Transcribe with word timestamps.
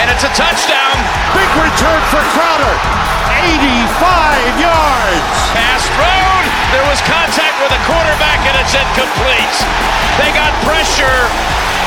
and 0.00 0.08
it's 0.08 0.24
a 0.24 0.32
touchdown. 0.32 0.96
Big 1.36 1.50
return 1.58 2.00
for 2.08 2.22
Crowder. 2.32 2.74
85 3.42 4.60
yards! 4.60 5.36
Pass 5.52 5.82
thrown. 5.96 6.42
There 6.72 6.84
was 6.88 7.00
contact 7.04 7.56
with 7.60 7.72
the 7.72 7.82
quarterback, 7.84 8.40
and 8.48 8.54
it's 8.60 8.72
incomplete. 8.72 9.56
They 10.16 10.30
got 10.32 10.52
pressure 10.64 11.28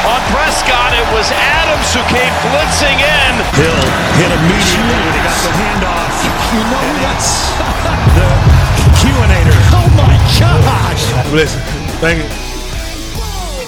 on 0.06 0.20
Prescott. 0.30 0.94
It 0.94 1.08
was 1.16 1.32
Adams 1.34 1.90
who 1.94 2.02
came 2.12 2.34
blitzing 2.46 3.00
in. 3.02 3.32
Hill 3.58 3.84
hit 4.20 4.32
immediately 4.34 4.98
when 5.02 5.14
he 5.16 5.22
got 5.26 5.40
the 5.42 5.54
handoff. 5.54 6.14
You 6.54 6.62
know 6.70 6.88
that's. 7.02 7.50
The 8.16 8.30
Q-inator. 9.02 9.58
Oh 9.74 9.90
my 9.98 10.16
gosh! 10.38 11.04
Listen, 11.32 11.62
thank 12.02 12.22
you. 12.22 12.55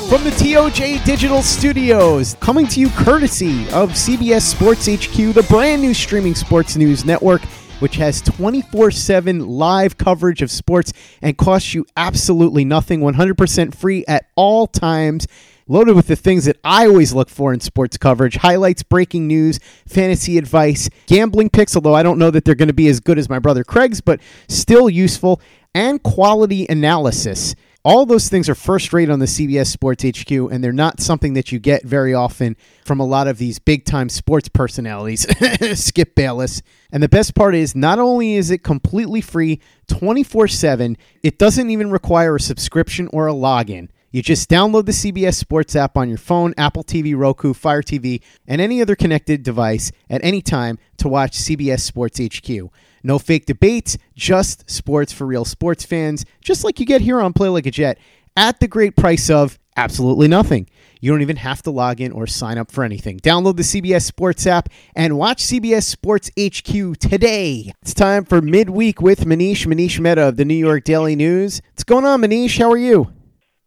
From 0.10 0.24
the 0.24 0.30
TOJ 0.30 1.04
Digital 1.04 1.42
Studios, 1.42 2.38
coming 2.40 2.66
to 2.68 2.80
you 2.80 2.88
courtesy 2.92 3.64
of 3.72 3.90
CBS 3.90 4.44
Sports 4.44 4.86
HQ, 4.86 5.34
the 5.34 5.46
brand 5.50 5.82
new 5.82 5.94
streaming 5.94 6.34
sports 6.34 6.78
news 6.78 7.04
network, 7.04 7.42
which 7.80 7.98
has 7.98 8.22
24 8.22 8.92
7 8.92 9.46
live 9.46 9.98
coverage 9.98 10.42
of 10.42 10.50
sports 10.50 10.94
and 11.22 11.38
costs 11.38 11.74
you 11.74 11.86
absolutely 11.98 12.64
nothing, 12.64 13.02
100% 13.02 13.76
free 13.76 14.06
at 14.08 14.28
all 14.38 14.66
times. 14.66 15.28
Loaded 15.68 15.98
with 15.98 16.08
the 16.08 16.16
things 16.16 16.46
that 16.46 16.56
I 16.64 16.88
always 16.88 17.14
look 17.14 17.28
for 17.28 17.54
in 17.54 17.60
sports 17.60 17.98
coverage 17.98 18.38
highlights, 18.38 18.84
breaking 18.84 19.28
news, 19.28 19.60
fantasy 19.86 20.38
advice, 20.38 20.90
gambling 21.08 21.50
picks, 21.50 21.76
although 21.76 21.96
I 21.96 22.04
don't 22.04 22.18
know 22.18 22.32
that 22.32 22.46
they're 22.46 22.56
going 22.56 22.70
to 22.70 22.74
be 22.74 22.88
as 22.88 23.02
good 23.02 23.20
as 23.20 23.28
my 23.28 23.40
brother 23.40 23.66
Craig's, 23.66 24.00
but 24.00 24.22
still 24.48 24.90
useful, 24.90 25.42
and 25.76 26.02
quality 26.02 26.66
analysis. 26.70 27.56
All 27.86 28.06
those 28.06 28.28
things 28.28 28.50
are 28.50 28.56
first 28.56 28.92
rate 28.92 29.10
on 29.10 29.20
the 29.20 29.26
CBS 29.26 29.68
Sports 29.68 30.04
HQ, 30.04 30.32
and 30.32 30.64
they're 30.64 30.74
not 30.74 31.00
something 31.00 31.34
that 31.36 31.52
you 31.52 31.60
get 31.60 31.84
very 31.84 32.14
often 32.14 32.58
from 32.84 33.00
a 33.00 33.06
lot 33.06 33.28
of 33.28 33.38
these 33.38 33.60
big 33.60 33.86
time 33.86 34.10
sports 34.10 34.50
personalities. 34.50 35.26
Skip 35.80 36.14
Bayless. 36.16 36.62
And 36.92 37.02
the 37.02 37.08
best 37.08 37.34
part 37.34 37.56
is, 37.56 37.76
not 37.76 38.00
only 38.00 38.36
is 38.36 38.52
it 38.52 38.64
completely 38.64 39.22
free 39.22 39.62
24 39.88 40.50
7, 40.50 40.98
it 41.24 41.38
doesn't 41.38 41.70
even 41.70 41.92
require 41.92 42.36
a 42.36 42.40
subscription 42.40 43.08
or 43.14 43.28
a 43.28 43.34
login. 43.34 43.90
You 44.12 44.22
just 44.22 44.50
download 44.50 44.86
the 44.86 44.94
CBS 44.94 45.36
Sports 45.36 45.76
app 45.76 45.98
on 45.98 46.10
your 46.10 46.18
phone, 46.18 46.54
Apple 46.58 46.84
TV, 46.84 47.16
Roku, 47.16 47.54
Fire 47.54 47.82
TV, 47.82 48.22
and 48.48 48.60
any 48.60 48.82
other 48.82 48.96
connected 48.96 49.44
device 49.44 49.92
at 50.10 50.24
any 50.24 50.42
time 50.42 50.80
to 50.98 51.08
watch 51.08 51.38
CBS 51.38 51.82
Sports 51.82 52.20
HQ. 52.20 52.72
No 53.08 53.20
fake 53.20 53.46
debates, 53.46 53.98
just 54.18 54.70
sports 54.70 55.14
for 55.14 55.26
real 55.26 55.46
sports 55.46 55.86
fans, 55.86 56.26
just 56.42 56.66
like 56.66 56.78
you 56.78 56.86
get 56.86 57.00
here 57.00 57.22
on 57.22 57.32
Play 57.32 57.48
Like 57.48 57.66
a 57.66 57.72
Jet, 57.72 57.98
at 58.36 58.60
the 58.60 58.68
great 58.68 58.98
price 58.98 59.30
of 59.30 59.58
absolutely 59.78 60.28
nothing. 60.28 60.68
You 61.00 61.12
don't 61.12 61.22
even 61.22 61.38
have 61.38 61.62
to 61.62 61.72
log 61.72 62.02
in 62.02 62.12
or 62.12 62.28
sign 62.28 62.58
up 62.58 62.70
for 62.70 62.84
anything. 62.84 63.22
Download 63.22 63.56
the 63.56 63.64
CBS 63.64 64.02
Sports 64.02 64.46
app 64.46 64.68
and 64.94 65.18
watch 65.18 65.42
CBS 65.42 65.84
Sports 65.84 66.30
HQ 66.38 66.98
today. 67.00 67.72
It's 67.82 67.94
time 67.94 68.26
for 68.26 68.42
midweek 68.42 69.00
with 69.00 69.22
Manish, 69.22 69.66
Manish 69.66 70.02
Mehta 70.02 70.24
of 70.28 70.36
the 70.36 70.44
New 70.44 70.56
York 70.56 70.84
Daily 70.84 71.16
News. 71.16 71.62
What's 71.72 71.86
going 71.86 72.04
on, 72.04 72.22
Manish? 72.22 72.60
How 72.60 72.70
are 72.70 72.78
you? 72.78 73.10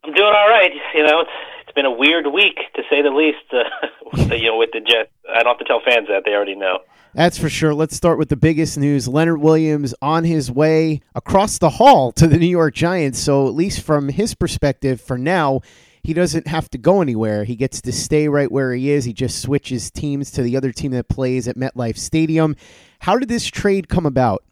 I'm 0.05 0.13
doing 0.13 0.35
all 0.37 0.51
right. 0.51 0.71
You 0.95 1.07
know, 1.07 1.21
it's 1.21 1.31
it's 1.71 1.75
been 1.77 1.87
a 1.87 1.91
weird 1.91 2.27
week 2.27 2.57
to 2.75 2.83
say 2.91 3.01
the 3.01 3.11
least. 3.11 3.39
Uh, 3.53 4.35
you 4.35 4.51
know, 4.51 4.59
with 4.59 4.71
the 4.73 4.81
Jets, 4.81 5.11
I 5.29 5.43
don't 5.45 5.57
have 5.57 5.59
to 5.59 5.65
tell 5.65 5.81
fans 5.85 6.09
that 6.09 6.23
they 6.25 6.33
already 6.33 6.57
know. 6.57 6.81
That's 7.15 7.39
for 7.39 7.49
sure. 7.49 7.75
Let's 7.75 7.95
start 7.95 8.19
with 8.19 8.29
the 8.29 8.37
biggest 8.37 8.77
news. 8.77 9.07
Leonard 9.07 9.41
Williams 9.41 9.95
on 10.03 10.25
his 10.25 10.51
way 10.51 11.01
across 11.15 11.59
the 11.59 11.71
hall 11.71 12.11
to 12.13 12.27
the 12.27 12.39
New 12.39 12.47
York 12.47 12.75
Giants. 12.75 13.21
So, 13.21 13.47
at 13.47 13.55
least 13.55 13.83
from 13.83 14.09
his 14.09 14.35
perspective, 14.35 15.01
for 15.01 15.17
now, 15.17 15.61
he 16.03 16.13
doesn't 16.13 16.49
have 16.49 16.69
to 16.71 16.79
go 16.79 17.03
anywhere. 17.03 17.45
He 17.45 17.55
gets 17.55 17.81
to 17.83 17.93
stay 17.93 18.27
right 18.27 18.51
where 18.51 18.73
he 18.73 18.91
is. 18.91 19.05
He 19.05 19.13
just 19.13 19.41
switches 19.41 19.93
teams 19.93 20.33
to 20.33 20.43
the 20.43 20.57
other 20.57 20.73
team 20.73 20.91
that 20.93 21.09
plays 21.09 21.47
at 21.47 21.57
MetLife 21.57 21.99
Stadium. 21.99 22.57
How 23.01 23.17
did 23.17 23.29
this 23.29 23.47
trade 23.47 23.89
come 23.89 24.07
about? 24.07 24.43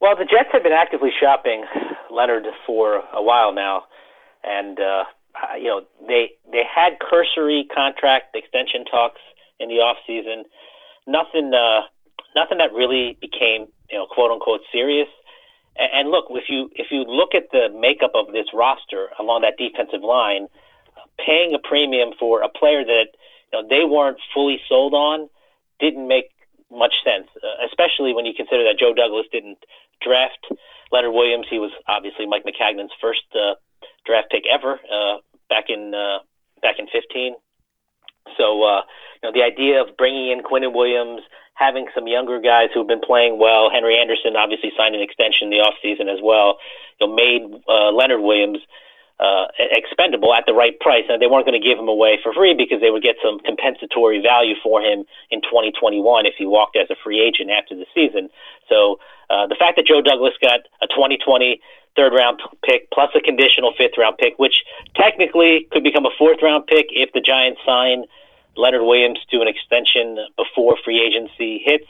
Well, 0.00 0.16
the 0.16 0.24
Jets 0.24 0.50
have 0.52 0.64
been 0.64 0.72
actively 0.72 1.10
shopping 1.20 1.64
Leonard 2.10 2.44
for 2.66 3.02
a 3.14 3.22
while 3.22 3.52
now, 3.52 3.84
and 4.42 4.78
uh, 4.80 5.04
you 5.58 5.68
know 5.68 5.82
they 6.06 6.32
they 6.50 6.62
had 6.64 6.98
cursory 6.98 7.66
contract 7.74 8.34
extension 8.34 8.84
talks 8.84 9.20
in 9.60 9.68
the 9.68 9.76
off 9.76 9.96
season. 10.06 10.44
Nothing, 11.06 11.52
uh, 11.54 11.86
nothing 12.34 12.58
that 12.58 12.72
really 12.72 13.16
became 13.20 13.68
you 13.90 13.98
know 13.98 14.06
quote 14.06 14.30
unquote 14.30 14.60
serious. 14.72 15.08
And, 15.76 15.90
and 15.92 16.10
look, 16.10 16.26
if 16.30 16.44
you 16.48 16.70
if 16.74 16.88
you 16.90 17.04
look 17.04 17.34
at 17.34 17.50
the 17.52 17.68
makeup 17.72 18.12
of 18.14 18.32
this 18.32 18.46
roster 18.54 19.08
along 19.18 19.42
that 19.42 19.56
defensive 19.58 20.02
line, 20.02 20.48
paying 21.18 21.54
a 21.54 21.58
premium 21.58 22.10
for 22.18 22.42
a 22.42 22.48
player 22.48 22.84
that 22.84 23.08
you 23.52 23.62
know 23.62 23.68
they 23.68 23.84
weren't 23.84 24.18
fully 24.34 24.60
sold 24.68 24.94
on 24.94 25.28
didn't 25.80 26.08
make 26.08 26.30
much 26.70 26.94
sense, 27.04 27.28
uh, 27.36 27.66
especially 27.66 28.12
when 28.12 28.26
you 28.26 28.34
consider 28.34 28.64
that 28.64 28.78
Joe 28.78 28.92
Douglas 28.92 29.26
didn't 29.30 29.58
draft 30.02 30.40
Leonard 30.90 31.12
Williams. 31.12 31.46
He 31.48 31.58
was 31.58 31.70
obviously 31.86 32.26
Mike 32.26 32.44
Maccagnan's 32.44 32.92
first 33.00 33.22
uh, 33.34 33.54
draft 34.04 34.30
pick 34.30 34.44
ever 34.50 34.80
uh, 34.90 35.18
back 35.48 35.66
in 35.68 35.94
uh, 35.94 36.18
back 36.62 36.78
in 36.78 36.86
15. 36.86 37.34
So 38.36 38.62
uh, 38.62 38.82
you 39.22 39.28
know 39.28 39.32
the 39.32 39.42
idea 39.42 39.82
of 39.82 39.96
bringing 39.96 40.30
in 40.30 40.42
Quinnen 40.42 40.74
Williams, 40.74 41.22
having 41.54 41.86
some 41.94 42.06
younger 42.06 42.40
guys 42.40 42.68
who've 42.74 42.86
been 42.86 43.00
playing 43.00 43.38
well. 43.38 43.70
Henry 43.70 43.98
Anderson 43.98 44.36
obviously 44.36 44.72
signed 44.76 44.94
an 44.94 45.02
extension 45.02 45.50
in 45.52 45.58
the 45.58 45.64
offseason 45.64 46.12
as 46.12 46.20
well. 46.22 46.58
You 47.00 47.06
know, 47.06 47.14
made 47.14 47.42
uh, 47.68 47.90
Leonard 47.92 48.20
Williams 48.20 48.58
uh, 49.18 49.46
expendable 49.58 50.34
at 50.34 50.44
the 50.46 50.52
right 50.52 50.78
price. 50.80 51.04
And 51.08 51.20
they 51.20 51.26
weren't 51.26 51.46
going 51.46 51.60
to 51.60 51.66
give 51.66 51.78
him 51.78 51.88
away 51.88 52.18
for 52.22 52.32
free 52.32 52.54
because 52.54 52.80
they 52.80 52.90
would 52.90 53.02
get 53.02 53.16
some 53.22 53.38
compensatory 53.40 54.20
value 54.20 54.54
for 54.62 54.80
him 54.80 55.04
in 55.30 55.40
2021 55.40 56.26
if 56.26 56.34
he 56.36 56.44
walked 56.44 56.76
as 56.76 56.90
a 56.90 56.96
free 57.02 57.20
agent 57.20 57.50
after 57.50 57.74
the 57.74 57.86
season. 57.94 58.28
So 58.68 59.00
uh, 59.30 59.46
the 59.46 59.56
fact 59.58 59.76
that 59.76 59.86
Joe 59.86 60.02
Douglas 60.02 60.34
got 60.40 60.60
a 60.82 60.86
2020 60.88 61.60
third 61.96 62.12
round 62.12 62.40
pick 62.64 62.90
plus 62.92 63.10
a 63.14 63.20
conditional 63.20 63.72
fifth 63.76 63.98
round 63.98 64.18
pick, 64.18 64.38
which 64.38 64.64
technically 64.94 65.66
could 65.72 65.82
become 65.82 66.06
a 66.06 66.10
fourth 66.18 66.38
round 66.42 66.66
pick 66.66 66.86
if 66.90 67.12
the 67.12 67.20
Giants 67.20 67.60
sign 67.64 68.04
Leonard 68.56 68.82
Williams 68.82 69.18
to 69.30 69.40
an 69.40 69.48
extension 69.48 70.18
before 70.36 70.76
free 70.84 71.00
agency 71.00 71.62
hits. 71.64 71.86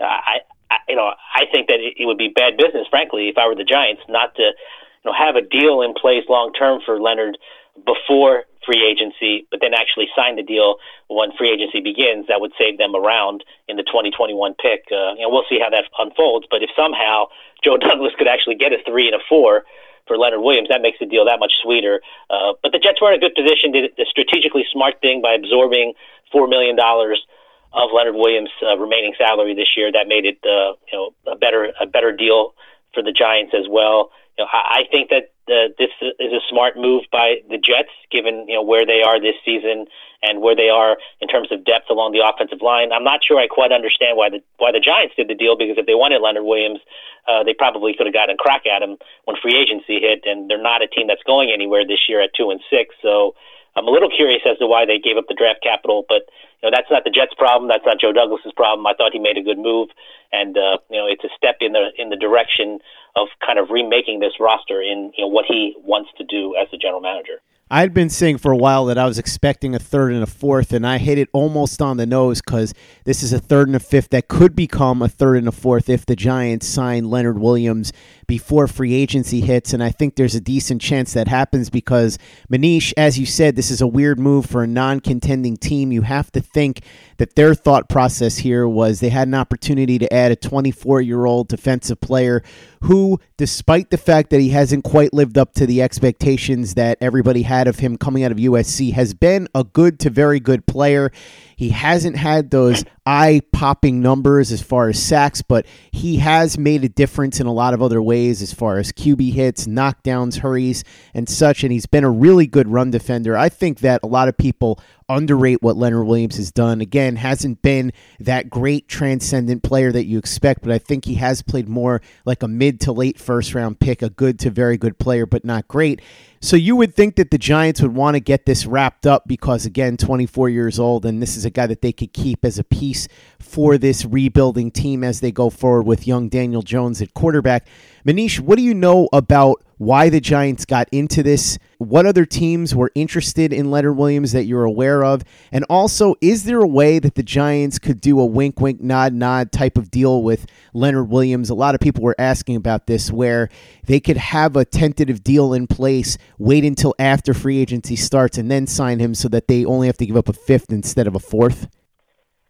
Uh, 0.00 0.04
I, 0.04 0.38
I, 0.70 0.76
you 0.88 0.96
know, 0.96 1.12
I 1.34 1.44
think 1.52 1.68
that 1.68 1.80
it, 1.80 1.94
it 1.98 2.06
would 2.06 2.18
be 2.18 2.28
bad 2.28 2.56
business, 2.56 2.86
frankly, 2.88 3.28
if 3.28 3.38
I 3.38 3.46
were 3.46 3.54
the 3.54 3.64
Giants, 3.64 4.02
not 4.08 4.34
to, 4.36 4.42
you 4.42 5.04
know, 5.04 5.12
have 5.12 5.36
a 5.36 5.42
deal 5.42 5.82
in 5.82 5.94
place 5.94 6.24
long 6.28 6.52
term 6.52 6.80
for 6.84 7.00
Leonard 7.00 7.38
before 7.84 8.44
free 8.66 8.82
agency, 8.82 9.46
but 9.50 9.60
then 9.62 9.72
actually 9.72 10.08
sign 10.14 10.36
the 10.36 10.42
deal 10.42 10.76
when 11.08 11.30
free 11.38 11.54
agency 11.54 11.80
begins, 11.80 12.26
that 12.26 12.40
would 12.40 12.52
save 12.58 12.76
them 12.76 12.94
around 12.94 13.44
in 13.68 13.76
the 13.76 13.86
2021 13.86 14.34
pick. 14.60 14.84
Uh, 14.90 15.14
you 15.14 15.22
know, 15.22 15.30
we'll 15.30 15.46
see 15.48 15.62
how 15.62 15.70
that 15.70 15.84
unfolds. 15.98 16.46
But 16.50 16.62
if 16.62 16.70
somehow 16.76 17.30
Joe 17.62 17.76
Douglas 17.80 18.12
could 18.18 18.28
actually 18.28 18.56
get 18.56 18.72
a 18.72 18.82
three 18.84 19.06
and 19.06 19.14
a 19.14 19.22
four 19.28 19.64
for 20.06 20.18
Leonard 20.18 20.42
Williams, 20.42 20.68
that 20.68 20.82
makes 20.82 20.98
the 20.98 21.06
deal 21.06 21.24
that 21.24 21.38
much 21.38 21.54
sweeter. 21.62 22.02
Uh, 22.28 22.58
but 22.62 22.72
the 22.72 22.78
Jets 22.78 23.00
were 23.00 23.14
in 23.14 23.16
a 23.16 23.22
good 23.22 23.34
position, 23.34 23.72
did 23.72 23.92
the 23.96 24.06
strategically 24.10 24.66
smart 24.72 25.00
thing 25.00 25.22
by 25.22 25.34
absorbing 25.34 25.94
four 26.32 26.46
million 26.48 26.76
dollars 26.76 27.24
of 27.72 27.90
Leonard 27.92 28.14
Williams' 28.14 28.50
uh, 28.62 28.76
remaining 28.78 29.14
salary 29.18 29.54
this 29.54 29.76
year. 29.76 29.92
That 29.92 30.08
made 30.08 30.24
it, 30.24 30.38
uh, 30.44 30.74
you 30.90 30.94
know, 30.98 31.14
a 31.30 31.36
better 31.36 31.72
a 31.80 31.86
better 31.86 32.12
deal 32.12 32.54
for 32.94 33.02
the 33.02 33.12
Giants 33.12 33.54
as 33.54 33.66
well. 33.68 34.10
You 34.38 34.44
know, 34.44 34.48
I, 34.52 34.80
I 34.80 34.90
think 34.90 35.10
that 35.10 35.32
this 35.46 35.90
is 36.00 36.32
a 36.32 36.40
smart 36.48 36.76
move 36.76 37.04
by 37.12 37.36
the 37.48 37.58
Jets, 37.58 37.90
given 38.10 38.46
you 38.48 38.54
know 38.54 38.62
where 38.62 38.84
they 38.84 39.02
are 39.02 39.20
this 39.20 39.36
season 39.44 39.86
and 40.22 40.40
where 40.40 40.56
they 40.56 40.68
are 40.68 40.96
in 41.20 41.28
terms 41.28 41.52
of 41.52 41.64
depth 41.64 41.90
along 41.90 42.12
the 42.12 42.26
offensive 42.26 42.62
line. 42.62 42.92
I'm 42.92 43.04
not 43.04 43.22
sure 43.22 43.38
I 43.38 43.46
quite 43.46 43.72
understand 43.72 44.16
why 44.16 44.30
the 44.30 44.42
why 44.58 44.72
the 44.72 44.80
Giants 44.80 45.14
did 45.16 45.28
the 45.28 45.34
deal 45.34 45.56
because 45.56 45.78
if 45.78 45.86
they 45.86 45.94
wanted 45.94 46.20
Leonard 46.20 46.44
Williams, 46.44 46.80
uh, 47.28 47.44
they 47.44 47.54
probably 47.54 47.94
could 47.94 48.06
have 48.06 48.14
gotten 48.14 48.34
a 48.34 48.38
crack 48.38 48.66
at 48.66 48.82
him 48.82 48.96
when 49.24 49.36
free 49.40 49.56
agency 49.56 50.00
hit, 50.00 50.22
and 50.24 50.50
they're 50.50 50.62
not 50.62 50.82
a 50.82 50.88
team 50.88 51.06
that's 51.06 51.22
going 51.22 51.50
anywhere 51.52 51.86
this 51.86 52.08
year 52.08 52.20
at 52.20 52.34
two 52.34 52.50
and 52.50 52.60
six. 52.70 52.94
So 53.02 53.34
I'm 53.76 53.86
a 53.86 53.90
little 53.90 54.08
curious 54.08 54.40
as 54.48 54.56
to 54.58 54.66
why 54.66 54.86
they 54.86 54.98
gave 54.98 55.16
up 55.16 55.28
the 55.28 55.36
draft 55.36 55.62
capital, 55.62 56.04
but 56.08 56.24
you 56.62 56.64
know 56.64 56.72
that's 56.74 56.90
not 56.90 57.04
the 57.04 57.10
Jets' 57.10 57.36
problem. 57.36 57.68
That's 57.68 57.84
not 57.84 58.00
Joe 58.00 58.12
Douglas's 58.12 58.52
problem. 58.56 58.86
I 58.86 58.94
thought 58.94 59.12
he 59.12 59.20
made 59.20 59.36
a 59.36 59.42
good 59.42 59.58
move, 59.58 59.90
and 60.32 60.56
uh, 60.56 60.80
you 60.88 60.96
know 60.96 61.06
it's 61.06 61.24
a 61.24 61.32
step 61.36 61.60
in 61.60 61.72
the 61.72 61.92
in 61.98 62.08
the 62.08 62.16
direction 62.16 62.80
of 63.14 63.28
kind 63.44 63.58
of 63.58 63.68
remaking 63.70 64.20
this 64.20 64.40
roster 64.40 64.80
in 64.80 65.12
you 65.16 65.24
know 65.24 65.28
what 65.28 65.44
he 65.46 65.76
wants 65.84 66.10
to 66.16 66.24
do 66.24 66.56
as 66.56 66.68
the 66.72 66.78
general 66.78 67.00
manager. 67.00 67.44
I'd 67.68 67.92
been 67.92 68.10
saying 68.10 68.38
for 68.38 68.52
a 68.52 68.56
while 68.56 68.84
that 68.86 68.96
I 68.96 69.06
was 69.06 69.18
expecting 69.18 69.74
a 69.74 69.80
third 69.80 70.12
and 70.12 70.22
a 70.22 70.26
fourth, 70.26 70.72
and 70.72 70.86
I 70.86 70.98
hit 70.98 71.18
it 71.18 71.28
almost 71.32 71.82
on 71.82 71.96
the 71.96 72.06
nose 72.06 72.40
because 72.40 72.72
this 73.02 73.24
is 73.24 73.32
a 73.32 73.40
third 73.40 73.66
and 73.66 73.74
a 73.74 73.80
fifth 73.80 74.10
that 74.10 74.28
could 74.28 74.54
become 74.54 75.02
a 75.02 75.08
third 75.08 75.38
and 75.38 75.48
a 75.48 75.52
fourth 75.52 75.88
if 75.88 76.06
the 76.06 76.14
Giants 76.14 76.68
sign 76.68 77.10
Leonard 77.10 77.40
Williams 77.40 77.92
before 78.26 78.66
free 78.66 78.94
agency 78.94 79.40
hits. 79.40 79.72
And 79.72 79.82
I 79.82 79.90
think 79.90 80.16
there's 80.16 80.34
a 80.34 80.40
decent 80.40 80.82
chance 80.82 81.12
that 81.14 81.28
happens 81.28 81.70
because, 81.70 82.18
Manish, 82.50 82.92
as 82.96 83.18
you 83.18 83.26
said, 83.26 83.56
this 83.56 83.70
is 83.70 83.80
a 83.80 83.86
weird 83.86 84.18
move 84.18 84.46
for 84.46 84.62
a 84.62 84.66
non 84.66 85.00
contending 85.00 85.56
team. 85.56 85.92
You 85.92 86.02
have 86.02 86.30
to 86.32 86.40
think 86.40 86.80
that 87.18 87.34
their 87.34 87.54
thought 87.54 87.88
process 87.88 88.38
here 88.38 88.66
was 88.68 89.00
they 89.00 89.08
had 89.08 89.28
an 89.28 89.34
opportunity 89.34 89.98
to 89.98 90.12
add 90.12 90.32
a 90.32 90.36
24 90.36 91.00
year 91.00 91.24
old 91.24 91.48
defensive 91.48 92.00
player 92.00 92.42
who, 92.82 93.18
despite 93.36 93.90
the 93.90 93.98
fact 93.98 94.30
that 94.30 94.40
he 94.40 94.50
hasn't 94.50 94.84
quite 94.84 95.12
lived 95.12 95.38
up 95.38 95.54
to 95.54 95.66
the 95.66 95.82
expectations 95.82 96.74
that 96.74 96.98
everybody 97.00 97.42
had 97.42 97.68
of 97.68 97.78
him 97.78 97.96
coming 97.96 98.24
out 98.24 98.32
of 98.32 98.38
USC, 98.38 98.92
has 98.92 99.14
been 99.14 99.48
a 99.54 99.64
good 99.64 99.98
to 100.00 100.10
very 100.10 100.40
good 100.40 100.66
player. 100.66 101.10
He 101.56 101.70
hasn't 101.70 102.16
had 102.16 102.50
those 102.50 102.84
eye 103.06 103.40
popping 103.52 104.02
numbers 104.02 104.52
as 104.52 104.62
far 104.62 104.88
as 104.88 105.02
sacks, 105.02 105.40
but 105.42 105.66
he 105.90 106.16
has 106.16 106.58
made 106.58 106.84
a 106.84 106.88
difference 106.88 107.40
in 107.40 107.46
a 107.46 107.52
lot 107.52 107.72
of 107.72 107.80
other 107.80 108.02
ways 108.02 108.15
as 108.24 108.52
far 108.52 108.78
as 108.78 108.92
QB 108.92 109.32
hits, 109.32 109.66
knockdowns, 109.66 110.38
hurries, 110.38 110.84
and 111.14 111.28
such. 111.28 111.62
And 111.62 111.72
he's 111.72 111.86
been 111.86 112.04
a 112.04 112.10
really 112.10 112.46
good 112.46 112.68
run 112.68 112.90
defender. 112.90 113.36
I 113.36 113.48
think 113.48 113.80
that 113.80 114.00
a 114.02 114.06
lot 114.06 114.28
of 114.28 114.36
people 114.36 114.80
underrate 115.08 115.62
what 115.62 115.76
Leonard 115.76 116.06
Williams 116.06 116.36
has 116.36 116.50
done. 116.50 116.80
Again, 116.80 117.16
hasn't 117.16 117.62
been 117.62 117.92
that 118.20 118.50
great 118.50 118.88
transcendent 118.88 119.62
player 119.62 119.92
that 119.92 120.06
you 120.06 120.18
expect, 120.18 120.62
but 120.62 120.72
I 120.72 120.78
think 120.78 121.04
he 121.04 121.14
has 121.14 121.42
played 121.42 121.68
more 121.68 122.00
like 122.24 122.42
a 122.42 122.48
mid 122.48 122.80
to 122.80 122.92
late 122.92 123.18
first 123.18 123.54
round 123.54 123.78
pick, 123.78 124.02
a 124.02 124.10
good 124.10 124.38
to 124.40 124.50
very 124.50 124.76
good 124.76 124.98
player, 124.98 125.26
but 125.26 125.44
not 125.44 125.68
great. 125.68 126.00
So 126.40 126.56
you 126.56 126.76
would 126.76 126.94
think 126.94 127.16
that 127.16 127.30
the 127.30 127.38
Giants 127.38 127.80
would 127.80 127.94
want 127.94 128.14
to 128.14 128.20
get 128.20 128.46
this 128.46 128.66
wrapped 128.66 129.06
up 129.06 129.26
because, 129.26 129.64
again, 129.64 129.96
24 129.96 130.48
years 130.48 130.78
old, 130.78 131.06
and 131.06 131.22
this 131.22 131.36
is 131.36 131.44
a 131.44 131.50
guy 131.50 131.66
that 131.66 131.82
they 131.82 131.92
could 131.92 132.12
keep 132.12 132.44
as 132.44 132.58
a 132.58 132.64
piece 132.64 133.08
for 133.38 133.78
this 133.78 134.04
rebuilding 134.04 134.70
team 134.70 135.02
as 135.02 135.20
they 135.20 135.32
go 135.32 135.50
forward 135.50 135.84
with 135.84 136.06
young 136.06 136.28
Daniel 136.28 136.62
Jones 136.62 137.00
at 137.00 137.14
quarterback. 137.14 137.66
Manish, 138.06 138.38
what 138.38 138.56
do 138.56 138.62
you 138.62 138.74
know 138.74 139.08
about 139.12 139.64
why 139.78 140.08
the 140.08 140.20
Giants 140.20 140.64
got 140.64 140.88
into 140.90 141.22
this? 141.22 141.58
What 141.78 142.06
other 142.06 142.24
teams 142.24 142.74
were 142.74 142.90
interested 142.94 143.52
in 143.52 143.70
Leonard 143.70 143.96
Williams 143.96 144.32
that 144.32 144.44
you're 144.44 144.64
aware 144.64 145.04
of? 145.04 145.22
And 145.52 145.64
also, 145.68 146.14
is 146.20 146.44
there 146.44 146.60
a 146.60 146.66
way 146.66 146.98
that 146.98 147.14
the 147.14 147.22
Giants 147.22 147.78
could 147.78 148.00
do 148.00 148.18
a 148.18 148.24
wink, 148.24 148.60
wink, 148.60 148.80
nod, 148.80 149.12
nod 149.12 149.52
type 149.52 149.76
of 149.76 149.90
deal 149.90 150.22
with 150.22 150.46
Leonard 150.72 151.10
Williams? 151.10 151.50
A 151.50 151.54
lot 151.54 151.74
of 151.74 151.80
people 151.80 152.02
were 152.02 152.16
asking 152.18 152.56
about 152.56 152.86
this, 152.86 153.12
where 153.12 153.50
they 153.84 154.00
could 154.00 154.16
have 154.16 154.56
a 154.56 154.64
tentative 154.64 155.22
deal 155.22 155.52
in 155.52 155.66
place, 155.66 156.16
wait 156.38 156.64
until 156.64 156.94
after 156.98 157.34
free 157.34 157.58
agency 157.58 157.96
starts, 157.96 158.38
and 158.38 158.50
then 158.50 158.66
sign 158.66 158.98
him 158.98 159.14
so 159.14 159.28
that 159.28 159.46
they 159.46 159.64
only 159.64 159.86
have 159.88 159.98
to 159.98 160.06
give 160.06 160.16
up 160.16 160.28
a 160.28 160.32
fifth 160.32 160.72
instead 160.72 161.06
of 161.06 161.14
a 161.14 161.20
fourth? 161.20 161.68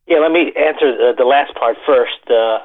Yeah, 0.07 0.19
let 0.19 0.31
me 0.31 0.53
answer 0.57 0.97
the, 0.97 1.15
the 1.19 1.25
last 1.25 1.53
part 1.57 1.77
first. 1.85 2.31
Uh, 2.31 2.59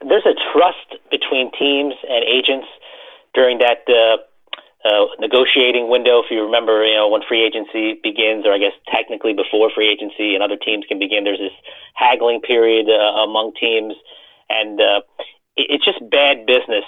there's 0.00 0.24
a 0.24 0.34
trust 0.52 1.00
between 1.10 1.50
teams 1.52 1.94
and 2.08 2.24
agents 2.24 2.66
during 3.34 3.58
that 3.58 3.84
uh, 3.88 4.18
uh, 4.88 5.06
negotiating 5.18 5.88
window. 5.88 6.22
If 6.22 6.30
you 6.30 6.42
remember, 6.42 6.84
you 6.84 6.94
know 6.94 7.08
when 7.08 7.22
free 7.26 7.44
agency 7.44 7.98
begins, 8.02 8.46
or 8.46 8.52
I 8.52 8.58
guess 8.58 8.72
technically 8.90 9.32
before 9.32 9.70
free 9.74 9.88
agency, 9.88 10.34
and 10.34 10.42
other 10.42 10.56
teams 10.56 10.84
can 10.86 10.98
begin. 10.98 11.24
There's 11.24 11.38
this 11.38 11.56
haggling 11.94 12.40
period 12.40 12.86
uh, 12.88 13.22
among 13.22 13.52
teams, 13.58 13.94
and 14.48 14.80
it, 14.80 15.04
it's 15.56 15.84
just 15.84 15.98
bad 16.10 16.46
business 16.46 16.84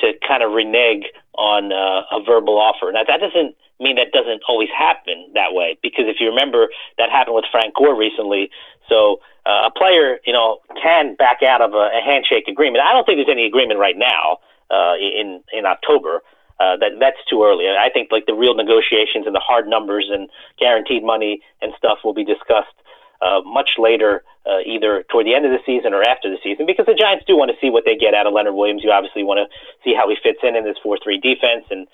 to 0.00 0.12
kind 0.26 0.42
of 0.42 0.52
renege 0.52 1.06
on 1.34 1.72
a 1.72 2.22
verbal 2.24 2.58
offer. 2.58 2.90
Now 2.92 3.04
that 3.06 3.20
doesn't 3.20 3.54
mean 3.80 3.96
that 3.96 4.10
doesn't 4.12 4.42
always 4.48 4.68
happen 4.76 5.30
that 5.34 5.54
way, 5.54 5.78
because 5.82 6.06
if 6.06 6.16
you 6.20 6.28
remember, 6.28 6.68
that 6.98 7.10
happened 7.10 7.36
with 7.36 7.44
Frank 7.50 7.74
Gore 7.74 7.96
recently. 7.96 8.50
So 8.88 9.20
uh, 9.46 9.68
a 9.68 9.70
player, 9.70 10.18
you 10.26 10.32
know, 10.32 10.58
can 10.82 11.14
back 11.14 11.42
out 11.42 11.60
of 11.60 11.74
a, 11.74 11.90
a 11.94 12.00
handshake 12.04 12.48
agreement. 12.48 12.82
I 12.82 12.92
don't 12.92 13.04
think 13.06 13.18
there's 13.18 13.30
any 13.30 13.46
agreement 13.46 13.78
right 13.78 13.96
now 13.96 14.38
uh, 14.70 14.94
in 14.98 15.42
in 15.52 15.66
October. 15.66 16.22
Uh, 16.58 16.76
that 16.76 16.90
that's 16.98 17.22
too 17.30 17.44
early. 17.44 17.70
I 17.70 17.88
think 17.88 18.10
like 18.10 18.26
the 18.26 18.34
real 18.34 18.54
negotiations 18.54 19.26
and 19.26 19.34
the 19.34 19.38
hard 19.38 19.68
numbers 19.68 20.10
and 20.10 20.28
guaranteed 20.58 21.04
money 21.04 21.40
and 21.62 21.72
stuff 21.78 21.98
will 22.02 22.14
be 22.14 22.24
discussed 22.24 22.74
uh, 23.22 23.40
much 23.46 23.78
later, 23.78 24.24
uh, 24.44 24.58
either 24.66 25.04
toward 25.10 25.26
the 25.26 25.34
end 25.34 25.46
of 25.46 25.52
the 25.52 25.62
season 25.64 25.94
or 25.94 26.02
after 26.02 26.28
the 26.28 26.38
season, 26.42 26.66
because 26.66 26.86
the 26.86 26.98
Giants 26.98 27.24
do 27.26 27.36
want 27.36 27.50
to 27.50 27.56
see 27.60 27.70
what 27.70 27.84
they 27.86 27.94
get 27.94 28.14
out 28.14 28.26
of 28.26 28.32
Leonard 28.32 28.54
Williams. 28.54 28.82
You 28.82 28.90
obviously 28.90 29.22
want 29.22 29.38
to 29.38 29.46
see 29.84 29.94
how 29.94 30.08
he 30.08 30.16
fits 30.20 30.38
in 30.42 30.56
in 30.56 30.64
this 30.64 30.76
four-three 30.82 31.18
defense 31.18 31.66
and 31.70 31.86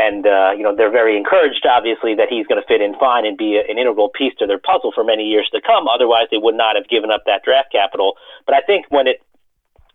and 0.00 0.26
uh, 0.26 0.50
you 0.56 0.64
know 0.64 0.74
they're 0.74 0.90
very 0.90 1.16
encouraged, 1.16 1.66
obviously, 1.68 2.14
that 2.16 2.28
he's 2.30 2.46
going 2.46 2.60
to 2.60 2.66
fit 2.66 2.80
in 2.80 2.96
fine 2.98 3.26
and 3.26 3.36
be 3.36 3.60
a, 3.60 3.70
an 3.70 3.78
integral 3.78 4.08
piece 4.08 4.32
to 4.40 4.46
their 4.46 4.58
puzzle 4.58 4.92
for 4.94 5.04
many 5.04 5.24
years 5.24 5.46
to 5.52 5.60
come. 5.60 5.86
Otherwise, 5.86 6.26
they 6.30 6.40
would 6.40 6.56
not 6.56 6.74
have 6.74 6.88
given 6.88 7.10
up 7.10 7.22
that 7.26 7.44
draft 7.44 7.70
capital. 7.70 8.16
But 8.46 8.56
I 8.56 8.62
think 8.62 8.86
when 8.88 9.06
it 9.06 9.20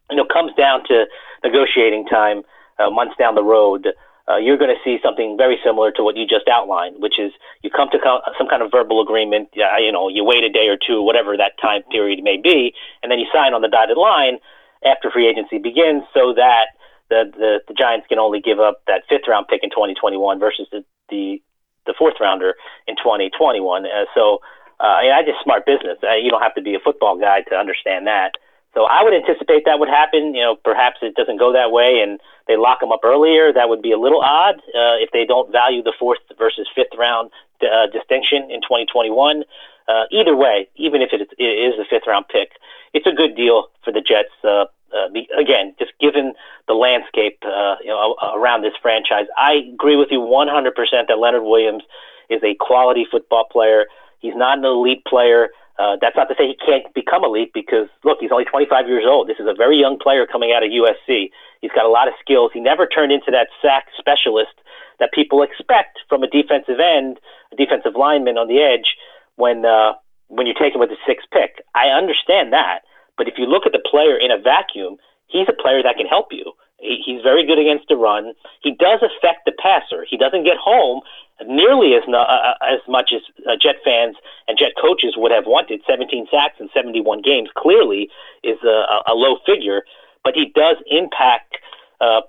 you 0.09 0.17
know 0.17 0.25
comes 0.25 0.51
down 0.57 0.83
to 0.87 1.05
negotiating 1.43 2.05
time, 2.05 2.43
uh, 2.79 2.89
months 2.89 3.15
down 3.17 3.35
the 3.35 3.43
road, 3.43 3.87
uh, 4.27 4.37
you're 4.37 4.57
going 4.57 4.73
to 4.73 4.81
see 4.83 4.97
something 5.03 5.37
very 5.37 5.57
similar 5.63 5.91
to 5.91 6.03
what 6.03 6.17
you 6.17 6.25
just 6.25 6.47
outlined, 6.49 6.95
which 6.99 7.19
is 7.19 7.31
you 7.61 7.69
come 7.69 7.89
to 7.91 7.99
co- 7.99 8.21
some 8.37 8.47
kind 8.47 8.63
of 8.63 8.71
verbal 8.71 9.01
agreement. 9.01 9.49
Uh, 9.53 9.77
you 9.77 9.91
know, 9.91 10.09
you 10.09 10.23
wait 10.23 10.43
a 10.43 10.49
day 10.49 10.67
or 10.67 10.77
two, 10.77 11.01
whatever 11.01 11.37
that 11.37 11.53
time 11.61 11.83
period 11.91 12.23
may 12.23 12.37
be, 12.37 12.73
and 13.03 13.11
then 13.11 13.19
you 13.19 13.27
sign 13.31 13.53
on 13.53 13.61
the 13.61 13.67
dotted 13.67 13.97
line 13.97 14.39
after 14.83 15.11
free 15.11 15.27
agency 15.27 15.59
begins, 15.59 16.03
so 16.13 16.33
that 16.33 16.73
the, 17.09 17.29
the 17.37 17.59
the 17.67 17.73
Giants 17.73 18.07
can 18.07 18.17
only 18.17 18.41
give 18.41 18.59
up 18.59 18.81
that 18.87 19.03
fifth 19.07 19.27
round 19.27 19.47
pick 19.47 19.61
in 19.61 19.69
2021 19.69 20.39
versus 20.39 20.67
the 20.71 20.83
the, 21.09 21.41
the 21.85 21.93
fourth 21.97 22.15
rounder 22.19 22.55
in 22.87 22.95
2021. 22.97 23.85
Uh, 23.85 24.05
so 24.15 24.39
uh, 24.79 25.05
I 25.05 25.21
just 25.21 25.37
smart 25.43 25.67
business. 25.67 25.99
Uh, 26.01 26.15
you 26.15 26.31
don't 26.31 26.41
have 26.41 26.55
to 26.55 26.63
be 26.63 26.73
a 26.73 26.79
football 26.79 27.17
guy 27.19 27.41
to 27.49 27.55
understand 27.55 28.07
that. 28.07 28.31
So 28.75 28.83
I 28.83 29.03
would 29.03 29.13
anticipate 29.13 29.63
that 29.65 29.79
would 29.79 29.89
happen. 29.89 30.35
You 30.35 30.43
know, 30.43 30.55
perhaps 30.55 30.97
it 31.01 31.15
doesn't 31.15 31.37
go 31.37 31.53
that 31.53 31.71
way, 31.71 32.03
and 32.03 32.19
they 32.47 32.57
lock 32.57 32.83
him 32.83 32.91
up 32.91 33.01
earlier. 33.03 33.53
That 33.53 33.69
would 33.69 33.81
be 33.81 33.91
a 33.91 33.97
little 33.97 34.21
odd 34.21 34.55
uh, 34.75 34.99
if 34.99 35.09
they 35.11 35.25
don't 35.25 35.51
value 35.51 35.81
the 35.81 35.93
fourth 35.97 36.19
versus 36.37 36.67
fifth 36.75 36.93
round 36.97 37.31
uh, 37.63 37.87
distinction 37.91 38.51
in 38.51 38.59
2021. 38.61 39.43
Uh, 39.87 40.03
either 40.11 40.35
way, 40.35 40.67
even 40.75 41.01
if 41.01 41.13
it 41.13 41.21
is, 41.21 41.27
it 41.37 41.43
is 41.43 41.79
a 41.79 41.85
fifth 41.89 42.07
round 42.07 42.27
pick, 42.27 42.51
it's 42.93 43.07
a 43.07 43.13
good 43.13 43.35
deal 43.35 43.69
for 43.83 43.93
the 43.93 44.01
Jets. 44.01 44.33
Uh, 44.43 44.65
uh, 44.93 45.09
the, 45.13 45.27
again, 45.39 45.75
just 45.79 45.91
given 45.99 46.33
the 46.67 46.73
landscape 46.73 47.39
uh, 47.43 47.75
you 47.81 47.89
know, 47.89 48.15
around 48.35 48.63
this 48.63 48.73
franchise, 48.81 49.25
I 49.37 49.71
agree 49.73 49.95
with 49.95 50.09
you 50.11 50.19
100% 50.19 50.71
that 51.07 51.19
Leonard 51.19 51.43
Williams 51.43 51.83
is 52.29 52.41
a 52.43 52.55
quality 52.59 53.05
football 53.09 53.45
player. 53.51 53.85
He's 54.19 54.35
not 54.35 54.57
an 54.57 54.65
elite 54.65 55.03
player. 55.05 55.49
Uh, 55.77 55.97
that's 55.99 56.15
not 56.15 56.29
to 56.29 56.35
say 56.37 56.47
he 56.47 56.55
can't 56.55 56.91
become 56.93 57.25
elite 57.25 57.51
because, 57.53 57.87
look, 58.03 58.19
he's 58.21 58.31
only 58.31 58.45
25 58.45 58.87
years 58.87 59.03
old. 59.05 59.27
This 59.27 59.39
is 59.39 59.47
a 59.47 59.53
very 59.53 59.77
young 59.77 59.99
player 59.99 60.25
coming 60.25 60.53
out 60.55 60.63
of 60.63 60.71
USC. 60.71 61.31
He's 61.59 61.71
got 61.71 61.85
a 61.85 61.89
lot 61.89 62.07
of 62.07 62.13
skills. 62.19 62.51
He 62.53 62.61
never 62.61 62.87
turned 62.87 63.11
into 63.11 63.29
that 63.31 63.47
sack 63.61 63.87
specialist 63.97 64.55
that 64.99 65.11
people 65.11 65.43
expect 65.43 65.99
from 66.07 66.23
a 66.23 66.29
defensive 66.29 66.79
end, 66.79 67.19
a 67.51 67.55
defensive 67.57 67.95
lineman 67.95 68.37
on 68.37 68.47
the 68.47 68.63
edge 68.63 68.95
when 69.35 69.65
uh, 69.65 69.93
when 70.27 70.47
you 70.47 70.53
take 70.57 70.73
him 70.73 70.79
with 70.79 70.89
the 70.89 70.97
sixth 71.05 71.27
pick. 71.31 71.61
I 71.75 71.87
understand 71.89 72.53
that. 72.53 72.79
But 73.17 73.27
if 73.27 73.35
you 73.37 73.45
look 73.45 73.65
at 73.65 73.71
the 73.71 73.83
player 73.83 74.17
in 74.17 74.31
a 74.31 74.39
vacuum, 74.39 74.97
he's 75.27 75.47
a 75.49 75.61
player 75.61 75.83
that 75.83 75.97
can 75.97 76.07
help 76.07 76.27
you. 76.31 76.53
He, 76.79 77.01
he's 77.05 77.21
very 77.21 77.45
good 77.45 77.59
against 77.59 77.87
the 77.87 77.95
run. 77.95 78.33
He 78.61 78.71
does 78.71 79.01
affect 79.01 79.45
the 79.45 79.53
passer. 79.57 80.05
He 80.09 80.17
doesn't 80.17 80.43
get 80.43 80.57
home 80.57 81.01
nearly 81.43 81.95
as 81.95 82.03
uh, 82.07 82.15
uh, 82.15 82.55
as 82.63 82.79
much 82.87 83.11
as 83.13 83.21
uh, 83.45 83.55
Jet 83.59 83.75
fans 83.83 84.15
and 84.47 84.57
Jet 84.57 84.71
coaches 84.79 85.15
would 85.17 85.31
have 85.31 85.45
wanted. 85.45 85.81
17 85.87 86.27
sacks 86.31 86.55
in 86.59 86.69
71 86.73 87.21
games 87.21 87.49
clearly 87.55 88.09
is 88.43 88.57
a, 88.63 89.11
a 89.11 89.13
low 89.13 89.37
figure, 89.45 89.83
but 90.23 90.33
he 90.35 90.51
does 90.55 90.77
impact 90.87 91.57
uh, 91.99 92.21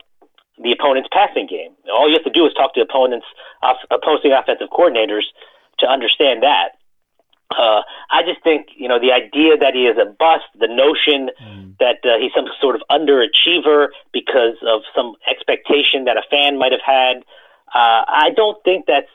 the 0.59 0.73
opponent's 0.73 1.09
passing 1.13 1.47
game. 1.47 1.73
All 1.93 2.09
you 2.09 2.15
have 2.15 2.25
to 2.25 2.31
do 2.31 2.47
is 2.47 2.53
talk 2.55 2.75
to 2.75 2.81
opponents, 2.81 3.27
opposing 3.91 4.33
offensive 4.33 4.69
coordinators 4.73 5.29
to 5.81 5.87
understand 5.87 6.43
that. 6.43 6.76
Uh, 7.51 7.83
I 8.11 8.23
just 8.23 8.43
think 8.43 8.69
you 8.77 8.89
know 8.89 8.99
the 8.99 9.13
idea 9.13 9.57
that 9.57 9.75
he 9.75 9.87
is 9.87 9.97
a 9.99 10.05
bust, 10.05 10.45
the 10.59 10.69
notion 10.69 11.31
mm. 11.41 11.79
that 11.79 11.99
uh, 12.05 12.19
he's 12.19 12.33
some 12.35 12.47
sort 12.61 12.75
of 12.75 12.83
underachiever 12.91 13.89
because 14.13 14.57
of 14.67 14.83
some 14.95 15.15
expectation 15.31 16.05
that 16.05 16.17
a 16.17 16.23
fan 16.31 16.59
might 16.59 16.73
have 16.73 16.85
had. 16.85 17.19
Uh, 17.73 18.03
I 18.09 18.31
don't 18.35 18.63
think 18.65 18.87
that's 18.87 19.11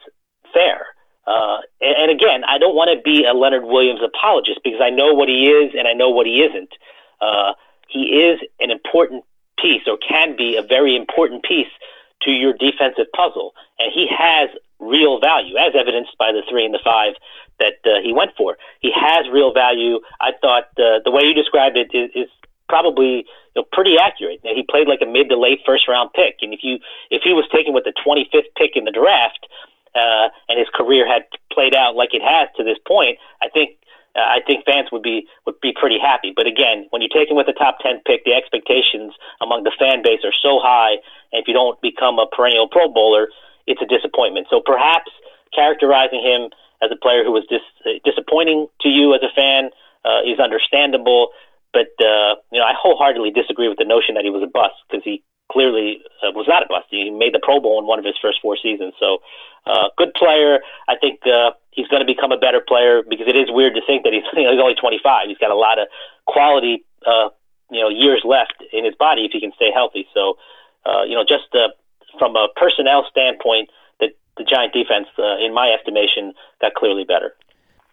fair. 0.53 0.85
Uh, 1.27 1.59
and, 1.81 1.95
and 1.97 2.11
again, 2.11 2.43
I 2.45 2.57
don't 2.57 2.75
want 2.75 2.89
to 2.95 3.01
be 3.01 3.25
a 3.25 3.33
Leonard 3.33 3.65
Williams 3.65 4.01
apologist 4.03 4.59
because 4.63 4.81
I 4.81 4.89
know 4.89 5.13
what 5.13 5.29
he 5.29 5.49
is 5.49 5.73
and 5.77 5.87
I 5.87 5.93
know 5.93 6.09
what 6.09 6.25
he 6.25 6.41
isn't. 6.41 6.73
Uh, 7.19 7.53
he 7.87 8.23
is 8.23 8.39
an 8.59 8.71
important 8.71 9.23
piece, 9.59 9.83
or 9.87 9.97
can 9.97 10.35
be 10.35 10.55
a 10.55 10.63
very 10.63 10.95
important 10.95 11.43
piece 11.43 11.69
to 12.23 12.31
your 12.31 12.53
defensive 12.53 13.11
puzzle, 13.15 13.53
and 13.79 13.91
he 13.93 14.07
has 14.09 14.49
real 14.81 15.19
value, 15.19 15.55
as 15.57 15.73
evidenced 15.77 16.17
by 16.17 16.31
the 16.33 16.41
three 16.49 16.65
and 16.65 16.73
the 16.73 16.81
five 16.83 17.13
that 17.59 17.77
uh, 17.85 18.01
he 18.03 18.11
went 18.11 18.31
for. 18.35 18.57
He 18.81 18.91
has 18.93 19.29
real 19.31 19.53
value. 19.53 20.01
I 20.19 20.31
thought 20.41 20.73
uh, 20.81 20.99
the 21.05 21.11
way 21.11 21.23
you 21.23 21.33
described 21.33 21.77
it 21.77 21.93
is, 21.93 22.09
is 22.15 22.29
probably 22.67 23.29
you 23.55 23.61
know, 23.61 23.65
pretty 23.71 23.97
accurate. 23.97 24.39
He 24.43 24.65
played 24.67 24.87
like 24.87 25.01
a 25.01 25.05
mid 25.05 25.29
to 25.29 25.37
late 25.37 25.59
first 25.65 25.87
round 25.87 26.11
pick, 26.13 26.41
and 26.41 26.53
if 26.53 26.61
you 26.63 26.79
if 27.11 27.21
he 27.23 27.33
was 27.33 27.45
taken 27.53 27.73
with 27.73 27.85
the 27.85 27.93
25th 27.93 28.49
pick 28.57 28.75
in 28.75 28.85
the 28.85 28.91
draft, 28.91 29.47
uh, 29.93 30.29
and 30.49 30.57
his 30.57 30.67
career 30.73 31.07
had 31.07 31.23
played 31.53 31.75
out 31.75 31.95
like 31.95 32.13
it 32.13 32.23
has 32.23 32.49
to 32.57 32.63
this 32.63 32.79
point, 32.87 33.19
I 33.41 33.49
think 33.49 33.77
uh, 34.15 34.19
I 34.19 34.39
think 34.47 34.65
fans 34.65 34.89
would 34.91 35.03
be 35.03 35.27
would 35.45 35.59
be 35.61 35.73
pretty 35.77 35.99
happy. 35.99 36.33
But 36.35 36.47
again, 36.47 36.87
when 36.89 37.01
you're 37.01 37.13
taken 37.13 37.35
with 37.35 37.45
the 37.45 37.53
top 37.53 37.79
10 37.79 38.01
pick, 38.05 38.25
the 38.25 38.33
expectations 38.33 39.13
among 39.41 39.63
the 39.63 39.71
fan 39.77 40.01
base 40.01 40.21
are 40.23 40.33
so 40.33 40.59
high, 40.59 40.97
and 41.31 41.41
if 41.41 41.47
you 41.47 41.53
don't 41.53 41.79
become 41.81 42.19
a 42.19 42.25
perennial 42.25 42.67
Pro 42.67 42.87
Bowler, 42.87 43.29
it's 43.67 43.81
a 43.81 43.85
disappointment. 43.85 44.47
So 44.49 44.61
perhaps 44.63 45.11
characterizing 45.53 46.21
him 46.21 46.49
as 46.81 46.89
a 46.91 46.95
player 46.95 47.23
who 47.23 47.31
was 47.31 47.45
dis- 47.49 48.01
disappointing 48.03 48.67
to 48.81 48.89
you 48.89 49.13
as 49.13 49.21
a 49.21 49.33
fan 49.35 49.69
uh, 50.05 50.21
is 50.25 50.39
understandable. 50.39 51.29
But 51.73 51.93
uh, 51.99 52.35
you 52.51 52.59
know, 52.59 52.65
I 52.65 52.73
wholeheartedly 52.75 53.31
disagree 53.31 53.69
with 53.69 53.77
the 53.77 53.85
notion 53.85 54.15
that 54.15 54.23
he 54.23 54.29
was 54.29 54.43
a 54.43 54.51
bust 54.51 54.75
because 54.89 55.03
he 55.03 55.23
clearly 55.51 56.01
uh, 56.23 56.31
was 56.31 56.47
not 56.47 56.63
a 56.63 56.67
bust. 56.67 56.87
He 56.89 57.11
made 57.11 57.33
the 57.33 57.39
Pro 57.43 57.59
Bowl 57.59 57.79
in 57.79 57.85
one 57.85 57.99
of 57.99 58.05
his 58.05 58.15
first 58.21 58.39
four 58.41 58.57
seasons. 58.57 58.93
So, 58.99 59.19
uh, 59.67 59.89
good 59.97 60.13
player. 60.15 60.59
I 60.87 60.95
think 60.95 61.19
uh, 61.27 61.51
he's 61.71 61.87
going 61.87 61.99
to 61.99 62.07
become 62.07 62.31
a 62.31 62.37
better 62.39 62.61
player 62.63 63.03
because 63.07 63.27
it 63.27 63.35
is 63.35 63.51
weird 63.51 63.75
to 63.75 63.81
think 63.85 64.03
that 64.03 64.13
he's, 64.13 64.23
you 64.33 64.43
know, 64.47 64.51
he's 64.51 64.61
only 64.61 64.75
25. 64.75 65.27
He's 65.27 65.37
got 65.37 65.51
a 65.51 65.59
lot 65.59 65.79
of 65.79 65.87
quality, 66.25 66.83
uh, 67.05 67.29
you 67.69 67.81
know, 67.81 67.89
years 67.89 68.23
left 68.23 68.63
in 68.71 68.85
his 68.85 68.95
body 68.95 69.25
if 69.25 69.31
he 69.31 69.39
can 69.39 69.51
stay 69.55 69.71
healthy. 69.71 70.07
So, 70.13 70.35
uh, 70.85 71.03
you 71.03 71.15
know, 71.15 71.23
just 71.23 71.51
uh, 71.53 71.75
from 72.17 72.35
a 72.35 72.47
personnel 72.55 73.05
standpoint, 73.09 73.69
the, 73.99 74.09
the 74.37 74.43
Giant 74.43 74.73
defense, 74.73 75.07
uh, 75.17 75.37
in 75.43 75.53
my 75.53 75.75
estimation, 75.77 76.33
got 76.59 76.73
clearly 76.73 77.03
better. 77.03 77.35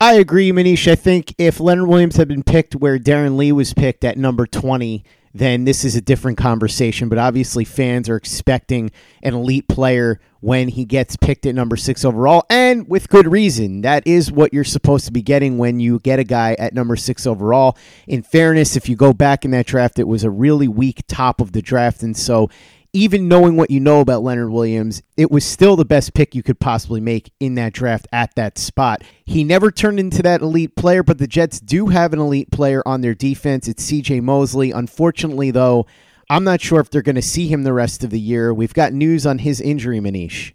I 0.01 0.15
agree, 0.15 0.53
Manish. 0.53 0.91
I 0.91 0.95
think 0.95 1.35
if 1.39 1.59
Leonard 1.59 1.89
Williams 1.89 2.17
had 2.17 2.29
been 2.29 2.45
picked 2.45 2.77
where 2.77 2.99
Darron 2.99 3.37
Lee 3.37 3.51
was 3.51 3.75
picked 3.75 4.05
at 4.05 4.17
number 4.17 4.47
20, 4.47 5.03
then 5.35 5.65
this 5.65 5.85
is 5.85 5.97
a 5.97 6.01
different 6.01 6.39
conversation. 6.39 7.09
But 7.09 7.19
obviously, 7.19 7.65
fans 7.65 8.09
are 8.09 8.17
expecting 8.17 8.91
an 9.23 9.35
elite 9.35 9.67
player 9.69 10.21
when 10.41 10.69
he 10.69 10.85
gets 10.85 11.17
picked 11.17 11.47
at 11.47 11.55
number 11.55 11.77
six 11.77 12.05
overall, 12.05 12.45
and 12.49 12.89
with 12.89 13.09
good 13.09 13.27
reason. 13.27 13.81
That 13.81 14.07
is 14.07 14.31
what 14.31 14.55
you're 14.55 14.63
supposed 14.63 15.05
to 15.07 15.13
be 15.13 15.23
getting 15.23 15.59
when 15.59 15.81
you 15.81 15.99
get 15.99 16.21
a 16.21 16.25
guy 16.25 16.55
at 16.61 16.75
number 16.75 16.95
six 16.95 17.27
overall. 17.27 17.77
In 18.07 18.23
fairness, 18.23 18.77
if 18.77 18.89
you 18.89 18.95
go 18.95 19.13
back 19.13 19.45
in 19.45 19.51
that 19.51 19.67
draft, 19.67 19.99
it 19.99 20.07
was 20.07 20.23
a 20.23 20.31
really 20.31 20.69
weak 20.69 21.03
top 21.09 21.41
of 21.41 21.53
the 21.53 21.63
draft. 21.63 22.05
And 22.05 22.17
so 22.17 22.51
even 22.99 23.29
knowing 23.29 23.57
what 23.57 23.71
you 23.71 23.79
know 23.79 24.01
about 24.01 24.25
Leonard 24.25 24.51
Williams, 24.51 25.03
it 25.17 25.31
was 25.31 25.45
still 25.45 25.77
the 25.77 25.85
best 25.85 26.15
pick 26.15 26.35
you 26.35 26.43
could 26.43 26.59
possibly 26.59 27.01
make 27.01 27.33
in 27.39 27.55
that 27.55 27.73
draft 27.73 28.09
at 28.11 28.35
that 28.35 28.59
spot. 28.59 29.03
He 29.25 29.45
never 29.45 29.71
turned 29.71 30.01
into 30.01 30.21
that 30.23 30.41
elite 30.41 30.75
player, 30.75 31.05
but 31.05 31.19
the 31.19 31.29
Jets 31.29 31.61
do 31.61 31.87
have 31.87 32.13
an 32.13 32.19
elite 32.19 32.51
player 32.51 32.83
on 32.85 33.01
their 33.01 33.15
defense. 33.15 33.69
It's 33.69 33.89
CJ 33.89 34.21
Mosley. 34.23 34.73
Unfortunately, 34.73 35.53
though, 35.53 35.87
I'm 36.29 36.43
not 36.43 36.61
sure 36.61 36.81
if 36.81 36.91
they're 36.91 37.03
going 37.03 37.15
to 37.15 37.23
see 37.23 37.47
him 37.47 37.63
the 37.63 37.73
rest 37.73 38.03
of 38.03 38.11
the 38.11 38.19
year. 38.19 38.53
We've 38.53 38.75
got 38.75 38.93
news 38.93 39.27
on 39.27 39.39
his 39.39 39.61
injury, 39.61 40.01
Manish. 40.01 40.55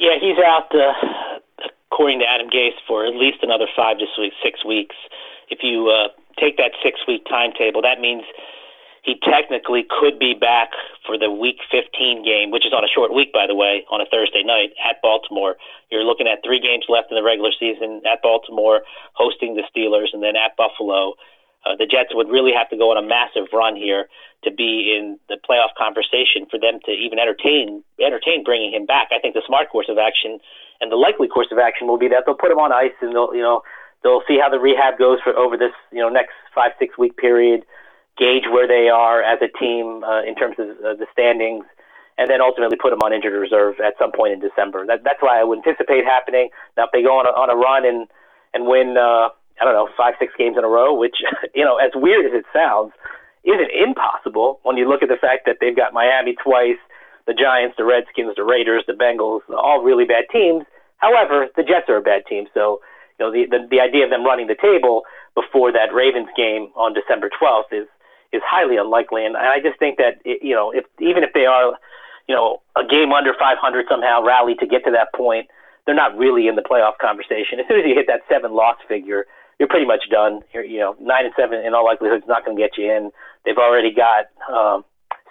Yeah, 0.00 0.18
he's 0.20 0.36
out, 0.44 0.74
uh, 0.74 1.38
according 1.86 2.18
to 2.18 2.24
Adam 2.28 2.50
Gase, 2.50 2.82
for 2.88 3.06
at 3.06 3.14
least 3.14 3.38
another 3.42 3.66
five 3.76 3.98
to 3.98 4.06
six 4.42 4.64
weeks. 4.64 4.96
If 5.50 5.60
you 5.62 5.88
uh, 5.88 6.08
take 6.40 6.56
that 6.56 6.72
six 6.82 6.98
week 7.06 7.24
timetable, 7.30 7.80
that 7.82 8.00
means 8.00 8.24
he 9.04 9.20
technically 9.20 9.84
could 9.84 10.18
be 10.18 10.32
back 10.32 10.72
for 11.04 11.20
the 11.20 11.30
Week 11.30 11.60
15 11.68 12.24
game, 12.24 12.50
which 12.50 12.64
is 12.64 12.72
on 12.72 12.84
a 12.84 12.88
short 12.88 13.12
week, 13.12 13.36
by 13.36 13.46
the 13.46 13.54
way, 13.54 13.84
on 13.92 14.00
a 14.00 14.08
Thursday 14.08 14.42
night 14.42 14.72
at 14.80 14.96
Baltimore. 15.04 15.56
You're 15.92 16.08
looking 16.08 16.26
at 16.26 16.40
three 16.40 16.58
games 16.58 16.88
left 16.88 17.12
in 17.12 17.16
the 17.20 17.22
regular 17.22 17.52
season 17.52 18.00
at 18.08 18.24
Baltimore, 18.24 18.80
hosting 19.12 19.60
the 19.60 19.64
Steelers, 19.68 20.16
and 20.16 20.24
then 20.24 20.40
at 20.40 20.56
Buffalo. 20.56 21.20
Uh, 21.68 21.76
the 21.76 21.84
Jets 21.84 22.16
would 22.16 22.32
really 22.32 22.52
have 22.56 22.68
to 22.72 22.80
go 22.80 22.90
on 22.92 22.96
a 22.96 23.04
massive 23.04 23.52
run 23.52 23.76
here 23.76 24.08
to 24.44 24.50
be 24.50 24.96
in 24.96 25.20
the 25.28 25.36
playoff 25.36 25.76
conversation 25.76 26.48
for 26.48 26.56
them 26.58 26.80
to 26.84 26.92
even 26.92 27.20
entertain 27.20 27.84
entertain 28.00 28.44
bringing 28.44 28.72
him 28.72 28.84
back. 28.84 29.08
I 29.12 29.20
think 29.20 29.32
the 29.32 29.44
smart 29.46 29.68
course 29.68 29.88
of 29.88 29.96
action 29.96 30.40
and 30.80 30.92
the 30.92 30.96
likely 30.96 31.28
course 31.28 31.48
of 31.52 31.58
action 31.58 31.88
will 31.88 32.00
be 32.00 32.08
that 32.08 32.24
they'll 32.24 32.36
put 32.36 32.52
him 32.52 32.60
on 32.60 32.72
ice 32.72 32.96
and 33.00 33.12
they'll 33.16 33.32
you 33.32 33.40
know 33.40 33.64
they'll 34.02 34.24
see 34.28 34.36
how 34.36 34.48
the 34.48 34.60
rehab 34.60 34.98
goes 34.98 35.20
for 35.24 35.32
over 35.36 35.56
this 35.56 35.72
you 35.92 36.00
know 36.00 36.08
next 36.08 36.36
five 36.54 36.72
six 36.78 36.96
week 36.98 37.16
period 37.16 37.64
gauge 38.18 38.46
where 38.50 38.68
they 38.68 38.88
are 38.88 39.22
as 39.22 39.38
a 39.42 39.50
team 39.58 40.04
uh, 40.04 40.22
in 40.22 40.34
terms 40.34 40.56
of 40.58 40.68
uh, 40.84 40.94
the 40.94 41.06
standings, 41.12 41.64
and 42.18 42.30
then 42.30 42.40
ultimately 42.40 42.76
put 42.78 42.90
them 42.90 43.02
on 43.02 43.12
injured 43.12 43.34
reserve 43.34 43.74
at 43.82 43.94
some 43.98 44.12
point 44.12 44.32
in 44.32 44.40
December. 44.40 44.86
That, 44.86 45.02
that's 45.02 45.20
why 45.20 45.40
I 45.40 45.44
would 45.44 45.58
anticipate 45.58 46.04
happening. 46.04 46.48
Now, 46.76 46.84
if 46.86 46.90
they 46.92 47.02
go 47.02 47.18
on 47.18 47.26
a, 47.26 47.34
on 47.34 47.50
a 47.50 47.56
run 47.56 47.86
and 47.86 48.06
and 48.54 48.66
win, 48.70 48.94
uh, 48.94 49.34
I 49.58 49.66
don't 49.66 49.74
know, 49.74 49.88
five 49.96 50.14
six 50.18 50.32
games 50.38 50.54
in 50.56 50.62
a 50.64 50.70
row, 50.70 50.94
which 50.94 51.16
you 51.54 51.64
know, 51.64 51.76
as 51.78 51.90
weird 51.94 52.26
as 52.26 52.32
it 52.38 52.46
sounds, 52.54 52.92
isn't 53.44 53.70
impossible 53.74 54.60
when 54.62 54.76
you 54.76 54.88
look 54.88 55.02
at 55.02 55.08
the 55.10 55.20
fact 55.20 55.44
that 55.46 55.58
they've 55.60 55.76
got 55.76 55.92
Miami 55.92 56.34
twice, 56.38 56.80
the 57.26 57.34
Giants, 57.34 57.74
the 57.76 57.84
Redskins, 57.84 58.34
the 58.36 58.44
Raiders, 58.44 58.84
the 58.86 58.94
Bengals, 58.94 59.40
all 59.50 59.82
really 59.82 60.04
bad 60.04 60.24
teams. 60.32 60.64
However, 60.98 61.48
the 61.56 61.62
Jets 61.64 61.90
are 61.90 61.98
a 61.98 62.02
bad 62.02 62.22
team, 62.30 62.46
so 62.54 62.80
you 63.18 63.26
know 63.26 63.32
the 63.32 63.44
the, 63.50 63.66
the 63.70 63.80
idea 63.80 64.04
of 64.04 64.10
them 64.10 64.24
running 64.24 64.46
the 64.46 64.56
table 64.62 65.02
before 65.34 65.72
that 65.72 65.90
Ravens 65.92 66.30
game 66.36 66.70
on 66.78 66.94
December 66.94 67.28
12th 67.28 67.74
is 67.74 67.88
is 68.34 68.42
highly 68.44 68.76
unlikely. 68.76 69.24
And 69.24 69.36
I 69.36 69.60
just 69.62 69.78
think 69.78 69.98
that 69.98 70.18
it, 70.24 70.42
you 70.42 70.54
know, 70.54 70.72
if 70.74 70.84
even 70.98 71.22
if 71.22 71.30
they 71.32 71.46
are, 71.46 71.78
you 72.26 72.34
know, 72.34 72.60
a 72.76 72.82
game 72.82 73.12
under 73.12 73.32
500 73.32 73.86
somehow 73.88 74.22
rally 74.22 74.54
to 74.58 74.66
get 74.66 74.84
to 74.84 74.90
that 74.90 75.14
point, 75.14 75.46
they're 75.86 75.94
not 75.94 76.16
really 76.18 76.48
in 76.48 76.56
the 76.56 76.66
playoff 76.66 76.98
conversation. 77.00 77.60
As 77.60 77.66
soon 77.68 77.80
as 77.80 77.86
you 77.86 77.94
hit 77.94 78.06
that 78.08 78.22
seven 78.28 78.52
loss 78.52 78.76
figure, 78.88 79.26
you're 79.58 79.68
pretty 79.68 79.86
much 79.86 80.10
done. 80.10 80.40
You're, 80.52 80.64
you 80.64 80.80
know, 80.80 80.96
nine 81.00 81.24
and 81.26 81.34
seven 81.38 81.60
in 81.64 81.74
all 81.74 81.84
likelihood 81.84 82.22
is 82.22 82.28
not 82.28 82.44
going 82.44 82.56
to 82.56 82.62
get 82.62 82.76
you 82.76 82.90
in. 82.90 83.10
They've 83.44 83.58
already 83.58 83.94
got 83.94 84.26
um, 84.50 84.84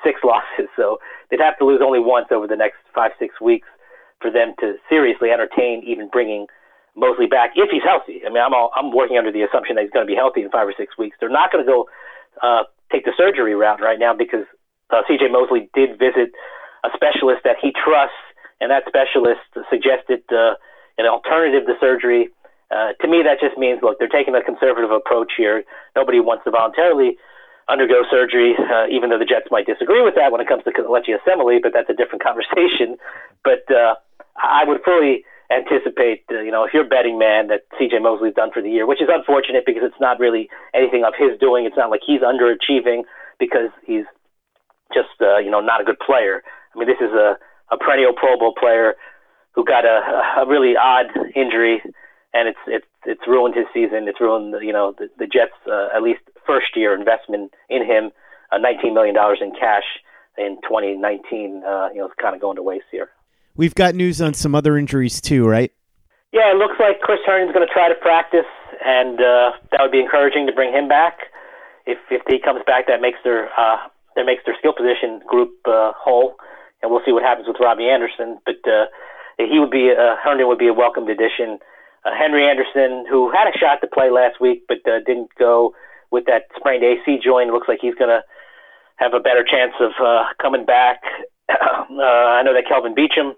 six 0.03 0.21
losses, 0.23 0.69
so 0.77 0.99
they'd 1.29 1.41
have 1.41 1.57
to 1.59 1.65
lose 1.65 1.81
only 1.83 1.99
once 1.99 2.27
over 2.31 2.47
the 2.47 2.55
next 2.55 2.77
five 2.95 3.11
six 3.19 3.41
weeks 3.41 3.67
for 4.21 4.31
them 4.31 4.53
to 4.59 4.75
seriously 4.87 5.29
entertain 5.31 5.83
even 5.85 6.07
bringing 6.07 6.47
Mosley 6.95 7.25
back 7.25 7.51
if 7.55 7.69
he's 7.69 7.83
healthy. 7.83 8.21
I 8.25 8.29
mean, 8.29 8.41
I'm 8.41 8.53
all, 8.53 8.71
I'm 8.75 8.95
working 8.95 9.17
under 9.17 9.31
the 9.31 9.41
assumption 9.41 9.75
that 9.75 9.81
he's 9.81 9.91
going 9.91 10.05
to 10.05 10.09
be 10.09 10.15
healthy 10.15 10.41
in 10.41 10.49
five 10.49 10.67
or 10.67 10.73
six 10.77 10.97
weeks. 10.97 11.17
They're 11.19 11.29
not 11.29 11.51
going 11.51 11.65
to 11.65 11.69
go 11.69 11.89
uh, 12.41 12.63
take 12.93 13.05
the 13.05 13.13
surgery 13.17 13.55
route 13.55 13.81
right 13.81 13.97
now 13.97 14.13
because 14.13 14.45
uh, 14.91 15.01
C.J. 15.07 15.29
Mosley 15.33 15.69
did 15.73 15.97
visit 15.97 16.29
a 16.85 16.89
specialist 16.93 17.41
that 17.43 17.57
he 17.59 17.73
trusts, 17.73 18.15
and 18.61 18.69
that 18.69 18.83
specialist 18.87 19.41
suggested 19.69 20.21
uh, 20.29 20.53
an 21.01 21.09
alternative 21.09 21.65
to 21.65 21.73
surgery. 21.81 22.29
Uh, 22.69 22.93
to 23.01 23.07
me, 23.07 23.25
that 23.25 23.41
just 23.41 23.57
means 23.57 23.81
look, 23.81 23.97
they're 23.97 24.11
taking 24.11 24.35
a 24.35 24.43
conservative 24.43 24.91
approach 24.91 25.33
here. 25.35 25.63
Nobody 25.95 26.19
wants 26.19 26.43
to 26.45 26.51
voluntarily 26.51 27.17
undergo 27.67 28.03
surgery, 28.11 28.53
uh, 28.59 28.85
even 28.91 29.09
though 29.09 29.17
the 29.17 29.25
Jets 29.25 29.47
might 29.49 29.65
disagree 29.65 30.03
with 30.03 30.15
that 30.15 30.31
when 30.31 30.41
it 30.41 30.47
comes 30.47 30.63
to 30.65 30.71
Kelechi 30.71 31.15
Osemele, 31.17 31.61
but 31.61 31.71
that's 31.73 31.89
a 31.89 31.93
different 31.93 32.21
conversation. 32.27 32.97
But 33.43 33.65
uh, 33.71 33.95
I 34.37 34.63
would 34.65 34.83
fully 34.83 35.25
anticipate, 35.55 36.23
uh, 36.31 36.41
you 36.41 36.51
know, 36.51 36.63
if 36.63 36.73
you're 36.73 36.87
betting 36.87 37.17
man, 37.17 37.47
that 37.47 37.63
C.J. 37.77 37.99
Mosley's 37.99 38.33
done 38.33 38.51
for 38.51 38.61
the 38.61 38.69
year, 38.69 38.85
which 38.85 39.01
is 39.01 39.09
unfortunate 39.11 39.65
because 39.65 39.83
it's 39.83 39.99
not 39.99 40.19
really 40.19 40.49
anything 40.73 41.03
of 41.03 41.13
his 41.17 41.37
doing. 41.39 41.65
It's 41.65 41.77
not 41.77 41.89
like 41.89 42.01
he's 42.05 42.21
underachieving 42.21 43.03
because 43.39 43.69
he's 43.85 44.05
just, 44.93 45.15
uh, 45.21 45.37
you 45.37 45.49
know, 45.49 45.59
not 45.59 45.81
a 45.81 45.83
good 45.83 45.99
player. 45.99 46.43
I 46.73 46.79
mean, 46.79 46.87
this 46.87 47.01
is 47.01 47.13
a, 47.13 47.37
a 47.71 47.77
perennial 47.77 48.13
Pro 48.13 48.37
Bowl 48.37 48.53
player 48.57 48.95
who 49.53 49.63
got 49.65 49.85
a, 49.85 50.41
a 50.41 50.47
really 50.47 50.75
odd 50.75 51.07
injury, 51.35 51.81
and 52.33 52.47
it's 52.47 52.63
it's 52.67 52.87
it's 53.05 53.27
ruined 53.27 53.55
his 53.55 53.65
season. 53.73 54.07
It's 54.07 54.19
ruined, 54.19 54.55
you 54.61 54.73
know, 54.73 54.93
the, 54.97 55.09
the 55.17 55.27
Jets' 55.27 55.53
uh, 55.67 55.89
at 55.95 56.01
least 56.01 56.21
first 56.45 56.75
year 56.75 56.97
investment 56.97 57.51
in 57.69 57.85
him, 57.85 58.11
uh, 58.51 58.57
19 58.57 58.93
million 58.93 59.15
dollars 59.15 59.39
in 59.41 59.51
cash 59.51 59.85
in 60.37 60.57
2019, 60.63 61.63
uh, 61.65 61.89
you 61.93 61.99
know, 61.99 62.07
is 62.07 62.13
kind 62.21 62.35
of 62.35 62.41
going 62.41 62.55
to 62.55 62.63
waste 62.63 62.85
here. 62.91 63.09
We've 63.55 63.75
got 63.75 63.95
news 63.95 64.21
on 64.21 64.33
some 64.33 64.55
other 64.55 64.77
injuries 64.77 65.21
too, 65.21 65.47
right? 65.47 65.71
Yeah, 66.31 66.49
it 66.51 66.57
looks 66.57 66.75
like 66.79 67.01
Chris 67.01 67.19
Herndon's 67.25 67.53
going 67.53 67.67
to 67.67 67.71
try 67.71 67.87
to 67.87 67.95
practice, 67.95 68.49
and 68.83 69.21
uh, 69.21 69.51
that 69.71 69.81
would 69.81 69.91
be 69.91 69.99
encouraging 69.99 70.47
to 70.47 70.53
bring 70.53 70.73
him 70.73 70.87
back. 70.87 71.29
If 71.85 71.99
if 72.09 72.23
he 72.27 72.39
comes 72.39 72.61
back, 72.65 72.87
that 72.87 73.01
makes 73.01 73.19
their 73.23 73.53
uh, 73.53 73.77
that 74.15 74.25
makes 74.25 74.41
their 74.45 74.55
skill 74.57 74.73
position 74.73 75.21
group 75.27 75.53
uh, 75.65 75.93
whole, 75.93 76.35
and 76.81 76.89
we'll 76.89 77.05
see 77.05 77.11
what 77.11 77.21
happens 77.21 77.47
with 77.47 77.57
Robbie 77.59 77.89
Anderson. 77.89 78.39
But 78.45 78.65
uh, 78.65 78.89
he 79.37 79.59
would 79.59 79.71
be 79.71 79.93
uh, 79.93 80.15
Herndon 80.23 80.47
would 80.47 80.57
be 80.57 80.67
a 80.67 80.73
welcomed 80.73 81.09
addition. 81.09 81.59
Uh, 82.05 82.11
Henry 82.17 82.49
Anderson, 82.49 83.05
who 83.09 83.31
had 83.31 83.47
a 83.47 83.57
shot 83.57 83.79
to 83.81 83.87
play 83.87 84.09
last 84.09 84.41
week 84.41 84.63
but 84.67 84.81
uh, 84.89 84.99
didn't 85.05 85.29
go 85.37 85.73
with 86.11 86.25
that 86.25 86.43
sprained 86.57 86.83
AC 86.83 87.19
joint, 87.23 87.49
looks 87.49 87.67
like 87.67 87.79
he's 87.81 87.95
going 87.95 88.09
to 88.09 88.21
have 88.97 89.13
a 89.13 89.19
better 89.19 89.43
chance 89.43 89.73
of 89.79 89.91
uh, 90.03 90.25
coming 90.41 90.65
back. 90.65 91.01
uh, 91.49 92.03
I 92.03 92.43
know 92.43 92.53
that 92.53 92.67
Kelvin 92.67 92.93
Beachum, 92.93 93.33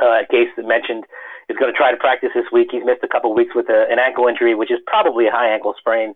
uh, 0.00 0.22
Gase 0.32 0.54
mentioned, 0.58 1.04
is 1.48 1.56
going 1.56 1.72
to 1.72 1.76
try 1.76 1.90
to 1.90 1.96
practice 1.96 2.30
this 2.34 2.46
week. 2.52 2.68
He's 2.70 2.84
missed 2.84 3.02
a 3.02 3.08
couple 3.08 3.34
weeks 3.34 3.54
with 3.54 3.68
a, 3.68 3.86
an 3.90 3.98
ankle 3.98 4.28
injury, 4.28 4.54
which 4.54 4.70
is 4.70 4.78
probably 4.86 5.26
a 5.26 5.30
high 5.30 5.48
ankle 5.48 5.74
sprain. 5.78 6.14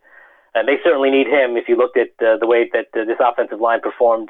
And 0.54 0.68
they 0.68 0.76
certainly 0.84 1.10
need 1.10 1.26
him. 1.26 1.56
If 1.56 1.68
you 1.68 1.76
looked 1.76 1.96
at 1.96 2.12
uh, 2.20 2.36
the 2.36 2.46
way 2.46 2.68
that 2.72 2.88
uh, 2.92 3.04
this 3.04 3.16
offensive 3.20 3.60
line 3.60 3.80
performed 3.80 4.28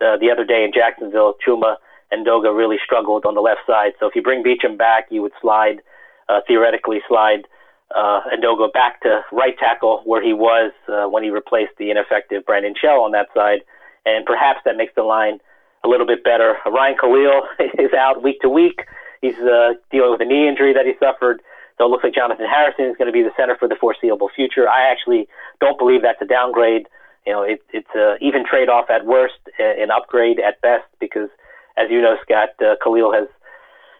uh, 0.00 0.16
the 0.16 0.30
other 0.32 0.44
day 0.44 0.64
in 0.64 0.72
Jacksonville, 0.72 1.34
Chuma 1.46 1.76
Edoga 2.12 2.56
really 2.56 2.78
struggled 2.82 3.26
on 3.26 3.34
the 3.34 3.42
left 3.42 3.60
side. 3.66 3.92
So 4.00 4.06
if 4.06 4.16
you 4.16 4.22
bring 4.22 4.42
Beachum 4.42 4.78
back, 4.78 5.08
you 5.10 5.20
would 5.20 5.32
slide, 5.42 5.82
uh, 6.28 6.40
theoretically 6.48 7.00
slide 7.06 7.46
uh, 7.94 8.20
Edoga 8.32 8.72
back 8.72 9.02
to 9.02 9.20
right 9.32 9.56
tackle 9.58 10.02
where 10.04 10.22
he 10.22 10.32
was 10.32 10.72
uh, 10.88 11.08
when 11.08 11.22
he 11.22 11.30
replaced 11.30 11.72
the 11.78 11.90
ineffective 11.90 12.44
Brandon 12.44 12.74
Shell 12.80 13.00
on 13.00 13.12
that 13.12 13.28
side, 13.34 13.60
and 14.04 14.24
perhaps 14.24 14.60
that 14.64 14.76
makes 14.76 14.94
the 14.94 15.02
line 15.02 15.40
a 15.84 15.88
little 15.88 16.06
bit 16.06 16.24
better. 16.24 16.56
Ryan 16.66 16.96
Kalil 16.98 17.42
is 17.78 17.92
out 17.94 18.22
week 18.22 18.40
to 18.40 18.48
week. 18.48 18.82
He's 19.20 19.36
uh, 19.38 19.74
dealing 19.90 20.12
with 20.12 20.20
a 20.20 20.24
knee 20.24 20.48
injury 20.48 20.72
that 20.74 20.86
he 20.86 20.92
suffered. 20.98 21.42
So 21.76 21.86
it 21.86 21.88
looks 21.88 22.04
like 22.04 22.14
Jonathan 22.14 22.46
Harrison 22.46 22.86
is 22.86 22.96
going 22.96 23.06
to 23.06 23.12
be 23.12 23.22
the 23.22 23.32
center 23.36 23.56
for 23.56 23.68
the 23.68 23.76
foreseeable 23.76 24.30
future. 24.34 24.68
I 24.68 24.90
actually 24.90 25.28
don't 25.60 25.78
believe 25.78 26.02
that's 26.02 26.20
a 26.20 26.26
downgrade. 26.26 26.86
You 27.26 27.32
know, 27.32 27.42
it, 27.42 27.62
it's 27.72 27.90
a 27.94 28.16
even 28.20 28.44
trade-off 28.44 28.90
at 28.90 29.06
worst, 29.06 29.38
an 29.58 29.90
upgrade 29.90 30.40
at 30.40 30.60
best, 30.60 30.86
because 30.98 31.28
as 31.76 31.90
you 31.90 32.02
know, 32.02 32.16
Scott, 32.22 32.50
uh, 32.60 32.74
Kalil 32.82 33.12
has 33.12 33.28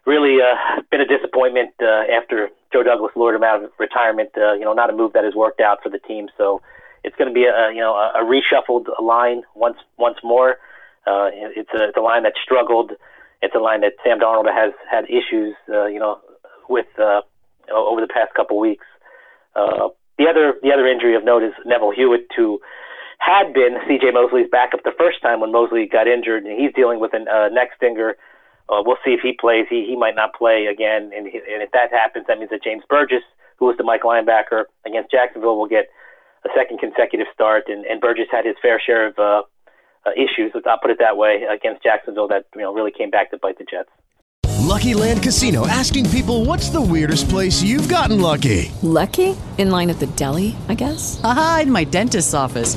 really 0.06 0.38
uh, 0.42 0.82
been 0.90 1.00
a 1.00 1.06
disappointment 1.06 1.70
uh, 1.80 2.02
after 2.11 2.49
Joe 2.73 2.82
Douglas 2.82 3.12
lured 3.14 3.37
him 3.37 3.44
out 3.44 3.62
of 3.62 3.70
retirement. 3.78 4.30
Uh, 4.37 4.54
you 4.54 4.64
know, 4.64 4.73
not 4.73 4.90
a 4.90 4.92
move 4.92 5.12
that 5.12 5.25
has 5.25 5.35
worked 5.35 5.61
out 5.61 5.78
for 5.82 5.88
the 5.88 5.99
team. 5.99 6.28
So 6.37 6.61
it's 7.04 7.14
going 7.16 7.28
to 7.28 7.35
be 7.35 7.44
a 7.44 7.70
you 7.70 7.80
know 7.80 7.94
a, 7.94 8.23
a 8.23 8.25
reshuffled 8.25 8.87
line 9.00 9.42
once 9.54 9.78
once 9.97 10.18
more. 10.25 10.56
Uh, 11.08 11.32
it's 11.32 11.70
a 11.72 11.88
it's 11.88 11.96
a 11.96 12.04
line 12.04 12.22
that 12.24 12.34
struggled. 12.42 12.92
It's 13.40 13.54
a 13.54 13.58
line 13.58 13.80
that 13.80 13.92
Sam 14.04 14.18
Darnold 14.20 14.52
has 14.52 14.74
had 14.90 15.04
issues. 15.08 15.54
Uh, 15.72 15.86
you 15.86 15.98
know, 15.98 16.20
with 16.68 16.86
uh, 16.98 17.22
over 17.72 18.00
the 18.00 18.08
past 18.12 18.34
couple 18.34 18.58
weeks. 18.58 18.84
Uh, 19.56 19.88
the 20.18 20.26
other 20.28 20.54
the 20.62 20.70
other 20.72 20.86
injury 20.86 21.16
of 21.16 21.24
note 21.24 21.42
is 21.42 21.52
Neville 21.64 21.92
Hewitt, 21.92 22.28
who 22.36 22.60
had 23.18 23.52
been 23.52 23.78
C.J. 23.88 24.12
Mosley's 24.12 24.48
backup 24.50 24.82
the 24.84 24.94
first 24.98 25.22
time 25.22 25.40
when 25.40 25.50
Mosley 25.50 25.88
got 25.90 26.06
injured, 26.06 26.44
and 26.44 26.58
he's 26.58 26.72
dealing 26.74 27.00
with 27.00 27.12
a 27.14 27.22
uh, 27.26 27.48
neck 27.48 27.70
stinger. 27.76 28.16
Uh, 28.68 28.82
we'll 28.84 29.00
see 29.04 29.12
if 29.12 29.20
he 29.22 29.32
plays. 29.32 29.66
He 29.70 29.86
he 29.88 29.96
might 29.96 30.14
not 30.14 30.34
play 30.34 30.66
again, 30.66 31.10
and, 31.16 31.26
he, 31.26 31.38
and 31.38 31.62
if 31.62 31.70
that 31.72 31.90
happens, 31.90 32.26
that 32.28 32.38
means 32.38 32.50
that 32.50 32.62
James 32.62 32.84
Burgess, 32.88 33.24
who 33.56 33.66
was 33.66 33.76
the 33.76 33.84
Mike 33.84 34.02
linebacker 34.02 34.64
against 34.86 35.10
Jacksonville, 35.10 35.56
will 35.56 35.68
get 35.68 35.88
a 36.44 36.50
second 36.54 36.78
consecutive 36.78 37.26
start. 37.32 37.64
And, 37.68 37.84
and 37.86 38.00
Burgess 38.00 38.28
had 38.30 38.44
his 38.44 38.54
fair 38.60 38.80
share 38.84 39.06
of 39.08 39.18
uh, 39.18 39.42
uh, 40.07 40.11
issues, 40.12 40.52
I'll 40.67 40.78
put 40.78 40.90
it 40.90 40.99
that 40.99 41.17
way, 41.17 41.43
against 41.50 41.83
Jacksonville 41.83 42.28
that 42.28 42.47
you 42.55 42.62
know 42.62 42.73
really 42.75 42.93
came 42.93 43.11
back 43.11 43.31
to 43.31 43.38
bite 43.38 43.59
the 43.59 43.64
Jets. 43.64 43.90
Lucky 44.61 44.93
Land 44.95 45.23
Casino 45.23 45.67
asking 45.67 46.11
people, 46.11 46.45
"What's 46.45 46.69
the 46.69 46.81
weirdest 46.81 47.28
place 47.28 47.62
you've 47.62 47.88
gotten 47.88 48.21
lucky?" 48.21 48.71
Lucky 48.83 49.37
in 49.57 49.71
line 49.71 49.90
at 49.90 49.99
the 49.99 50.07
deli, 50.09 50.57
I 50.69 50.75
guess. 50.75 51.21
Aha, 51.25 51.61
in 51.62 51.73
my 51.73 51.85
dentist's 51.85 52.35
office. 52.35 52.76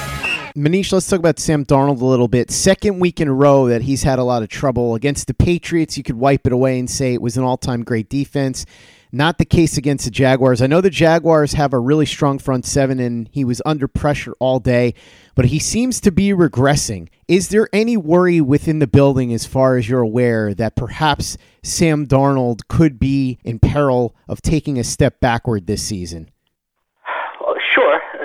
Manish, 0.55 0.91
let's 0.91 1.07
talk 1.07 1.19
about 1.19 1.39
Sam 1.39 1.65
Darnold 1.65 2.01
a 2.01 2.05
little 2.05 2.27
bit. 2.27 2.51
Second 2.51 2.99
week 2.99 3.21
in 3.21 3.29
a 3.29 3.33
row 3.33 3.67
that 3.67 3.83
he's 3.83 4.03
had 4.03 4.19
a 4.19 4.23
lot 4.23 4.43
of 4.43 4.49
trouble 4.49 4.95
against 4.95 5.27
the 5.27 5.33
Patriots. 5.33 5.97
You 5.97 6.03
could 6.03 6.17
wipe 6.17 6.45
it 6.45 6.51
away 6.51 6.77
and 6.77 6.89
say 6.89 7.13
it 7.13 7.21
was 7.21 7.37
an 7.37 7.43
all-time 7.43 7.83
great 7.83 8.09
defense. 8.09 8.65
Not 9.13 9.37
the 9.37 9.45
case 9.45 9.77
against 9.77 10.05
the 10.05 10.11
Jaguars. 10.11 10.61
I 10.61 10.67
know 10.67 10.81
the 10.81 10.89
Jaguars 10.89 11.53
have 11.53 11.73
a 11.73 11.79
really 11.79 12.05
strong 12.05 12.37
front 12.37 12.65
seven, 12.65 12.99
and 12.99 13.29
he 13.31 13.45
was 13.45 13.61
under 13.65 13.87
pressure 13.87 14.33
all 14.39 14.59
day, 14.59 14.93
but 15.35 15.45
he 15.45 15.59
seems 15.59 16.01
to 16.01 16.11
be 16.11 16.29
regressing. 16.29 17.07
Is 17.29 17.49
there 17.49 17.69
any 17.71 17.95
worry 17.95 18.41
within 18.41 18.79
the 18.79 18.87
building, 18.87 19.33
as 19.33 19.45
far 19.45 19.77
as 19.77 19.87
you're 19.87 20.01
aware, 20.01 20.53
that 20.53 20.75
perhaps 20.75 21.37
Sam 21.63 22.07
Darnold 22.07 22.67
could 22.67 22.99
be 22.99 23.39
in 23.43 23.59
peril 23.59 24.15
of 24.27 24.41
taking 24.41 24.79
a 24.79 24.83
step 24.83 25.19
backward 25.21 25.67
this 25.67 25.83
season? 25.83 26.30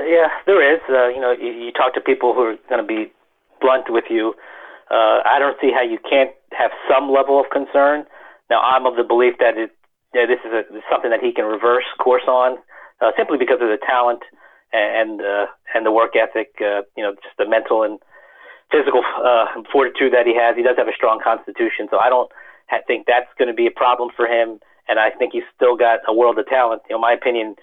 Yeah, 0.07 0.31
there 0.47 0.63
is. 0.63 0.81
Uh, 0.89 1.09
you 1.09 1.21
know, 1.21 1.35
you, 1.35 1.51
you 1.51 1.73
talk 1.73 1.95
to 1.95 2.01
people 2.01 2.33
who 2.33 2.43
are 2.43 2.57
going 2.71 2.81
to 2.81 2.87
be 2.87 3.11
blunt 3.61 3.91
with 3.91 4.05
you. 4.09 4.35
Uh, 4.91 5.19
I 5.27 5.39
don't 5.43 5.59
see 5.61 5.73
how 5.75 5.83
you 5.83 5.99
can't 5.99 6.31
have 6.55 6.71
some 6.87 7.11
level 7.11 7.41
of 7.41 7.51
concern. 7.51 8.07
Now, 8.49 8.63
I'm 8.63 8.87
of 8.87 8.95
the 8.95 9.03
belief 9.03 9.35
that 9.41 9.59
it, 9.59 9.75
yeah, 10.15 10.31
this 10.31 10.39
is 10.47 10.53
a, 10.55 10.63
something 10.87 11.11
that 11.11 11.19
he 11.19 11.33
can 11.33 11.45
reverse 11.45 11.85
course 11.99 12.23
on, 12.29 12.59
uh, 13.03 13.11
simply 13.19 13.37
because 13.37 13.59
of 13.61 13.67
the 13.67 13.83
talent 13.83 14.23
and 14.73 15.21
uh, 15.21 15.47
and 15.75 15.85
the 15.85 15.91
work 15.91 16.15
ethic. 16.15 16.55
Uh, 16.63 16.87
you 16.97 17.03
know, 17.03 17.13
just 17.19 17.35
the 17.37 17.49
mental 17.49 17.83
and 17.83 17.99
physical 18.71 19.03
uh, 19.03 19.47
fortitude 19.73 20.15
that 20.15 20.27
he 20.27 20.39
has. 20.39 20.55
He 20.55 20.63
does 20.63 20.79
have 20.79 20.87
a 20.87 20.95
strong 20.95 21.19
constitution, 21.19 21.91
so 21.91 21.99
I 21.99 22.09
don't 22.09 22.31
ha- 22.71 22.87
think 22.87 23.07
that's 23.11 23.31
going 23.39 23.51
to 23.51 23.55
be 23.55 23.67
a 23.67 23.75
problem 23.75 24.11
for 24.15 24.27
him. 24.27 24.63
And 24.87 25.03
I 25.03 25.11
think 25.11 25.35
he's 25.35 25.47
still 25.59 25.75
got 25.75 25.99
a 26.07 26.15
world 26.15 26.39
of 26.39 26.47
talent. 26.47 26.83
You 26.89 26.95
know, 26.95 27.01
my 27.03 27.11
opinion 27.13 27.57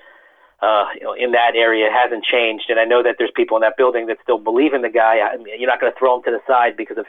uh, 0.63 0.87
you 0.95 1.03
know, 1.03 1.11
in 1.13 1.35
that 1.35 1.59
area 1.59 1.91
hasn't 1.91 2.23
changed. 2.23 2.71
And 2.71 2.79
I 2.79 2.85
know 2.85 3.03
that 3.03 3.15
there's 3.19 3.35
people 3.35 3.57
in 3.59 3.61
that 3.67 3.75
building 3.75 4.07
that 4.07 4.17
still 4.23 4.39
believe 4.39 4.73
in 4.73 4.81
the 4.81 4.89
guy. 4.89 5.19
I 5.19 5.35
mean, 5.35 5.59
you're 5.59 5.69
not 5.69 5.81
going 5.81 5.91
to 5.91 5.99
throw 5.99 6.15
him 6.15 6.23
to 6.23 6.31
the 6.31 6.39
side 6.47 6.77
because 6.79 6.97
of 6.97 7.05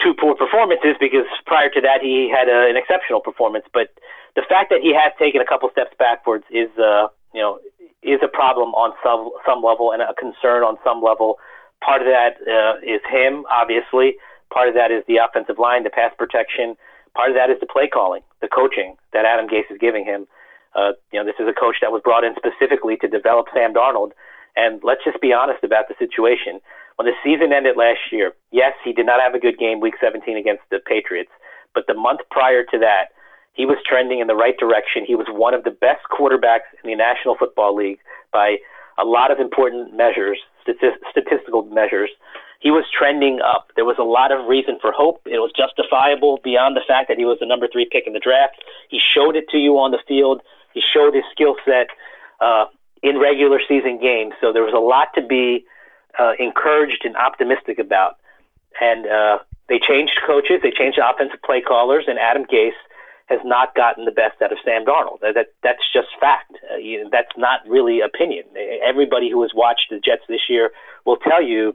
two 0.00 0.14
poor 0.16 0.34
performances, 0.34 0.96
because 0.98 1.28
prior 1.44 1.68
to 1.76 1.80
that 1.84 2.00
he 2.00 2.32
had 2.32 2.48
a, 2.48 2.64
an 2.72 2.76
exceptional 2.80 3.20
performance. 3.20 3.66
But 3.68 3.92
the 4.34 4.42
fact 4.48 4.72
that 4.72 4.80
he 4.80 4.96
has 4.96 5.12
taken 5.20 5.44
a 5.44 5.46
couple 5.46 5.68
steps 5.70 5.92
backwards 5.98 6.44
is, 6.48 6.72
uh, 6.80 7.12
you 7.36 7.44
know, 7.44 7.60
is 8.00 8.20
a 8.24 8.28
problem 8.32 8.72
on 8.72 8.96
some 9.04 9.28
some 9.44 9.60
level 9.62 9.92
and 9.92 10.00
a 10.00 10.16
concern 10.16 10.64
on 10.64 10.80
some 10.80 11.04
level. 11.04 11.36
Part 11.84 12.00
of 12.00 12.08
that 12.08 12.40
uh, 12.48 12.80
is 12.80 13.04
him, 13.04 13.44
obviously. 13.52 14.16
Part 14.48 14.68
of 14.68 14.74
that 14.74 14.88
is 14.88 15.04
the 15.04 15.20
offensive 15.20 15.60
line, 15.60 15.84
the 15.84 15.92
pass 15.92 16.12
protection. 16.16 16.80
Part 17.12 17.28
of 17.28 17.36
that 17.36 17.50
is 17.52 17.60
the 17.60 17.68
play 17.68 17.88
calling, 17.92 18.22
the 18.40 18.48
coaching 18.48 18.96
that 19.12 19.24
Adam 19.28 19.46
Gase 19.48 19.68
is 19.70 19.76
giving 19.78 20.04
him. 20.04 20.26
Uh, 20.74 20.92
you 21.12 21.18
know, 21.18 21.24
this 21.24 21.38
is 21.38 21.46
a 21.48 21.52
coach 21.52 21.76
that 21.80 21.92
was 21.92 22.02
brought 22.02 22.24
in 22.24 22.34
specifically 22.36 22.96
to 22.98 23.08
develop 23.08 23.46
Sam 23.54 23.72
Darnold. 23.72 24.12
And 24.56 24.80
let's 24.82 25.02
just 25.04 25.20
be 25.20 25.32
honest 25.32 25.64
about 25.64 25.88
the 25.88 25.94
situation. 25.98 26.60
When 26.96 27.06
the 27.06 27.16
season 27.24 27.52
ended 27.52 27.76
last 27.76 28.12
year, 28.12 28.32
yes, 28.52 28.72
he 28.84 28.92
did 28.92 29.06
not 29.06 29.20
have 29.20 29.34
a 29.34 29.40
good 29.40 29.58
game 29.58 29.80
week 29.80 29.94
17 30.00 30.36
against 30.36 30.62
the 30.70 30.78
Patriots, 30.78 31.30
but 31.74 31.86
the 31.86 31.94
month 31.94 32.20
prior 32.30 32.62
to 32.62 32.78
that, 32.78 33.10
he 33.52 33.66
was 33.66 33.78
trending 33.86 34.20
in 34.20 34.26
the 34.26 34.34
right 34.34 34.56
direction. 34.58 35.04
He 35.06 35.14
was 35.14 35.26
one 35.30 35.54
of 35.54 35.64
the 35.64 35.70
best 35.70 36.02
quarterbacks 36.10 36.70
in 36.82 36.90
the 36.90 36.96
National 36.96 37.36
Football 37.36 37.74
League 37.74 37.98
by 38.32 38.58
a 38.98 39.04
lot 39.04 39.30
of 39.30 39.38
important 39.38 39.94
measures, 39.96 40.38
statistical 40.62 41.62
measures. 41.66 42.10
He 42.60 42.70
was 42.70 42.84
trending 42.96 43.40
up. 43.40 43.70
There 43.76 43.84
was 43.84 43.98
a 43.98 44.04
lot 44.04 44.32
of 44.32 44.46
reason 44.48 44.78
for 44.80 44.90
hope. 44.90 45.20
It 45.26 45.38
was 45.38 45.52
justifiable 45.54 46.40
beyond 46.42 46.76
the 46.76 46.86
fact 46.86 47.08
that 47.08 47.18
he 47.18 47.24
was 47.24 47.38
the 47.38 47.46
number 47.46 47.68
three 47.70 47.86
pick 47.90 48.06
in 48.06 48.12
the 48.12 48.20
draft. 48.20 48.56
He 48.88 48.98
showed 48.98 49.36
it 49.36 49.48
to 49.50 49.58
you 49.58 49.78
on 49.78 49.90
the 49.90 49.98
field. 50.08 50.40
He 50.74 50.82
showed 50.92 51.14
his 51.14 51.24
skill 51.32 51.56
set 51.64 51.88
uh, 52.40 52.66
in 53.02 53.18
regular 53.18 53.60
season 53.66 53.98
games. 54.00 54.34
So 54.40 54.52
there 54.52 54.62
was 54.62 54.74
a 54.74 54.82
lot 54.82 55.08
to 55.14 55.22
be 55.22 55.64
uh, 56.18 56.32
encouraged 56.38 57.02
and 57.04 57.16
optimistic 57.16 57.78
about. 57.78 58.16
And 58.80 59.06
uh, 59.06 59.38
they 59.68 59.78
changed 59.78 60.18
coaches, 60.26 60.60
they 60.62 60.70
changed 60.70 60.98
offensive 60.98 61.40
play 61.42 61.60
callers, 61.60 62.04
and 62.08 62.18
Adam 62.18 62.44
Gase 62.44 62.76
has 63.26 63.40
not 63.44 63.74
gotten 63.74 64.04
the 64.04 64.12
best 64.12 64.42
out 64.42 64.52
of 64.52 64.58
Sam 64.64 64.84
Darnold. 64.84 65.20
That 65.20 65.46
that's 65.62 65.82
just 65.92 66.08
fact. 66.20 66.52
Uh, 66.70 66.76
you, 66.76 67.08
that's 67.10 67.32
not 67.38 67.60
really 67.66 68.00
opinion. 68.00 68.44
Everybody 68.84 69.30
who 69.30 69.40
has 69.42 69.52
watched 69.54 69.86
the 69.90 69.98
Jets 69.98 70.22
this 70.28 70.42
year 70.48 70.72
will 71.06 71.16
tell 71.16 71.42
you 71.42 71.74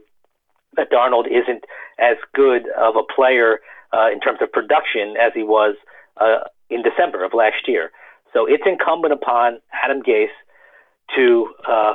that 0.76 0.90
Darnold 0.90 1.26
isn't 1.26 1.64
as 1.98 2.16
good 2.34 2.68
of 2.78 2.94
a 2.94 3.02
player 3.02 3.60
uh, 3.92 4.08
in 4.12 4.20
terms 4.20 4.38
of 4.40 4.52
production 4.52 5.16
as 5.20 5.32
he 5.34 5.42
was 5.42 5.74
uh, 6.20 6.46
in 6.68 6.82
December 6.82 7.24
of 7.24 7.34
last 7.34 7.66
year. 7.66 7.90
So 8.32 8.46
it's 8.46 8.62
incumbent 8.66 9.12
upon 9.12 9.60
Adam 9.72 10.02
Gase 10.02 10.28
to 11.16 11.52
uh, 11.68 11.94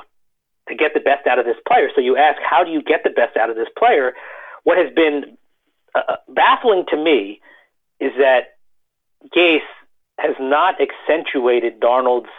to 0.67 0.75
get 0.75 0.93
the 0.93 0.99
best 0.99 1.27
out 1.27 1.39
of 1.39 1.45
this 1.45 1.57
player. 1.67 1.89
So 1.93 2.01
you 2.01 2.17
ask, 2.17 2.39
how 2.41 2.63
do 2.63 2.71
you 2.71 2.81
get 2.81 3.03
the 3.03 3.09
best 3.11 3.37
out 3.37 3.49
of 3.49 3.55
this 3.55 3.67
player? 3.77 4.13
What 4.63 4.77
has 4.77 4.93
been 4.93 5.37
uh, 5.93 6.17
baffling 6.29 6.85
to 6.89 6.97
me 6.97 7.39
is 7.99 8.11
that 8.17 8.57
Gase 9.35 9.59
has 10.17 10.35
not 10.39 10.75
accentuated 10.81 11.79
Darnold's 11.79 12.29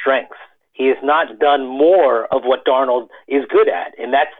strengths. 0.00 0.36
He 0.72 0.86
has 0.86 0.96
not 1.02 1.38
done 1.38 1.66
more 1.66 2.26
of 2.32 2.42
what 2.44 2.64
Darnold 2.64 3.08
is 3.26 3.44
good 3.50 3.68
at, 3.68 3.98
and 3.98 4.12
that's 4.12 4.34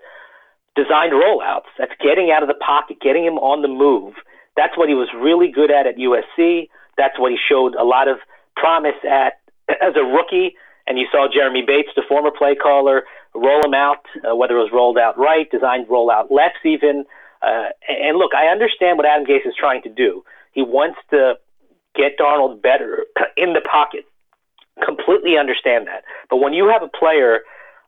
designed 0.75 1.12
rollouts. 1.12 1.71
That's 1.79 1.92
getting 2.01 2.31
out 2.31 2.42
of 2.42 2.49
the 2.49 2.55
pocket, 2.55 2.99
getting 3.01 3.25
him 3.25 3.38
on 3.38 3.62
the 3.62 3.68
move. 3.68 4.14
That's 4.57 4.77
what 4.77 4.88
he 4.88 4.94
was 4.94 5.09
really 5.16 5.51
good 5.51 5.71
at 5.71 5.87
at 5.87 5.97
USC. 5.97 6.68
That's 6.97 7.18
what 7.18 7.33
he 7.33 7.38
showed 7.38 7.75
a 7.75 7.85
lot 7.85 8.09
of 8.09 8.18
promise 8.61 8.99
at 9.09 9.35
as 9.68 9.94
a 9.97 10.05
rookie. 10.05 10.55
And 10.87 10.99
you 10.99 11.07
saw 11.12 11.29
Jeremy 11.33 11.62
Bates, 11.66 11.90
the 11.94 12.03
former 12.09 12.31
play 12.31 12.55
caller, 12.55 13.05
roll 13.35 13.62
him 13.62 13.75
out, 13.75 14.07
uh, 14.25 14.35
whether 14.35 14.57
it 14.57 14.62
was 14.62 14.73
rolled 14.73 14.97
out 14.97 15.18
right, 15.18 15.51
designed 15.51 15.87
rollout 15.88 16.31
lefts 16.31 16.64
even. 16.64 17.05
Uh, 17.42 17.68
and 17.88 18.16
look, 18.16 18.33
I 18.35 18.47
understand 18.47 18.97
what 18.97 19.07
Adam 19.07 19.27
Gase 19.27 19.47
is 19.47 19.55
trying 19.59 19.83
to 19.83 19.90
do. 19.90 20.25
He 20.53 20.62
wants 20.62 20.99
to 21.11 21.35
get 21.94 22.18
Darnold 22.18 22.62
better 22.62 23.05
in 23.37 23.53
the 23.53 23.61
pocket. 23.61 24.07
Completely 24.85 25.37
understand 25.37 25.87
that. 25.88 26.05
But 26.31 26.38
when 26.38 26.55
you 26.55 26.68
have 26.68 26.83
a 26.83 26.88
player 26.88 27.40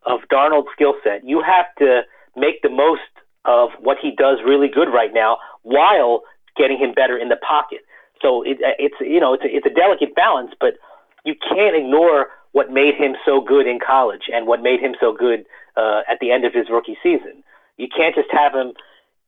of 0.04 0.20
Darnold's 0.30 0.68
skill 0.72 0.94
set, 1.02 1.24
you 1.24 1.42
have 1.42 1.66
to 1.78 2.02
make 2.36 2.62
the 2.62 2.70
most 2.70 3.00
of 3.44 3.70
what 3.80 3.96
he 4.00 4.14
does 4.14 4.38
really 4.44 4.68
good 4.68 4.88
right 4.92 5.12
now 5.14 5.38
while 5.62 6.22
getting 6.56 6.78
him 6.78 6.92
better 6.92 7.16
in 7.16 7.28
the 7.28 7.36
pocket. 7.36 7.80
So 8.22 8.42
it, 8.42 8.58
it's 8.78 8.96
you 9.00 9.20
know 9.20 9.34
it's 9.34 9.44
a, 9.44 9.48
it's 9.48 9.66
a 9.66 9.74
delicate 9.74 10.14
balance, 10.14 10.52
but 10.60 10.74
you 11.24 11.34
can't 11.34 11.76
ignore 11.76 12.28
what 12.52 12.70
made 12.70 12.94
him 12.94 13.14
so 13.24 13.40
good 13.40 13.66
in 13.66 13.78
college 13.78 14.28
and 14.32 14.46
what 14.46 14.62
made 14.62 14.80
him 14.80 14.94
so 14.98 15.12
good 15.12 15.46
uh, 15.76 16.02
at 16.10 16.18
the 16.20 16.32
end 16.32 16.44
of 16.44 16.52
his 16.52 16.66
rookie 16.70 16.98
season. 17.02 17.42
You 17.76 17.88
can't 17.88 18.14
just 18.14 18.28
have 18.32 18.52
him 18.54 18.72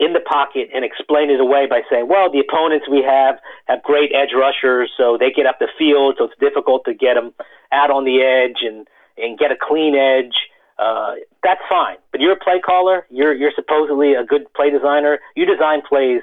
in 0.00 0.12
the 0.12 0.20
pocket 0.20 0.68
and 0.74 0.84
explain 0.84 1.30
it 1.30 1.38
away 1.38 1.66
by 1.70 1.82
saying, 1.88 2.08
well, 2.08 2.30
the 2.30 2.40
opponents 2.40 2.86
we 2.90 3.02
have 3.06 3.36
have 3.66 3.82
great 3.84 4.10
edge 4.12 4.34
rushers, 4.34 4.90
so 4.96 5.16
they 5.16 5.30
get 5.30 5.46
up 5.46 5.58
the 5.60 5.68
field, 5.78 6.16
so 6.18 6.24
it's 6.24 6.38
difficult 6.40 6.84
to 6.86 6.94
get 6.94 7.14
them 7.14 7.32
out 7.70 7.90
on 7.90 8.04
the 8.04 8.20
edge 8.20 8.66
and, 8.66 8.88
and 9.16 9.38
get 9.38 9.52
a 9.52 9.56
clean 9.56 9.94
edge. 9.94 10.34
Uh, 10.78 11.14
that's 11.44 11.60
fine. 11.68 11.96
But 12.10 12.20
you're 12.20 12.32
a 12.32 12.42
play 12.42 12.58
caller. 12.58 13.06
You're, 13.10 13.32
you're 13.32 13.52
supposedly 13.54 14.14
a 14.14 14.24
good 14.24 14.52
play 14.54 14.70
designer. 14.70 15.20
You 15.36 15.46
design 15.46 15.82
plays 15.88 16.22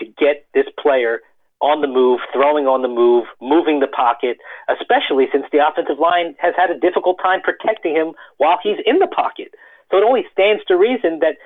to 0.00 0.06
get 0.06 0.46
this 0.52 0.66
player 0.82 1.20
on 1.60 1.80
the 1.80 1.86
move, 1.86 2.20
throwing 2.32 2.66
on 2.66 2.82
the 2.82 2.88
move, 2.88 3.26
moving 3.40 3.80
the 3.80 3.86
pocket, 3.86 4.38
especially 4.68 5.26
since 5.30 5.44
the 5.52 5.60
offensive 5.60 5.98
line 5.98 6.34
has 6.38 6.54
had 6.56 6.70
a 6.70 6.78
difficult 6.78 7.18
time 7.22 7.40
protecting 7.42 7.94
him 7.94 8.12
while 8.38 8.58
he's 8.62 8.80
in 8.86 8.98
the 8.98 9.06
pocket. 9.06 9.52
So 9.90 9.98
it 9.98 10.04
only 10.04 10.24
stands 10.32 10.64
to 10.68 10.76
reason 10.76 11.20
that 11.20 11.36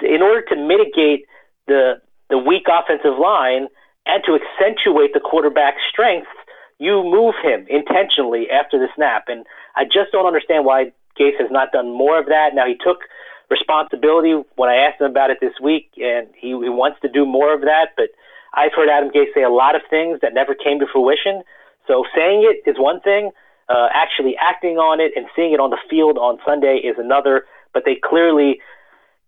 in 0.00 0.20
order 0.20 0.42
to 0.48 0.56
mitigate 0.56 1.26
the 1.66 2.00
the 2.28 2.38
weak 2.38 2.64
offensive 2.66 3.18
line 3.20 3.68
and 4.06 4.24
to 4.24 4.38
accentuate 4.40 5.12
the 5.12 5.20
quarterback's 5.20 5.82
strengths, 5.88 6.32
you 6.78 7.04
move 7.04 7.34
him 7.42 7.66
intentionally 7.68 8.50
after 8.50 8.78
the 8.78 8.88
snap. 8.96 9.24
And 9.28 9.44
I 9.76 9.84
just 9.84 10.10
don't 10.12 10.26
understand 10.26 10.64
why 10.64 10.92
Gase 11.18 11.38
has 11.38 11.50
not 11.50 11.72
done 11.72 11.92
more 11.92 12.18
of 12.18 12.26
that. 12.26 12.54
Now 12.54 12.66
he 12.66 12.74
took 12.74 13.04
responsibility 13.50 14.32
when 14.56 14.70
I 14.70 14.76
asked 14.76 15.00
him 15.00 15.10
about 15.10 15.30
it 15.30 15.38
this 15.40 15.52
week, 15.62 15.90
and 15.98 16.28
he, 16.34 16.48
he 16.48 16.72
wants 16.72 17.00
to 17.02 17.08
do 17.08 17.26
more 17.26 17.54
of 17.54 17.60
that. 17.62 17.92
But 17.96 18.08
I've 18.54 18.72
heard 18.74 18.88
Adam 18.88 19.10
Gase 19.10 19.32
say 19.34 19.42
a 19.42 19.50
lot 19.50 19.74
of 19.74 19.82
things 19.88 20.20
that 20.22 20.34
never 20.34 20.54
came 20.54 20.78
to 20.80 20.86
fruition. 20.90 21.42
So 21.86 22.04
saying 22.14 22.44
it 22.44 22.68
is 22.68 22.76
one 22.78 23.00
thing. 23.00 23.30
Uh, 23.68 23.88
actually 23.94 24.36
acting 24.36 24.76
on 24.76 25.00
it 25.00 25.12
and 25.16 25.26
seeing 25.34 25.52
it 25.52 25.60
on 25.60 25.70
the 25.70 25.78
field 25.88 26.18
on 26.18 26.38
Sunday 26.44 26.76
is 26.76 26.96
another. 26.98 27.46
But 27.72 27.84
they 27.86 27.96
clearly 27.96 28.60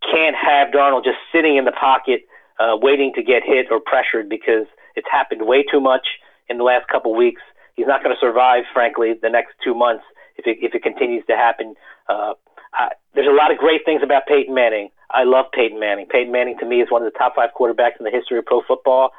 can't 0.02 0.36
have 0.36 0.68
Darnold 0.68 1.04
just 1.04 1.18
sitting 1.32 1.56
in 1.56 1.64
the 1.64 1.72
pocket 1.72 2.26
uh, 2.58 2.76
waiting 2.76 3.12
to 3.14 3.22
get 3.22 3.42
hit 3.44 3.66
or 3.70 3.80
pressured 3.80 4.28
because 4.28 4.66
it's 4.96 5.08
happened 5.10 5.46
way 5.46 5.64
too 5.64 5.80
much 5.80 6.06
in 6.48 6.58
the 6.58 6.64
last 6.64 6.88
couple 6.88 7.14
weeks. 7.16 7.42
He's 7.74 7.86
not 7.86 8.02
going 8.04 8.14
to 8.14 8.20
survive, 8.20 8.64
frankly, 8.72 9.14
the 9.20 9.30
next 9.30 9.54
two 9.64 9.74
months 9.74 10.04
if 10.36 10.46
it, 10.46 10.58
if 10.60 10.74
it 10.74 10.82
continues 10.82 11.24
to 11.26 11.36
happen. 11.36 11.74
Uh, 12.08 12.34
I, 12.72 12.90
there's 13.14 13.28
a 13.28 13.34
lot 13.34 13.50
of 13.50 13.58
great 13.58 13.84
things 13.84 14.02
about 14.02 14.26
Peyton 14.26 14.54
Manning. 14.54 14.90
I 15.10 15.24
love 15.24 15.46
Peyton 15.52 15.78
Manning. 15.78 16.06
Peyton 16.06 16.32
Manning 16.32 16.56
to 16.58 16.66
me 16.66 16.80
is 16.80 16.90
one 16.90 17.02
of 17.02 17.12
the 17.12 17.18
top 17.18 17.34
five 17.36 17.50
quarterbacks 17.58 17.98
in 17.98 18.04
the 18.04 18.10
history 18.10 18.38
of 18.38 18.46
pro 18.46 18.62
football. 18.66 19.10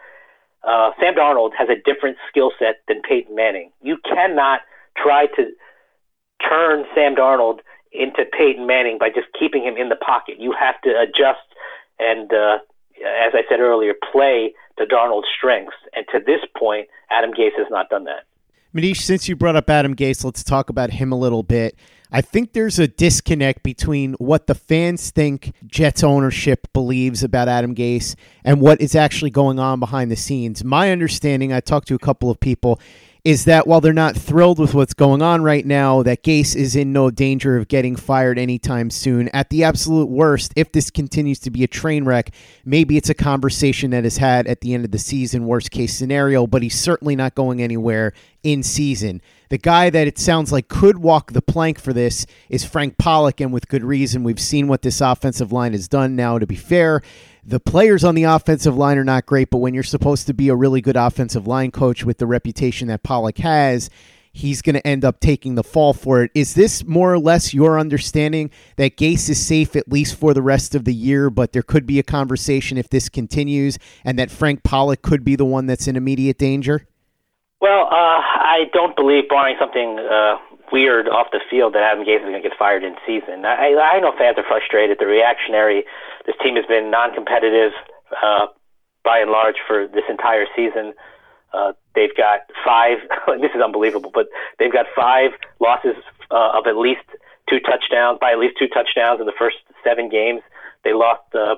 Uh, 0.63 0.91
Sam 1.00 1.13
Darnold 1.13 1.52
has 1.58 1.69
a 1.69 1.76
different 1.76 2.17
skill 2.30 2.52
set 2.58 2.82
than 2.88 3.02
Peyton 3.08 3.36
Manning. 3.36 3.71
You 3.82 3.98
cannot 4.04 4.62
try 4.98 5.28
to 5.36 5.52
turn 6.48 6.86
Sam 6.95 7.15
Darnold 7.15 7.60
into 7.91 8.26
Peyton 8.26 8.65
Manning 8.65 8.98
by 9.00 9.10
just 9.10 9.28
keeping 9.39 9.63
him 9.63 9.78
in 9.78 9.89
the 9.89 9.95
pocket. 9.95 10.36
You 10.39 10.54
have 10.60 10.82
to 10.82 10.89
adjust 11.00 11.45
and, 12.00 12.32
uh, 12.34 12.58
as 12.98 13.34
I 13.34 13.43
said 13.50 13.60
earlier, 13.60 13.93
play 14.12 14.54
to 14.78 14.86
Darnold's 14.86 15.28
strengths. 15.38 15.76
And 15.95 16.06
to 16.12 16.19
this 16.19 16.41
point, 16.58 16.88
Adam 17.10 17.32
Gase 17.32 17.58
has 17.58 17.67
not 17.69 17.89
done 17.89 18.06
that. 18.06 18.24
Manish, 18.74 18.98
since 18.98 19.30
you 19.30 19.36
brought 19.36 19.56
up 19.56 19.69
Adam 19.69 19.95
Gase, 19.95 20.24
let's 20.26 20.43
talk 20.43 20.69
about 20.69 20.91
him 20.91 21.12
a 21.12 21.17
little 21.17 21.43
bit. 21.43 21.78
I 22.15 22.21
think 22.21 22.54
there's 22.54 22.80
a 22.80 22.88
disconnect 22.88 23.62
between 23.62 24.13
what 24.13 24.47
the 24.47 24.56
fans 24.56 25.12
think 25.12 25.51
Jets 25.67 26.01
ownership 26.01 26.65
believes 26.71 27.23
about 27.23 27.49
Adam 27.49 27.75
Gase 27.75 28.15
and 28.45 28.62
what 28.62 28.80
is 28.80 28.95
actually 28.95 29.32
going 29.32 29.60
on 29.60 29.82
behind 29.82 30.10
the 30.10 30.15
scenes. 30.15 30.63
My 30.63 30.93
understanding, 30.93 31.51
I 31.51 31.60
talked 31.60 31.89
to 31.89 31.93
a 31.93 31.99
couple 31.99 32.32
of 32.32 32.39
people, 32.39 32.80
is 33.25 33.43
that 33.43 33.67
while 33.67 33.82
they're 33.82 33.91
not 33.91 34.15
thrilled 34.15 34.60
with 34.60 34.73
what's 34.73 34.93
going 34.93 35.21
on 35.21 35.43
right 35.43 35.65
now, 35.65 36.04
that 36.04 36.23
Gase 36.23 36.56
is 36.56 36.78
in 36.78 36.93
no 36.93 37.12
danger 37.12 37.58
of 37.58 37.67
getting 37.67 37.97
fired 37.97 38.39
anytime 38.39 38.89
soon. 38.91 39.28
At 39.34 39.49
the 39.49 39.65
absolute 39.65 40.08
worst, 40.08 40.54
if 40.56 40.71
this 40.71 40.89
continues 40.89 41.39
to 41.39 41.51
be 41.51 41.65
a 41.65 41.67
train 41.67 42.06
wreck, 42.06 42.34
maybe 42.63 42.95
it's 42.95 43.10
a 43.10 43.13
conversation 43.13 43.91
that 43.91 44.06
is 44.06 44.19
had 44.19 44.47
at 44.47 44.62
the 44.62 44.73
end 44.73 44.86
of 44.86 44.91
the 44.91 44.99
season, 44.99 45.47
worst 45.47 45.69
case 45.69 45.93
scenario, 45.93 46.47
but 46.47 46.63
he's 46.63 46.80
certainly 46.80 47.17
not 47.17 47.36
going 47.36 47.62
anywhere 47.62 48.13
in 48.41 48.63
season. 48.63 49.21
The 49.49 49.58
guy 49.58 49.89
that 49.89 50.08
it 50.08 50.17
sounds 50.17 50.51
like 50.51 50.67
could 50.67 50.97
walk 50.97 51.34
the 51.34 51.41
plank 51.41 51.79
for 51.79 51.93
this 51.93 52.25
is 52.49 52.65
Frank 52.65 52.97
Pollack, 52.97 53.39
and 53.39 53.53
with 53.53 53.67
good 53.67 53.84
reason. 53.84 54.23
We've 54.23 54.39
seen 54.39 54.67
what 54.67 54.81
this 54.81 55.01
offensive 55.01 55.51
line 55.51 55.73
has 55.73 55.88
done 55.88 56.15
now, 56.15 56.39
to 56.39 56.47
be 56.47 56.55
fair. 56.55 57.01
The 57.45 57.60
players 57.60 58.03
on 58.03 58.15
the 58.15 58.23
offensive 58.23 58.75
line 58.75 58.97
are 58.97 59.03
not 59.03 59.27
great, 59.27 59.51
but 59.51 59.60
when 59.60 59.75
you're 59.75 59.84
supposed 59.84 60.25
to 60.27 60.34
be 60.34 60.49
a 60.49 60.55
really 60.55 60.81
good 60.81 60.95
offensive 60.95 61.45
line 61.45 61.71
coach 61.71 62.03
with 62.03 62.17
the 62.17 62.25
reputation 62.25 62.88
that 62.88 63.03
Pollack 63.03 63.38
has, 63.38 63.89
he's 64.34 64.63
going 64.63 64.73
to 64.73 64.86
end 64.86 65.05
up 65.05 65.19
taking 65.19 65.53
the 65.53 65.63
fall 65.63 65.93
for 65.93 66.23
it. 66.23 66.31
Is 66.34 66.55
this 66.55 66.84
more 66.84 67.13
or 67.13 67.19
less 67.19 67.53
your 67.53 67.79
understanding 67.79 68.49
that 68.77 68.97
Gase 68.97 69.29
is 69.29 69.45
safe 69.45 69.75
at 69.75 69.91
least 69.91 70.15
for 70.15 70.34
the 70.34 70.41
rest 70.41 70.73
of 70.73 70.86
the 70.86 70.93
year, 70.93 71.29
but 71.29 71.53
there 71.53 71.62
could 71.62 71.86
be 71.86 71.99
a 71.99 72.03
conversation 72.03 72.77
if 72.77 72.89
this 72.89 73.10
continues 73.10 73.77
and 74.03 74.17
that 74.17 74.31
Frank 74.31 74.63
Pollack 74.63 75.03
could 75.03 75.23
be 75.23 75.36
the 75.36 75.45
one 75.45 75.67
that's 75.67 75.88
in 75.88 75.95
immediate 75.95 76.39
danger? 76.39 76.88
Well, 77.61 77.87
uh, 77.87 78.19
I 78.19 78.65
don't 78.73 78.95
believe, 78.95 79.29
barring 79.29 79.55
something 79.59 79.99
uh, 79.99 80.37
weird 80.71 81.07
off 81.07 81.27
the 81.31 81.39
field, 81.49 81.73
that 81.73 81.83
Adam 81.83 82.05
Gase 82.05 82.17
is 82.17 82.27
going 82.27 82.41
to 82.41 82.47
get 82.47 82.57
fired 82.57 82.83
in 82.83 82.95
season. 83.07 83.45
I, 83.45 83.73
I 83.75 83.99
know 83.99 84.13
fans 84.17 84.37
are 84.37 84.43
frustrated. 84.47 84.97
The 84.99 85.07
reactionary. 85.07 85.85
This 86.25 86.35
team 86.43 86.55
has 86.55 86.65
been 86.65 86.91
non-competitive 86.91 87.71
uh, 88.21 88.47
by 89.03 89.19
and 89.19 89.31
large 89.31 89.55
for 89.67 89.87
this 89.87 90.03
entire 90.09 90.45
season. 90.55 90.93
Uh, 91.53 91.73
they've 91.95 92.15
got 92.15 92.41
five. 92.65 92.97
this 93.39 93.51
is 93.55 93.61
unbelievable, 93.61 94.11
but 94.13 94.27
they've 94.59 94.73
got 94.73 94.85
five 94.95 95.31
losses 95.61 95.95
uh, 96.31 96.59
of 96.59 96.67
at 96.67 96.75
least 96.75 97.07
two 97.49 97.59
touchdowns 97.59 98.17
by 98.19 98.31
at 98.31 98.39
least 98.39 98.55
two 98.59 98.67
touchdowns 98.67 99.19
in 99.19 99.25
the 99.25 99.37
first 99.37 99.57
seven 99.83 100.09
games. 100.09 100.41
They 100.83 100.93
lost 100.93 101.23
uh, 101.33 101.55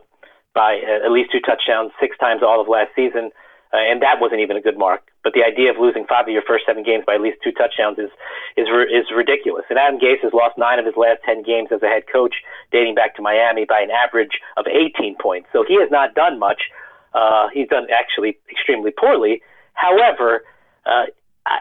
by 0.54 0.78
at 0.78 1.12
least 1.12 1.32
two 1.32 1.40
touchdowns 1.40 1.92
six 2.00 2.18
times 2.18 2.44
all 2.44 2.62
of 2.62 2.68
last 2.68 2.92
season 2.96 3.32
and 3.74 4.02
that 4.02 4.22
wasn't 4.22 4.40
even 4.40 4.56
a 4.56 4.62
good 4.62 4.78
mark. 4.78 5.04
But 5.24 5.34
the 5.34 5.44
idea 5.44 5.72
of 5.72 5.78
losing 5.78 6.06
five 6.08 6.28
of 6.28 6.34
your 6.34 6.46
first 6.48 6.66
seven 6.66 6.84
games 6.84 7.04
by 7.06 7.16
at 7.16 7.22
least 7.22 7.44
two 7.44 7.52
touchdowns 7.52 8.00
is 8.00 8.10
is 8.56 8.68
is 8.88 9.12
ridiculous. 9.12 9.66
And 9.70 9.78
Adam 9.78 10.00
Gase 10.00 10.24
has 10.24 10.32
lost 10.34 10.58
nine 10.58 10.80
of 10.80 10.86
his 10.86 10.96
last 10.96 11.20
ten 11.26 11.44
games 11.44 11.70
as 11.72 11.84
a 11.84 11.88
head 11.88 12.04
coach, 12.12 12.36
dating 12.72 12.96
back 12.96 13.16
to 13.16 13.22
Miami, 13.22 13.66
by 13.66 13.82
an 13.82 13.92
average 13.92 14.40
of 14.56 14.66
18 14.68 15.16
points. 15.20 15.50
So 15.52 15.66
he 15.68 15.80
has 15.80 15.92
not 15.92 16.16
done 16.16 16.40
much. 16.40 16.72
Uh, 17.14 17.48
he's 17.54 17.68
done 17.68 17.88
actually 17.92 18.38
extremely 18.50 18.92
poorly. 18.92 19.42
However, 19.74 20.44
uh, 20.86 21.06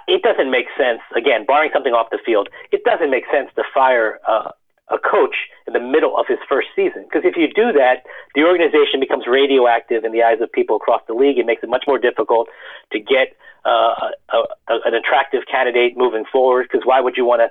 it 0.07 0.23
doesn't 0.23 0.51
make 0.51 0.67
sense. 0.79 1.01
Again, 1.17 1.45
barring 1.47 1.71
something 1.73 1.93
off 1.93 2.11
the 2.11 2.19
field, 2.25 2.49
it 2.73 2.85
doesn't 2.85 3.11
make 3.11 3.25
sense 3.33 3.51
to 3.57 3.63
fire 3.75 4.21
uh, 4.27 4.51
a 4.89 4.99
coach 4.99 5.35
in 5.67 5.73
the 5.73 5.81
middle 5.81 6.17
of 6.17 6.27
his 6.29 6.39
first 6.49 6.69
season. 6.77 7.03
Because 7.03 7.25
if 7.25 7.37
you 7.37 7.49
do 7.49 7.73
that, 7.73 8.07
the 8.35 8.45
organization 8.45 9.01
becomes 9.01 9.27
radioactive 9.27 10.05
in 10.05 10.13
the 10.13 10.23
eyes 10.23 10.39
of 10.41 10.51
people 10.53 10.77
across 10.77 11.03
the 11.09 11.15
league. 11.15 11.39
It 11.39 11.47
makes 11.47 11.63
it 11.63 11.69
much 11.69 11.85
more 11.87 11.99
difficult 11.99 12.49
to 12.93 13.01
get 13.01 13.35
uh, 13.65 14.15
a, 14.33 14.39
a, 14.71 14.75
an 14.85 14.95
attractive 14.95 15.43
candidate 15.51 15.97
moving 15.97 16.25
forward. 16.31 16.69
Because 16.71 16.87
why 16.87 17.01
would 17.01 17.17
you 17.17 17.25
want 17.25 17.41
to 17.41 17.51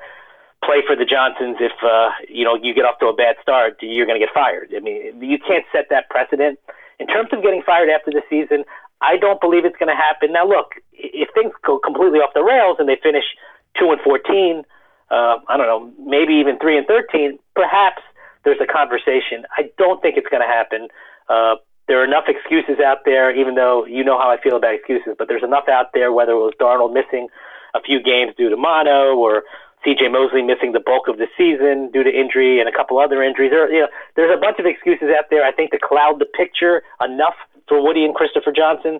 play 0.63 0.79
for 0.87 0.95
the 0.95 1.03
Johnsons 1.03 1.57
if 1.59 1.73
uh, 1.83 2.09
you 2.29 2.45
know 2.45 2.55
you 2.55 2.73
get 2.73 2.85
off 2.85 2.99
to 2.99 3.07
a 3.07 3.13
bad 3.13 3.35
start? 3.41 3.77
You're 3.81 4.07
going 4.07 4.19
to 4.19 4.25
get 4.25 4.33
fired. 4.33 4.71
I 4.75 4.79
mean, 4.79 5.21
you 5.21 5.37
can't 5.37 5.65
set 5.71 5.87
that 5.89 6.09
precedent. 6.09 6.57
In 6.99 7.07
terms 7.07 7.29
of 7.33 7.43
getting 7.43 7.61
fired 7.61 7.89
after 7.89 8.11
the 8.11 8.23
season, 8.29 8.63
I 9.01 9.17
don't 9.17 9.41
believe 9.41 9.65
it's 9.65 9.75
going 9.75 9.91
to 9.91 10.01
happen. 10.01 10.31
Now, 10.31 10.47
look, 10.47 10.79
if 10.93 11.27
things 11.35 11.51
go 11.67 11.79
completely 11.79 12.19
off 12.19 12.31
the 12.33 12.43
rails 12.43 12.77
and 12.79 12.87
they 12.87 12.95
finish 13.03 13.25
two 13.77 13.91
and 13.91 13.99
fourteen, 13.99 14.63
uh, 15.11 15.37
I 15.47 15.57
don't 15.57 15.67
know, 15.67 15.91
maybe 16.05 16.33
even 16.35 16.57
three 16.59 16.77
and 16.77 16.87
thirteen, 16.87 17.39
perhaps 17.55 18.01
there's 18.43 18.59
a 18.61 18.71
conversation. 18.71 19.45
I 19.57 19.69
don't 19.77 20.01
think 20.01 20.17
it's 20.17 20.27
going 20.27 20.43
to 20.43 20.47
happen. 20.47 20.87
Uh, 21.29 21.55
there 21.87 22.01
are 22.01 22.05
enough 22.05 22.25
excuses 22.27 22.81
out 22.81 23.05
there, 23.05 23.29
even 23.35 23.55
though 23.55 23.85
you 23.85 24.03
know 24.03 24.17
how 24.17 24.29
I 24.31 24.41
feel 24.41 24.55
about 24.55 24.73
excuses, 24.73 25.13
but 25.17 25.27
there's 25.27 25.43
enough 25.43 25.69
out 25.69 25.93
there, 25.93 26.11
whether 26.11 26.31
it 26.31 26.41
was 26.41 26.53
Darnold 26.59 26.93
missing 26.93 27.27
a 27.75 27.81
few 27.81 28.01
games 28.01 28.33
due 28.37 28.49
to 28.49 28.57
mono 28.57 29.15
or 29.15 29.43
CJ 29.85 30.11
Mosley 30.11 30.41
missing 30.41 30.71
the 30.71 30.79
bulk 30.79 31.07
of 31.07 31.17
the 31.17 31.27
season 31.37 31.91
due 31.93 32.03
to 32.03 32.09
injury 32.09 32.59
and 32.59 32.67
a 32.67 32.71
couple 32.71 32.97
other 32.97 33.21
injuries. 33.21 33.51
There, 33.51 33.71
you 33.71 33.81
know, 33.81 33.87
there's 34.15 34.35
a 34.35 34.39
bunch 34.39 34.57
of 34.57 34.65
excuses 34.65 35.09
out 35.15 35.25
there. 35.29 35.45
I 35.45 35.51
think 35.51 35.71
to 35.71 35.77
cloud 35.77 36.17
the 36.17 36.25
picture 36.25 36.81
enough 37.01 37.35
for 37.67 37.81
Woody 37.81 38.03
and 38.03 38.15
Christopher 38.15 38.51
Johnson 38.51 38.99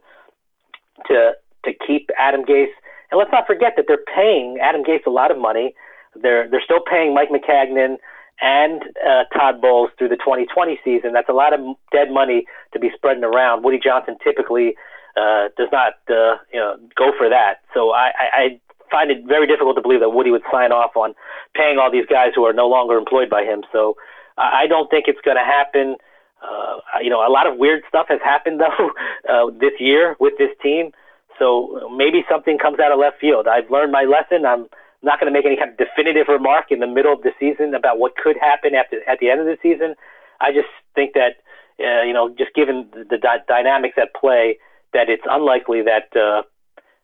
to 1.07 1.33
to 1.65 1.71
keep 1.87 2.09
Adam 2.19 2.45
Gase. 2.45 2.73
And 3.09 3.17
let's 3.17 3.31
not 3.31 3.47
forget 3.47 3.73
that 3.77 3.85
they're 3.87 4.05
paying 4.13 4.59
Adam 4.61 4.83
Gase 4.83 5.05
a 5.07 5.09
lot 5.09 5.31
of 5.31 5.39
money. 5.39 5.73
They're 6.21 6.49
they're 6.49 6.63
still 6.63 6.81
paying 6.89 7.13
Mike 7.13 7.29
Maccagnan 7.29 7.97
and 8.41 8.83
uh, 8.99 9.23
Todd 9.33 9.61
Bowles 9.61 9.91
through 9.97 10.09
the 10.09 10.17
2020 10.17 10.79
season. 10.83 11.13
That's 11.13 11.29
a 11.29 11.33
lot 11.33 11.53
of 11.53 11.59
dead 11.91 12.11
money 12.11 12.45
to 12.73 12.79
be 12.79 12.89
spreading 12.95 13.23
around. 13.23 13.63
Woody 13.63 13.79
Johnson 13.81 14.17
typically 14.23 14.75
uh, 15.15 15.47
does 15.57 15.69
not 15.71 15.93
uh, 16.09 16.37
you 16.51 16.59
know 16.59 16.75
go 16.95 17.11
for 17.17 17.29
that. 17.29 17.63
So 17.73 17.91
I, 17.91 18.11
I, 18.17 18.27
I 18.35 18.59
find 18.91 19.11
it 19.11 19.25
very 19.25 19.47
difficult 19.47 19.75
to 19.77 19.81
believe 19.81 19.99
that 20.01 20.09
Woody 20.09 20.31
would 20.31 20.43
sign 20.51 20.71
off 20.71 20.95
on 20.95 21.15
paying 21.55 21.77
all 21.79 21.91
these 21.91 22.05
guys 22.05 22.31
who 22.35 22.45
are 22.45 22.53
no 22.53 22.67
longer 22.67 22.97
employed 22.97 23.29
by 23.29 23.43
him. 23.43 23.63
So 23.71 23.95
I 24.37 24.67
don't 24.67 24.89
think 24.89 25.05
it's 25.07 25.21
going 25.23 25.37
to 25.37 25.43
happen. 25.43 25.95
Uh, 26.43 26.99
you 27.01 27.09
know, 27.09 27.25
a 27.25 27.31
lot 27.31 27.47
of 27.47 27.57
weird 27.57 27.83
stuff 27.87 28.07
has 28.09 28.19
happened 28.23 28.59
though 28.63 28.91
uh, 29.29 29.51
this 29.59 29.73
year 29.79 30.15
with 30.19 30.33
this 30.37 30.51
team. 30.61 30.91
So 31.39 31.89
maybe 31.95 32.23
something 32.29 32.57
comes 32.57 32.79
out 32.79 32.91
of 32.91 32.99
left 32.99 33.19
field. 33.19 33.47
I've 33.47 33.69
learned 33.69 33.91
my 33.91 34.03
lesson. 34.03 34.45
I'm 34.45 34.67
not 35.05 35.19
going 35.19 35.31
to 35.31 35.37
make 35.37 35.45
any 35.45 35.55
kind 35.55 35.71
of 35.71 35.77
definitive 35.77 36.27
remark 36.27 36.73
in 36.73 36.79
the 36.79 36.87
middle 36.87 37.13
of 37.13 37.21
the 37.21 37.31
season 37.39 37.73
about 37.73 37.99
what 37.99 38.17
could 38.17 38.37
happen 38.41 38.75
after 38.75 38.97
at 39.07 39.19
the 39.19 39.29
end 39.29 39.39
of 39.39 39.45
the 39.45 39.57
season. 39.61 39.95
I 40.41 40.51
just 40.51 40.67
think 40.95 41.13
that 41.13 41.39
uh, 41.79 42.03
you 42.03 42.13
know, 42.13 42.29
just 42.29 42.53
given 42.55 42.87
the, 42.93 43.03
the 43.03 43.17
di- 43.17 43.43
dynamics 43.47 43.95
at 43.99 44.15
play, 44.15 44.57
that 44.93 45.09
it's 45.09 45.27
unlikely 45.27 45.83
that 45.83 46.07
uh, 46.15 46.43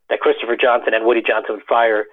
that 0.10 0.20
Christopher 0.20 0.56
Johnson 0.56 0.94
and 0.94 1.06
Woody 1.06 1.22
Johnson 1.22 1.56
would 1.56 1.68
fire 1.68 2.06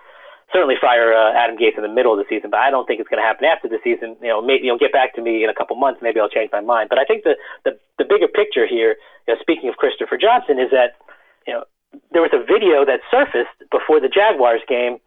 certainly 0.52 0.74
fire 0.80 1.12
uh, 1.12 1.36
Adam 1.36 1.56
Gase 1.56 1.76
in 1.76 1.84
the 1.84 1.92
middle 1.92 2.12
of 2.12 2.18
the 2.18 2.24
season, 2.24 2.48
but 2.48 2.58
I 2.58 2.70
don't 2.70 2.86
think 2.88 3.00
it's 3.00 3.08
going 3.08 3.20
to 3.20 3.26
happen 3.26 3.44
after 3.44 3.68
the 3.68 3.76
season. 3.84 4.16
You 4.22 4.32
know, 4.32 4.40
maybe 4.40 4.64
you'll 4.64 4.80
get 4.80 4.92
back 4.92 5.14
to 5.16 5.22
me 5.22 5.44
in 5.44 5.50
a 5.50 5.54
couple 5.54 5.76
months. 5.76 6.00
Maybe 6.02 6.18
I'll 6.18 6.32
change 6.32 6.48
my 6.50 6.64
mind. 6.64 6.88
But 6.88 6.98
I 6.98 7.04
think 7.04 7.22
the 7.22 7.36
the, 7.64 7.78
the 7.98 8.04
bigger 8.04 8.28
picture 8.28 8.66
here, 8.66 8.96
you 9.26 9.34
know, 9.34 9.40
speaking 9.40 9.68
of 9.68 9.76
Christopher 9.76 10.18
Johnson, 10.18 10.58
is 10.58 10.70
that 10.72 10.98
you 11.46 11.52
know 11.52 11.62
there 12.10 12.22
was 12.22 12.34
a 12.34 12.42
video 12.42 12.84
that 12.84 13.00
surfaced 13.06 13.54
before 13.70 14.00
the 14.00 14.08
Jaguars 14.08 14.62
game 14.66 14.98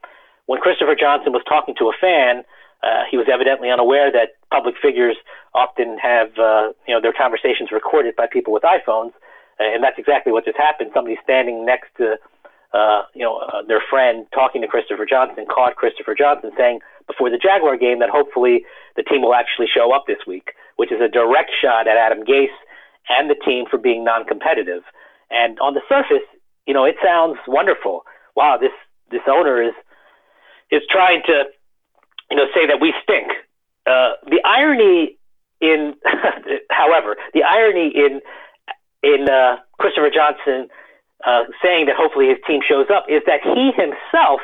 when 0.51 0.59
Christopher 0.59 0.99
Johnson 0.99 1.31
was 1.31 1.47
talking 1.47 1.79
to 1.79 1.87
a 1.87 1.95
fan, 1.95 2.43
uh, 2.83 3.07
he 3.07 3.15
was 3.15 3.31
evidently 3.31 3.71
unaware 3.71 4.11
that 4.11 4.35
public 4.51 4.75
figures 4.83 5.15
often 5.55 5.95
have 5.95 6.35
uh, 6.35 6.75
you 6.83 6.91
know 6.91 6.99
their 6.99 7.15
conversations 7.15 7.71
recorded 7.71 8.19
by 8.19 8.27
people 8.27 8.51
with 8.51 8.67
iPhones, 8.67 9.15
and 9.59 9.81
that's 9.81 9.95
exactly 9.95 10.35
what 10.35 10.43
just 10.43 10.59
happened. 10.59 10.91
Somebody 10.93 11.15
standing 11.23 11.63
next 11.63 11.95
to 12.03 12.19
uh, 12.75 13.07
you 13.15 13.23
know 13.23 13.39
uh, 13.39 13.63
their 13.63 13.79
friend 13.89 14.27
talking 14.35 14.59
to 14.59 14.67
Christopher 14.67 15.07
Johnson 15.07 15.47
caught 15.47 15.79
Christopher 15.79 16.19
Johnson 16.19 16.51
saying 16.59 16.83
before 17.07 17.31
the 17.31 17.39
Jaguar 17.39 17.77
game 17.77 17.99
that 18.03 18.11
hopefully 18.11 18.67
the 18.99 19.03
team 19.03 19.21
will 19.23 19.35
actually 19.35 19.71
show 19.71 19.95
up 19.95 20.03
this 20.05 20.27
week, 20.27 20.51
which 20.75 20.91
is 20.91 20.99
a 20.99 21.07
direct 21.07 21.51
shot 21.63 21.87
at 21.87 21.95
Adam 21.95 22.27
Gase 22.27 22.59
and 23.07 23.31
the 23.31 23.39
team 23.39 23.71
for 23.71 23.79
being 23.79 24.03
non-competitive. 24.03 24.83
And 25.31 25.57
on 25.63 25.75
the 25.75 25.81
surface, 25.87 26.27
you 26.67 26.73
know, 26.73 26.83
it 26.83 26.95
sounds 26.99 27.39
wonderful. 27.47 28.03
Wow, 28.35 28.57
this 28.59 28.75
this 29.11 29.23
owner 29.31 29.63
is 29.63 29.71
is 30.71 30.81
trying 30.89 31.21
to, 31.25 31.45
you 32.29 32.37
know, 32.37 32.45
say 32.55 32.67
that 32.67 32.79
we 32.79 32.93
stink. 33.03 33.27
Uh, 33.85 34.13
the 34.29 34.41
irony 34.45 35.17
in, 35.59 35.95
however, 36.71 37.17
the 37.33 37.43
irony 37.43 37.91
in 37.93 38.21
in 39.03 39.27
uh, 39.29 39.57
Christopher 39.79 40.11
Johnson 40.13 40.69
uh, 41.25 41.43
saying 41.61 41.87
that 41.87 41.95
hopefully 41.97 42.29
his 42.29 42.37
team 42.45 42.61
shows 42.61 42.87
up 42.93 43.05
is 43.09 43.21
that 43.25 43.41
he 43.41 43.71
himself 43.73 44.41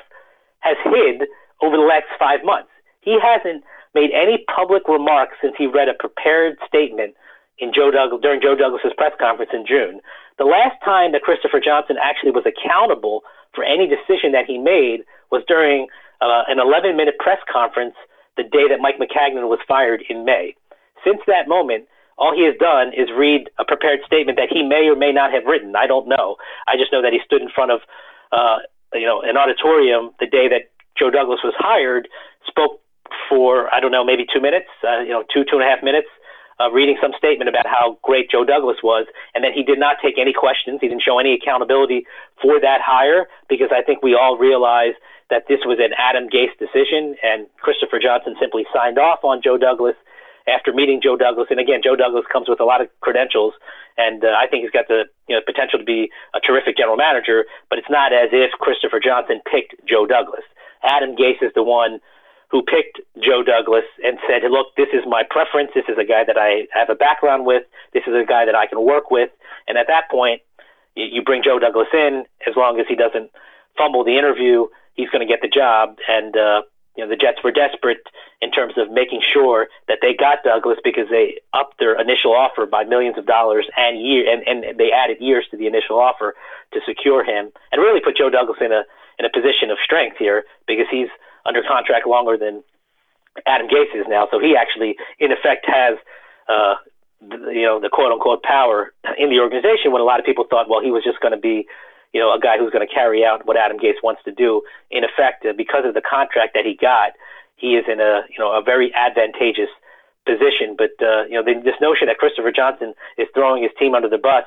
has 0.59 0.77
hid 0.83 1.29
over 1.61 1.77
the 1.77 1.85
last 1.85 2.09
five 2.19 2.41
months. 2.43 2.69
He 3.01 3.17
hasn't 3.21 3.63
made 3.93 4.09
any 4.13 4.43
public 4.53 4.87
remarks 4.87 5.37
since 5.41 5.53
he 5.57 5.65
read 5.67 5.89
a 5.89 5.93
prepared 5.93 6.57
statement 6.67 7.15
in 7.57 7.71
Joe 7.73 7.89
Douglas 7.89 8.21
during 8.21 8.41
Joe 8.41 8.55
Douglas's 8.55 8.93
press 8.97 9.13
conference 9.19 9.51
in 9.53 9.65
June. 9.65 10.01
The 10.37 10.45
last 10.45 10.77
time 10.85 11.13
that 11.13 11.21
Christopher 11.21 11.59
Johnson 11.59 11.97
actually 12.01 12.31
was 12.31 12.45
accountable 12.45 13.21
for 13.55 13.63
any 13.63 13.87
decision 13.89 14.33
that 14.33 14.45
he 14.45 14.57
made 14.57 15.01
was 15.31 15.41
during 15.47 15.87
uh, 16.21 16.43
an 16.47 16.59
11 16.59 16.95
minute 16.95 17.15
press 17.19 17.39
conference 17.51 17.95
the 18.35 18.43
day 18.43 18.69
that 18.69 18.79
Mike 18.79 18.99
Maccagnan 18.99 19.49
was 19.49 19.59
fired 19.67 20.03
in 20.09 20.25
May. 20.25 20.55
Since 21.03 21.21
that 21.27 21.47
moment, 21.47 21.85
all 22.17 22.33
he 22.33 22.45
has 22.45 22.55
done 22.59 22.89
is 22.97 23.09
read 23.13 23.49
a 23.59 23.65
prepared 23.65 23.99
statement 24.05 24.37
that 24.37 24.49
he 24.49 24.63
may 24.63 24.89
or 24.89 24.95
may 24.95 25.11
not 25.11 25.31
have 25.31 25.45
written. 25.45 25.75
I 25.75 25.85
don't 25.85 26.07
know. 26.07 26.37
I 26.67 26.75
just 26.77 26.91
know 26.91 27.01
that 27.01 27.13
he 27.13 27.19
stood 27.25 27.41
in 27.41 27.49
front 27.49 27.71
of, 27.71 27.81
uh, 28.31 28.57
you 28.93 29.05
know, 29.05 29.21
an 29.21 29.37
auditorium 29.37 30.11
the 30.19 30.25
day 30.25 30.49
that 30.49 30.73
Joe 30.97 31.11
Douglas 31.11 31.41
was 31.43 31.53
hired, 31.57 32.07
spoke 32.45 32.81
for 33.29 33.73
I 33.73 33.79
don't 33.79 33.91
know, 33.91 34.03
maybe 34.03 34.25
two 34.25 34.41
minutes, 34.41 34.67
uh, 34.83 35.01
you 35.01 35.13
know, 35.13 35.23
two 35.31 35.45
two 35.45 35.57
and 35.57 35.63
a 35.63 35.69
half 35.69 35.83
minutes, 35.83 36.07
uh, 36.59 36.71
reading 36.71 36.97
some 37.01 37.11
statement 37.17 37.49
about 37.49 37.65
how 37.65 37.97
great 38.01 38.29
Joe 38.29 38.43
Douglas 38.43 38.77
was, 38.83 39.05
and 39.35 39.43
then 39.43 39.53
he 39.53 39.63
did 39.63 39.79
not 39.79 39.97
take 40.01 40.17
any 40.17 40.33
questions. 40.33 40.79
He 40.81 40.87
didn't 40.87 41.03
show 41.03 41.19
any 41.19 41.33
accountability 41.33 42.05
for 42.41 42.59
that 42.59 42.81
hire 42.81 43.27
because 43.47 43.69
I 43.71 43.83
think 43.83 44.01
we 44.01 44.15
all 44.15 44.37
realize 44.37 44.93
that 45.29 45.43
this 45.47 45.59
was 45.65 45.77
an 45.79 45.91
Adam 45.97 46.29
Gase 46.29 46.55
decision, 46.57 47.15
and 47.21 47.47
Christopher 47.59 47.99
Johnson 47.99 48.35
simply 48.39 48.65
signed 48.73 48.97
off 48.97 49.23
on 49.23 49.41
Joe 49.43 49.57
Douglas 49.57 49.95
after 50.47 50.71
meeting 50.71 51.01
Joe 51.03 51.17
Douglas. 51.17 51.47
And 51.51 51.59
again, 51.59 51.81
Joe 51.83 51.95
Douglas 51.95 52.23
comes 52.31 52.47
with 52.47 52.59
a 52.59 52.63
lot 52.63 52.81
of 52.81 52.87
credentials, 53.01 53.53
and 53.97 54.23
uh, 54.23 54.31
I 54.31 54.47
think 54.47 54.63
he's 54.63 54.71
got 54.71 54.87
the 54.87 55.05
you 55.27 55.35
know, 55.35 55.41
potential 55.45 55.77
to 55.79 55.85
be 55.85 56.09
a 56.33 56.39
terrific 56.39 56.77
general 56.77 56.95
manager. 56.95 57.45
But 57.69 57.79
it's 57.79 57.91
not 57.91 58.13
as 58.13 58.31
if 58.31 58.51
Christopher 58.57 58.99
Johnson 59.03 59.41
picked 59.43 59.75
Joe 59.85 60.07
Douglas. 60.07 60.47
Adam 60.83 61.15
Gase 61.15 61.43
is 61.43 61.51
the 61.53 61.63
one 61.63 61.99
who 62.49 62.61
picked 62.61 63.01
Joe 63.19 63.43
Douglas 63.43 63.85
and 64.03 64.17
said, 64.27 64.43
"Look, 64.49 64.75
this 64.75 64.89
is 64.93 65.03
my 65.07 65.23
preference. 65.29 65.71
This 65.75 65.85
is 65.89 65.97
a 65.97 66.05
guy 66.05 66.23
that 66.23 66.37
I 66.37 66.67
have 66.71 66.89
a 66.89 66.95
background 66.95 67.45
with. 67.45 67.63
This 67.93 68.03
is 68.07 68.13
a 68.13 68.25
guy 68.25 68.45
that 68.45 68.55
I 68.55 68.67
can 68.67 68.83
work 68.83 69.11
with." 69.11 69.29
And 69.67 69.77
at 69.77 69.87
that 69.87 70.09
point, 70.09 70.41
you, 70.95 71.05
you 71.05 71.21
bring 71.21 71.43
Joe 71.43 71.59
Douglas 71.59 71.89
in 71.93 72.25
as 72.47 72.55
long 72.55 72.79
as 72.79 72.87
he 72.87 72.95
doesn't 72.95 73.31
fumble 73.77 74.03
the 74.03 74.17
interview 74.17 74.67
he's 74.97 75.09
going 75.09 75.25
to 75.25 75.31
get 75.31 75.41
the 75.41 75.47
job. 75.47 75.97
And 76.09 76.35
uh, 76.35 76.63
you 76.97 77.05
know, 77.05 77.09
the 77.09 77.15
Jets 77.15 77.39
were 77.43 77.51
desperate 77.51 78.01
in 78.41 78.51
terms 78.51 78.73
of 78.75 78.91
making 78.91 79.21
sure 79.21 79.67
that 79.87 79.99
they 80.01 80.13
got 80.13 80.43
Douglas 80.43 80.79
because 80.83 81.07
they 81.09 81.39
upped 81.53 81.79
their 81.79 81.99
initial 81.99 82.35
offer 82.35 82.65
by 82.65 82.83
millions 82.83 83.17
of 83.17 83.25
dollars 83.25 83.69
and 83.77 84.01
year 84.01 84.25
and, 84.29 84.43
and 84.45 84.77
they 84.77 84.91
added 84.91 85.17
years 85.21 85.45
to 85.51 85.57
the 85.57 85.67
initial 85.67 85.97
offer 85.97 86.35
to 86.73 86.81
secure 86.85 87.23
him 87.23 87.51
and 87.71 87.81
really 87.81 88.01
put 88.01 88.17
Joe 88.17 88.29
Douglas 88.29 88.57
in 88.59 88.73
a 88.73 88.83
in 89.17 89.25
a 89.25 89.29
position 89.29 89.71
of 89.71 89.77
strength 89.83 90.17
here 90.19 90.43
because 90.67 90.85
he's 90.91 91.07
under 91.47 91.63
contract 91.67 92.05
longer 92.05 92.37
than 92.37 92.63
Adam 93.45 93.67
Gase 93.67 93.95
is 93.95 94.05
now. 94.09 94.27
So 94.31 94.39
he 94.39 94.55
actually, 94.55 94.95
in 95.19 95.31
effect, 95.31 95.65
has 95.67 95.97
uh, 96.49 96.75
you 97.49 97.63
know 97.63 97.79
the 97.79 97.89
quote 97.89 98.11
unquote 98.11 98.43
power 98.43 98.93
in 99.17 99.29
the 99.29 99.39
organization 99.39 99.91
when 99.91 100.01
a 100.01 100.05
lot 100.05 100.19
of 100.19 100.25
people 100.25 100.45
thought, 100.49 100.69
well, 100.69 100.81
he 100.81 100.91
was 100.91 101.03
just 101.03 101.19
going 101.21 101.33
to 101.33 101.39
be 101.39 101.67
you 102.13 102.21
know, 102.21 102.33
a 102.33 102.39
guy 102.39 102.57
who's 102.57 102.71
going 102.71 102.85
to 102.85 102.93
carry 102.93 103.25
out 103.25 103.45
what 103.45 103.57
Adam 103.57 103.77
Gase 103.77 104.01
wants 104.03 104.21
to 104.25 104.31
do. 104.31 104.61
In 104.91 105.03
effect, 105.03 105.45
uh, 105.45 105.53
because 105.55 105.83
of 105.85 105.93
the 105.93 106.01
contract 106.01 106.53
that 106.55 106.65
he 106.65 106.75
got, 106.75 107.11
he 107.55 107.75
is 107.75 107.85
in 107.85 107.99
a 107.99 108.23
you 108.29 108.39
know 108.39 108.51
a 108.53 108.61
very 108.63 108.93
advantageous 108.95 109.69
position. 110.25 110.75
But 110.77 110.95
uh, 110.97 111.25
you 111.27 111.35
know, 111.35 111.43
the, 111.43 111.59
this 111.63 111.77
notion 111.81 112.07
that 112.07 112.17
Christopher 112.17 112.51
Johnson 112.51 112.93
is 113.17 113.27
throwing 113.33 113.63
his 113.63 113.71
team 113.77 113.93
under 113.95 114.09
the 114.09 114.17
bus, 114.17 114.45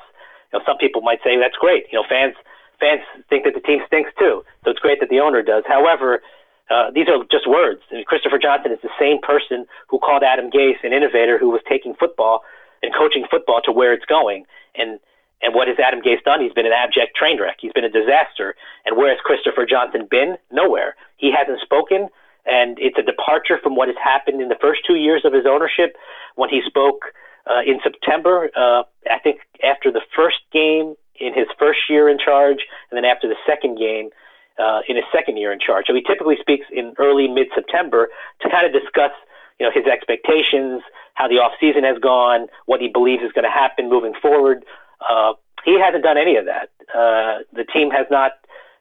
you 0.53 0.59
know, 0.59 0.65
some 0.65 0.79
people 0.79 1.03
might 1.03 1.21
say 1.23 1.37
that's 1.39 1.57
great. 1.61 1.85
You 1.93 2.01
know, 2.01 2.07
fans 2.09 2.35
fans 2.81 3.03
think 3.29 3.45
that 3.45 3.55
the 3.55 3.61
team 3.61 3.81
stinks 3.87 4.11
too, 4.19 4.43
so 4.65 4.71
it's 4.71 4.81
great 4.81 5.01
that 5.01 5.11
the 5.11 5.21
owner 5.21 5.43
does. 5.43 5.65
However. 5.67 6.23
Uh, 6.71 6.91
these 6.95 7.09
are 7.09 7.19
just 7.31 7.51
words. 7.51 7.83
I 7.91 7.97
mean, 7.97 8.05
Christopher 8.05 8.39
Johnson 8.39 8.71
is 8.71 8.79
the 8.83 8.95
same 8.99 9.19
person 9.21 9.67
who 9.89 9.99
called 9.99 10.23
Adam 10.23 10.51
Gase 10.51 10.79
an 10.85 10.93
innovator 10.93 11.37
who 11.37 11.51
was 11.51 11.61
taking 11.69 11.95
football 11.99 12.43
and 12.83 12.95
coaching 12.95 13.27
football 13.29 13.61
to 13.65 13.73
where 13.73 13.93
it's 13.93 14.07
going. 14.07 14.45
And 14.77 15.01
and 15.43 15.55
what 15.55 15.69
has 15.69 15.79
Adam 15.81 16.01
Gase 16.01 16.23
done? 16.23 16.41
He's 16.41 16.53
been 16.53 16.67
an 16.67 16.77
abject 16.77 17.17
train 17.17 17.41
wreck. 17.41 17.57
He's 17.61 17.73
been 17.73 17.85
a 17.85 17.91
disaster. 17.91 18.55
And 18.85 18.97
where 18.97 19.09
has 19.09 19.19
Christopher 19.25 19.65
Johnson 19.65 20.07
been? 20.11 20.37
Nowhere. 20.53 20.97
He 21.17 21.33
hasn't 21.33 21.61
spoken, 21.61 22.09
and 22.45 22.77
it's 22.79 22.99
a 22.99 23.03
departure 23.03 23.59
from 23.63 23.75
what 23.75 23.89
has 23.89 23.97
happened 23.97 24.43
in 24.43 24.49
the 24.49 24.61
first 24.61 24.81
two 24.87 24.97
years 24.97 25.25
of 25.25 25.33
his 25.33 25.47
ownership. 25.49 25.97
When 26.37 26.51
he 26.51 26.61
spoke 26.67 27.17
uh, 27.49 27.63
in 27.65 27.81
September, 27.83 28.51
uh, 28.55 28.83
I 29.11 29.19
think 29.25 29.41
after 29.65 29.91
the 29.91 30.03
first 30.15 30.45
game 30.53 30.95
in 31.19 31.33
his 31.33 31.49
first 31.59 31.81
year 31.89 32.09
in 32.09 32.19
charge, 32.19 32.61
and 32.91 32.97
then 32.97 33.05
after 33.05 33.27
the 33.27 33.37
second 33.47 33.79
game 33.79 34.11
uh, 34.59 34.81
in 34.89 34.97
his 34.97 35.05
second 35.13 35.37
year 35.37 35.53
in 35.53 35.59
charge. 35.59 35.87
So 35.87 35.95
he 35.95 36.03
typically 36.03 36.37
speaks 36.41 36.67
in 36.73 36.95
early 36.99 37.29
mid-September 37.29 38.09
to 38.43 38.51
kind 38.51 38.67
of 38.67 38.73
discuss, 38.73 39.13
you 39.59 39.67
know, 39.67 39.73
his 39.73 39.87
expectations, 39.87 40.83
how 41.15 41.29
the 41.29 41.37
off 41.37 41.53
season 41.61 41.85
has 41.85 41.99
gone, 41.99 42.49
what 42.67 42.81
he 42.81 42.89
believes 42.89 43.23
is 43.23 43.33
going 43.33 43.45
to 43.45 43.53
happen 43.53 43.89
moving 43.89 44.15
forward. 44.21 44.65
Uh, 45.01 45.35
he 45.65 45.79
hasn't 45.79 46.03
done 46.03 46.17
any 46.17 46.37
of 46.37 46.47
that. 46.47 46.71
Uh, 46.93 47.45
the 47.53 47.65
team 47.65 47.91
has 47.91 48.07
not 48.11 48.33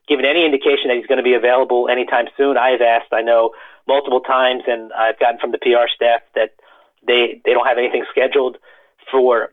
given 0.08 0.26
any 0.26 0.44
indication 0.44 0.88
that 0.88 0.98
he's 0.98 1.06
going 1.06 1.22
to 1.22 1.24
be 1.24 1.34
available 1.34 1.88
anytime 1.88 2.26
soon. 2.36 2.58
I 2.58 2.72
have 2.72 2.82
asked, 2.82 3.14
I 3.14 3.22
know, 3.22 3.52
multiple 3.88 4.22
times, 4.22 4.64
and 4.68 4.92
I've 4.94 5.20
gotten 5.20 5.40
from 5.40 5.52
the 5.52 5.60
PR 5.60 5.88
staff 5.94 6.22
that 6.36 6.56
they 7.06 7.42
they 7.46 7.54
don't 7.54 7.68
have 7.68 7.78
anything 7.78 8.06
scheduled 8.10 8.58
for 9.12 9.52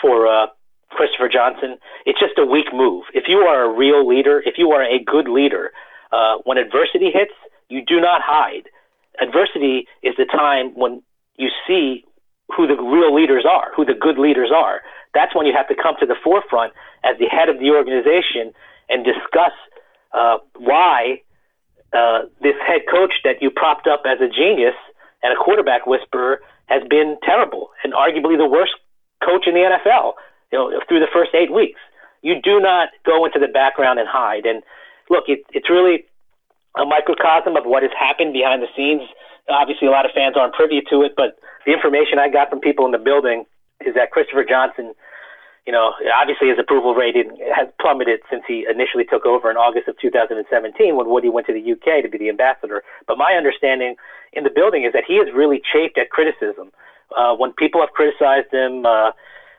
for 0.00 0.26
uh, 0.26 0.46
Christopher 0.90 1.28
Johnson. 1.28 1.78
It's 2.06 2.18
just 2.18 2.38
a 2.38 2.46
weak 2.46 2.72
move. 2.72 3.04
If 3.14 3.24
you 3.28 3.38
are 3.38 3.64
a 3.64 3.76
real 3.76 4.06
leader, 4.06 4.42
if 4.44 4.54
you 4.58 4.70
are 4.72 4.82
a 4.82 5.02
good 5.02 5.28
leader, 5.28 5.70
uh, 6.12 6.38
when 6.44 6.58
adversity 6.58 7.10
hits, 7.12 7.32
you 7.68 7.84
do 7.84 8.00
not 8.00 8.22
hide. 8.24 8.68
Adversity 9.20 9.86
is 10.02 10.14
the 10.16 10.24
time 10.24 10.72
when 10.74 11.02
you 11.36 11.48
see 11.66 12.04
who 12.54 12.66
the 12.66 12.74
real 12.74 13.14
leaders 13.14 13.44
are, 13.48 13.72
who 13.76 13.84
the 13.84 13.94
good 13.94 14.18
leaders 14.18 14.50
are. 14.54 14.80
That's 15.14 15.34
when 15.34 15.46
you 15.46 15.52
have 15.56 15.68
to 15.68 15.74
come 15.74 15.96
to 16.00 16.06
the 16.06 16.16
forefront 16.22 16.72
as 17.04 17.18
the 17.18 17.26
head 17.26 17.48
of 17.48 17.58
the 17.58 17.70
organization 17.70 18.52
and 18.88 19.04
discuss 19.04 19.52
uh, 20.12 20.38
why 20.56 21.20
uh, 21.92 22.28
this 22.40 22.56
head 22.66 22.82
coach 22.90 23.12
that 23.24 23.40
you 23.40 23.50
propped 23.50 23.86
up 23.86 24.02
as 24.06 24.20
a 24.20 24.28
genius 24.28 24.76
and 25.22 25.32
a 25.32 25.36
quarterback 25.36 25.86
whisperer 25.86 26.40
has 26.66 26.82
been 26.88 27.16
terrible 27.22 27.70
and 27.84 27.92
arguably 27.92 28.36
the 28.36 28.48
worst 28.48 28.72
coach 29.24 29.46
in 29.46 29.54
the 29.54 29.60
NFL. 29.60 30.12
You 30.52 30.58
know, 30.58 30.80
through 30.88 31.00
the 31.00 31.12
first 31.12 31.34
eight 31.34 31.52
weeks, 31.52 31.80
you 32.22 32.40
do 32.42 32.60
not 32.60 32.88
go 33.04 33.24
into 33.24 33.38
the 33.38 33.48
background 33.48 33.98
and 33.98 34.08
hide. 34.08 34.46
And 34.46 34.62
look, 35.10 35.24
it, 35.28 35.44
it's 35.52 35.70
really 35.70 36.04
a 36.76 36.84
microcosm 36.84 37.56
of 37.56 37.64
what 37.64 37.82
has 37.82 37.92
happened 37.98 38.32
behind 38.32 38.62
the 38.62 38.68
scenes. 38.76 39.02
Obviously, 39.48 39.88
a 39.88 39.90
lot 39.90 40.04
of 40.04 40.12
fans 40.12 40.36
aren't 40.36 40.54
privy 40.54 40.82
to 40.90 41.02
it, 41.02 41.14
but 41.16 41.38
the 41.66 41.72
information 41.72 42.18
I 42.18 42.28
got 42.28 42.50
from 42.50 42.60
people 42.60 42.86
in 42.86 42.92
the 42.92 42.98
building 42.98 43.44
is 43.84 43.94
that 43.94 44.10
Christopher 44.10 44.44
Johnson 44.44 44.94
you 45.68 45.72
know, 45.72 45.92
obviously 46.16 46.48
his 46.48 46.58
approval 46.58 46.94
rating 46.94 47.36
has 47.54 47.68
plummeted 47.78 48.20
since 48.30 48.42
he 48.48 48.64
initially 48.64 49.04
took 49.04 49.26
over 49.26 49.50
in 49.50 49.58
August 49.58 49.86
of 49.86 50.00
2017 50.00 50.96
when 50.96 51.10
Woody 51.10 51.28
went 51.28 51.46
to 51.46 51.52
the 51.52 51.60
UK 51.60 52.00
to 52.00 52.08
be 52.08 52.16
the 52.16 52.30
ambassador. 52.30 52.82
But 53.06 53.18
my 53.18 53.36
understanding 53.36 53.96
in 54.32 54.44
the 54.44 54.50
building 54.50 54.84
is 54.84 54.94
that 54.94 55.04
he 55.06 55.20
has 55.20 55.28
really 55.36 55.60
chafed 55.60 55.98
at 55.98 56.08
criticism. 56.08 56.72
Uh, 57.14 57.36
when 57.36 57.52
people 57.52 57.82
have 57.84 57.92
criticized 57.92 58.48
him, 58.48 58.86
uh, 58.86 59.12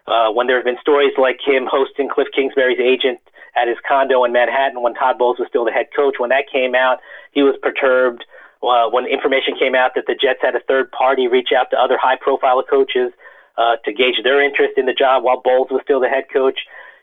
uh, 0.07 0.31
when 0.31 0.47
there 0.47 0.57
have 0.57 0.65
been 0.65 0.79
stories 0.81 1.13
like 1.17 1.39
him 1.45 1.67
hosting 1.69 2.09
Kliff 2.09 2.31
Kingsbury's 2.35 2.79
agent 2.79 3.19
at 3.55 3.67
his 3.67 3.77
condo 3.87 4.23
in 4.23 4.31
Manhattan 4.31 4.81
when 4.81 4.93
Todd 4.93 5.17
Bowles 5.17 5.39
was 5.39 5.47
still 5.49 5.65
the 5.65 5.71
head 5.71 5.87
coach, 5.95 6.15
when 6.17 6.29
that 6.29 6.45
came 6.51 6.75
out, 6.75 6.99
he 7.31 7.43
was 7.43 7.55
perturbed. 7.61 8.25
Uh, 8.61 8.89
when 8.89 9.05
information 9.05 9.55
came 9.57 9.73
out 9.73 9.91
that 9.95 10.03
the 10.05 10.15
Jets 10.15 10.39
had 10.41 10.55
a 10.55 10.59
third 10.67 10.91
party 10.91 11.27
reach 11.27 11.49
out 11.55 11.69
to 11.71 11.77
other 11.77 11.97
high 11.97 12.17
profile 12.19 12.61
coaches, 12.61 13.11
uh, 13.59 13.75
to 13.83 13.91
gauge 13.91 14.15
their 14.23 14.41
interest 14.41 14.77
in 14.77 14.85
the 14.85 14.93
job 14.93 15.23
while 15.23 15.41
Bowles 15.41 15.67
was 15.69 15.81
still 15.83 15.99
the 15.99 16.07
head 16.07 16.23
coach. 16.31 16.59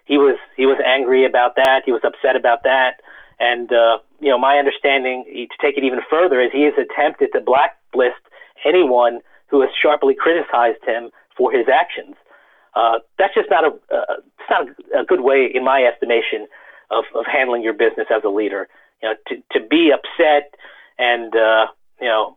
He 0.06 0.16
was 0.16 0.38
he 0.56 0.64
was 0.64 0.80
angry 0.84 1.26
about 1.26 1.54
that. 1.56 1.82
He 1.84 1.92
was 1.92 2.00
upset 2.02 2.34
about 2.34 2.62
that. 2.64 3.02
And 3.38 3.70
uh, 3.70 3.98
you 4.20 4.30
know, 4.30 4.38
my 4.38 4.56
understanding 4.56 5.24
to 5.28 5.56
take 5.60 5.76
it 5.76 5.84
even 5.84 6.00
further 6.08 6.40
is 6.40 6.50
he 6.52 6.62
has 6.62 6.74
attempted 6.80 7.30
to 7.34 7.40
blacklist 7.40 8.24
anyone 8.64 9.20
who 9.48 9.60
has 9.60 9.70
sharply 9.80 10.14
criticized 10.14 10.82
him 10.84 11.10
for 11.36 11.52
his 11.52 11.68
actions. 11.68 12.16
Uh, 12.76 12.98
that's 13.18 13.34
just 13.34 13.48
not 13.50 13.64
a 13.64 13.68
uh, 13.92 14.20
it's 14.20 14.50
not 14.50 14.68
a, 14.94 15.04
good 15.04 15.22
way, 15.22 15.50
in 15.52 15.64
my 15.64 15.82
estimation, 15.82 16.46
of, 16.90 17.04
of 17.14 17.24
handling 17.24 17.62
your 17.62 17.72
business 17.72 18.06
as 18.14 18.22
a 18.22 18.28
leader. 18.28 18.68
You 19.02 19.08
know, 19.08 19.14
to 19.28 19.58
to 19.58 19.66
be 19.66 19.90
upset 19.90 20.54
and 20.98 21.34
uh, 21.34 21.66
you 22.00 22.06
know 22.06 22.36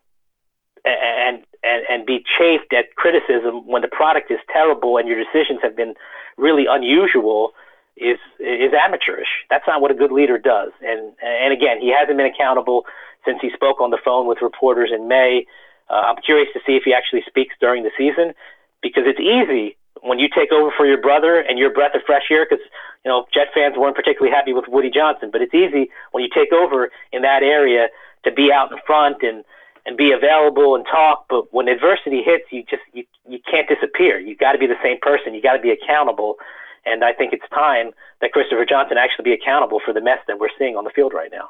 and 0.85 1.43
and 1.61 1.83
and 1.89 2.05
be 2.05 2.23
chafed 2.37 2.73
at 2.73 2.95
criticism 2.95 3.67
when 3.67 3.81
the 3.81 3.89
product 3.89 4.31
is 4.31 4.39
terrible 4.51 4.97
and 4.97 5.07
your 5.09 5.21
decisions 5.21 5.59
have 5.61 5.75
been 5.75 5.93
really 6.37 6.65
unusual 6.69 7.51
is 7.97 8.17
is 8.39 8.71
amateurish. 8.73 9.43
That's 9.49 9.67
not 9.67 9.81
what 9.81 9.91
a 9.91 9.93
good 9.93 10.11
leader 10.11 10.37
does. 10.37 10.71
And 10.81 11.11
and 11.21 11.51
again, 11.51 11.81
he 11.81 11.93
hasn't 11.93 12.17
been 12.17 12.31
accountable 12.31 12.85
since 13.25 13.39
he 13.41 13.49
spoke 13.53 13.81
on 13.81 13.91
the 13.91 13.99
phone 14.03 14.25
with 14.25 14.37
reporters 14.41 14.91
in 14.95 15.09
May. 15.09 15.45
Uh, 15.89 16.13
I'm 16.15 16.21
curious 16.23 16.47
to 16.53 16.61
see 16.65 16.77
if 16.77 16.83
he 16.85 16.93
actually 16.93 17.23
speaks 17.27 17.55
during 17.59 17.83
the 17.83 17.91
season 17.97 18.33
because 18.81 19.03
it's 19.05 19.19
easy 19.19 19.75
when 20.01 20.19
you 20.19 20.27
take 20.33 20.51
over 20.51 20.71
for 20.75 20.85
your 20.85 21.01
brother 21.01 21.39
and 21.39 21.57
your 21.57 21.71
breath 21.71 21.95
of 21.95 22.01
fresh 22.05 22.23
air 22.31 22.45
because 22.49 22.63
you 23.05 23.09
know 23.09 23.25
Jet 23.33 23.47
fans 23.53 23.75
weren't 23.77 23.95
particularly 23.95 24.33
happy 24.33 24.53
with 24.53 24.65
Woody 24.67 24.89
Johnson, 24.89 25.29
but 25.31 25.41
it's 25.41 25.53
easy 25.53 25.89
when 26.11 26.23
you 26.23 26.29
take 26.33 26.51
over 26.53 26.91
in 27.11 27.21
that 27.23 27.43
area 27.43 27.87
to 28.23 28.31
be 28.31 28.51
out 28.51 28.71
in 28.71 28.77
front 28.85 29.17
and 29.21 29.43
and 29.85 29.97
be 29.97 30.11
available 30.11 30.75
and 30.75 30.85
talk. 30.85 31.25
But 31.29 31.53
when 31.53 31.67
adversity 31.67 32.21
hits, 32.23 32.45
you 32.51 32.63
just 32.69 32.83
you 32.93 33.03
you 33.27 33.39
can't 33.49 33.67
disappear. 33.67 34.19
You 34.19 34.35
got 34.35 34.53
to 34.53 34.59
be 34.59 34.67
the 34.67 34.79
same 34.83 34.99
person. 35.01 35.33
You 35.33 35.41
got 35.41 35.53
to 35.53 35.61
be 35.61 35.71
accountable. 35.71 36.35
And 36.85 37.03
I 37.03 37.13
think 37.13 37.33
it's 37.33 37.47
time 37.53 37.91
that 38.21 38.31
Christopher 38.31 38.65
Johnson 38.65 38.97
actually 38.97 39.25
be 39.25 39.33
accountable 39.33 39.79
for 39.83 39.93
the 39.93 40.01
mess 40.01 40.19
that 40.27 40.39
we're 40.39 40.49
seeing 40.57 40.75
on 40.75 40.85
the 40.85 40.91
field 40.91 41.13
right 41.13 41.31
now. 41.31 41.49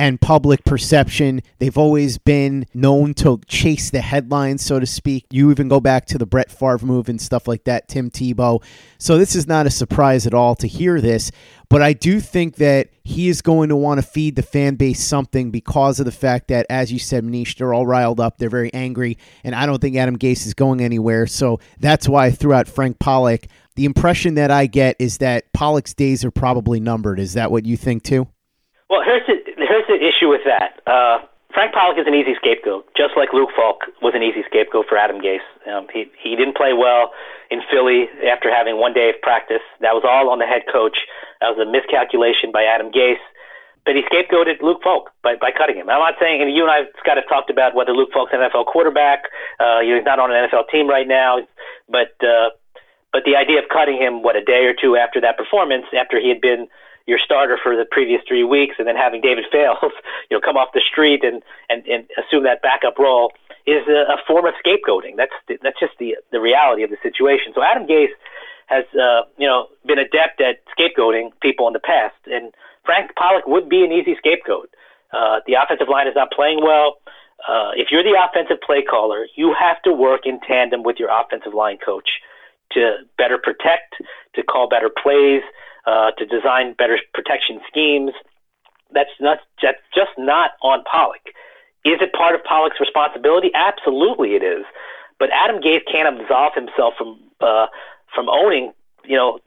and 0.00 0.18
public 0.18 0.64
perception. 0.64 1.42
They've 1.58 1.76
always 1.76 2.16
been 2.16 2.64
known 2.72 3.12
to 3.14 3.38
chase 3.46 3.90
the 3.90 4.00
headlines, 4.00 4.64
so 4.64 4.80
to 4.80 4.86
speak. 4.86 5.26
You 5.30 5.50
even 5.50 5.68
go 5.68 5.78
back 5.78 6.06
to 6.06 6.16
the 6.16 6.24
Brett 6.24 6.50
Favre 6.50 6.86
move 6.86 7.10
and 7.10 7.20
stuff 7.20 7.46
like 7.46 7.64
that, 7.64 7.86
Tim 7.86 8.10
Tebow. 8.10 8.64
So 8.96 9.18
this 9.18 9.36
is 9.36 9.46
not 9.46 9.66
a 9.66 9.70
surprise 9.70 10.26
at 10.26 10.32
all 10.32 10.54
to 10.54 10.66
hear 10.66 11.02
this. 11.02 11.30
But 11.68 11.82
I 11.82 11.92
do 11.92 12.18
think 12.18 12.56
that 12.56 12.88
he 13.04 13.28
is 13.28 13.42
going 13.42 13.68
to 13.68 13.76
want 13.76 14.00
to 14.00 14.06
feed 14.06 14.36
the 14.36 14.42
fan 14.42 14.76
base 14.76 15.04
something 15.04 15.50
because 15.50 16.00
of 16.00 16.06
the 16.06 16.12
fact 16.12 16.48
that, 16.48 16.64
as 16.70 16.90
you 16.90 16.98
said, 16.98 17.22
Manish, 17.22 17.56
they're 17.56 17.74
all 17.74 17.86
riled 17.86 18.20
up. 18.20 18.38
They're 18.38 18.48
very 18.48 18.72
angry. 18.72 19.18
And 19.44 19.54
I 19.54 19.66
don't 19.66 19.82
think 19.82 19.96
Adam 19.96 20.16
Gase 20.16 20.46
is 20.46 20.54
going 20.54 20.80
anywhere. 20.80 21.26
So 21.26 21.60
that's 21.78 22.08
why 22.08 22.24
I 22.24 22.30
threw 22.30 22.54
out 22.54 22.68
Frank 22.68 22.98
Pollack. 23.00 23.48
The 23.76 23.84
impression 23.84 24.34
that 24.36 24.50
I 24.50 24.64
get 24.64 24.96
is 24.98 25.18
that 25.18 25.52
Pollack's 25.52 25.92
days 25.92 26.24
are 26.24 26.30
probably 26.30 26.80
numbered. 26.80 27.20
Is 27.20 27.34
that 27.34 27.50
what 27.50 27.66
you 27.66 27.76
think 27.76 28.02
too? 28.02 28.26
Well, 28.88 29.02
here's 29.04 29.22
the, 29.28 29.34
the 29.90 29.98
issue 29.98 30.30
with 30.30 30.46
that. 30.46 30.78
Uh, 30.86 31.26
Frank 31.52 31.74
Pollack 31.74 31.98
is 31.98 32.06
an 32.06 32.14
easy 32.14 32.38
scapegoat, 32.38 32.86
just 32.94 33.18
like 33.18 33.34
Luke 33.34 33.50
Falk 33.58 33.82
was 34.00 34.14
an 34.14 34.22
easy 34.22 34.46
scapegoat 34.46 34.86
for 34.86 34.94
Adam 34.94 35.18
Gase. 35.18 35.42
Um, 35.66 35.90
he 35.90 36.06
he 36.14 36.38
didn't 36.38 36.54
play 36.54 36.72
well 36.72 37.10
in 37.50 37.58
Philly 37.66 38.06
after 38.22 38.46
having 38.54 38.78
one 38.78 38.94
day 38.94 39.10
of 39.10 39.18
practice. 39.20 39.64
That 39.82 39.98
was 39.98 40.06
all 40.06 40.30
on 40.30 40.38
the 40.38 40.46
head 40.46 40.62
coach. 40.70 41.02
That 41.42 41.50
was 41.50 41.58
a 41.58 41.66
miscalculation 41.66 42.54
by 42.54 42.62
Adam 42.62 42.94
Gase. 42.94 43.22
But 43.84 43.96
he 43.96 44.02
scapegoated 44.06 44.62
Luke 44.62 44.84
Falk 44.84 45.10
by, 45.24 45.34
by 45.40 45.50
cutting 45.50 45.74
him. 45.74 45.88
I'm 45.88 45.98
not 45.98 46.14
saying, 46.20 46.42
and 46.42 46.52
you 46.54 46.62
and 46.62 46.70
I, 46.70 46.84
Scott, 47.00 47.16
have 47.16 47.26
talked 47.26 47.48
about 47.48 47.74
whether 47.74 47.92
Luke 47.92 48.10
Falk's 48.12 48.30
an 48.32 48.38
NFL 48.38 48.66
quarterback. 48.66 49.24
Uh, 49.58 49.80
he's 49.80 50.04
not 50.04 50.20
on 50.20 50.30
an 50.30 50.36
NFL 50.46 50.68
team 50.70 50.86
right 50.86 51.08
now, 51.08 51.40
but 51.88 52.14
uh, 52.22 52.54
but 53.12 53.24
the 53.26 53.34
idea 53.34 53.58
of 53.58 53.66
cutting 53.72 53.98
him, 53.98 54.22
what 54.22 54.36
a 54.36 54.44
day 54.44 54.70
or 54.70 54.74
two 54.76 54.94
after 54.94 55.20
that 55.20 55.36
performance, 55.36 55.86
after 55.98 56.20
he 56.20 56.28
had 56.28 56.40
been 56.40 56.68
your 57.06 57.18
starter 57.18 57.58
for 57.62 57.76
the 57.76 57.84
previous 57.90 58.22
three 58.26 58.44
weeks, 58.44 58.76
and 58.78 58.86
then 58.86 58.96
having 58.96 59.20
David 59.20 59.44
Fales, 59.52 59.92
you 60.30 60.36
know, 60.36 60.40
come 60.40 60.56
off 60.56 60.68
the 60.74 60.80
street 60.80 61.24
and 61.24 61.42
and, 61.68 61.86
and 61.86 62.06
assume 62.18 62.44
that 62.44 62.62
backup 62.62 62.98
role 62.98 63.32
is 63.66 63.86
a, 63.88 64.12
a 64.12 64.16
form 64.26 64.46
of 64.46 64.54
scapegoating. 64.64 65.16
That's 65.16 65.32
that's 65.62 65.78
just 65.80 65.94
the 65.98 66.16
the 66.32 66.40
reality 66.40 66.82
of 66.82 66.90
the 66.90 66.98
situation. 67.02 67.52
So 67.54 67.62
Adam 67.62 67.86
Gase 67.86 68.14
has 68.66 68.84
uh, 68.94 69.22
you 69.38 69.46
know 69.46 69.68
been 69.86 69.98
adept 69.98 70.40
at 70.40 70.62
scapegoating 70.76 71.30
people 71.40 71.66
in 71.66 71.72
the 71.72 71.80
past, 71.80 72.16
and 72.26 72.52
Frank 72.84 73.12
Pollack 73.16 73.46
would 73.46 73.68
be 73.68 73.84
an 73.84 73.92
easy 73.92 74.14
scapegoat. 74.16 74.70
Uh, 75.12 75.40
the 75.46 75.54
offensive 75.54 75.88
line 75.88 76.06
is 76.06 76.14
not 76.14 76.30
playing 76.30 76.60
well. 76.62 76.98
uh, 77.48 77.70
if 77.74 77.88
you're 77.90 78.02
the 78.02 78.16
offensive 78.18 78.60
play 78.64 78.82
caller, 78.82 79.26
you 79.34 79.54
have 79.58 79.80
to 79.82 79.92
work 79.92 80.22
in 80.24 80.40
tandem 80.40 80.82
with 80.82 80.96
your 80.98 81.08
offensive 81.10 81.54
line 81.54 81.78
coach 81.78 82.08
to 82.72 82.98
better 83.16 83.38
protect, 83.38 83.94
to 84.34 84.42
call 84.42 84.68
better 84.68 84.90
plays, 84.90 85.42
uh, 85.86 86.10
to 86.12 86.26
design 86.26 86.74
better 86.74 86.98
protection 87.14 87.60
schemes. 87.68 88.12
That's 88.92 89.10
not 89.20 89.38
that's 89.62 89.78
just 89.94 90.10
not 90.18 90.52
on 90.62 90.82
Pollack. 90.84 91.34
Is 91.84 91.98
it 92.00 92.12
part 92.12 92.34
of 92.34 92.44
Pollack's 92.44 92.80
responsibility? 92.80 93.50
Absolutely, 93.54 94.34
it 94.34 94.42
is. 94.42 94.64
But 95.18 95.30
Adam 95.32 95.62
Gase 95.62 95.84
can't 95.90 96.08
absolve 96.08 96.54
himself 96.54 96.94
from 96.98 97.18
uh, 97.40 97.66
from 98.14 98.28
owning, 98.28 98.72
you 99.04 99.16
know, 99.16 99.38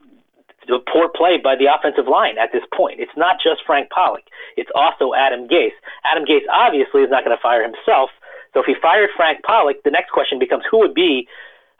the 0.67 0.79
poor 0.79 1.09
play 1.09 1.37
by 1.37 1.55
the 1.55 1.67
offensive 1.67 2.07
line 2.07 2.37
at 2.37 2.51
this 2.51 2.63
point. 2.73 2.99
It's 2.99 3.15
not 3.17 3.37
just 3.43 3.61
Frank 3.65 3.89
Pollack. 3.89 4.23
It's 4.55 4.71
also 4.75 5.13
Adam 5.13 5.47
Gase. 5.47 5.75
Adam 6.05 6.25
Gase 6.25 6.47
obviously 6.51 7.01
is 7.01 7.09
not 7.09 7.25
going 7.25 7.35
to 7.35 7.41
fire 7.41 7.63
himself. 7.63 8.09
So 8.53 8.61
if 8.61 8.65
he 8.65 8.75
fired 8.81 9.09
Frank 9.15 9.43
Pollack, 9.43 9.83
the 9.83 9.91
next 9.91 10.11
question 10.11 10.39
becomes 10.39 10.63
who 10.69 10.79
would 10.79 10.93
be 10.93 11.27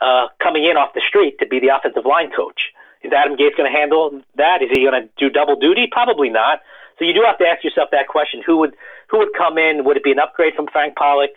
uh, 0.02 0.28
coming 0.42 0.66
in 0.66 0.76
off 0.76 0.94
the 0.94 1.02
street 1.08 1.40
to 1.40 1.48
be 1.48 1.60
the 1.60 1.70
offensive 1.70 2.06
line 2.06 2.32
coach? 2.36 2.74
Is 3.04 3.12
Adam 3.12 3.36
Gase 3.36 3.56
going 3.58 3.72
to 3.72 3.78
handle 3.78 4.22
that? 4.38 4.62
Is 4.62 4.70
he 4.72 4.88
going 4.88 5.04
to 5.04 5.10
do 5.18 5.30
double 5.30 5.56
duty? 5.56 5.88
Probably 5.92 6.30
not. 6.30 6.60
So 6.98 7.06
you 7.06 7.14
do 7.14 7.24
have 7.26 7.38
to 7.40 7.46
ask 7.46 7.64
yourself 7.64 7.90
that 7.92 8.08
question: 8.08 8.42
Who 8.46 8.58
would 8.58 8.76
who 9.10 9.20
would 9.20 9.34
come 9.38 9.58
in? 9.58 9.84
Would 9.86 9.98
it 9.98 10.04
be 10.04 10.12
an 10.12 10.20
upgrade 10.20 10.54
from 10.56 10.68
Frank 10.72 10.96
Pollack? 10.96 11.36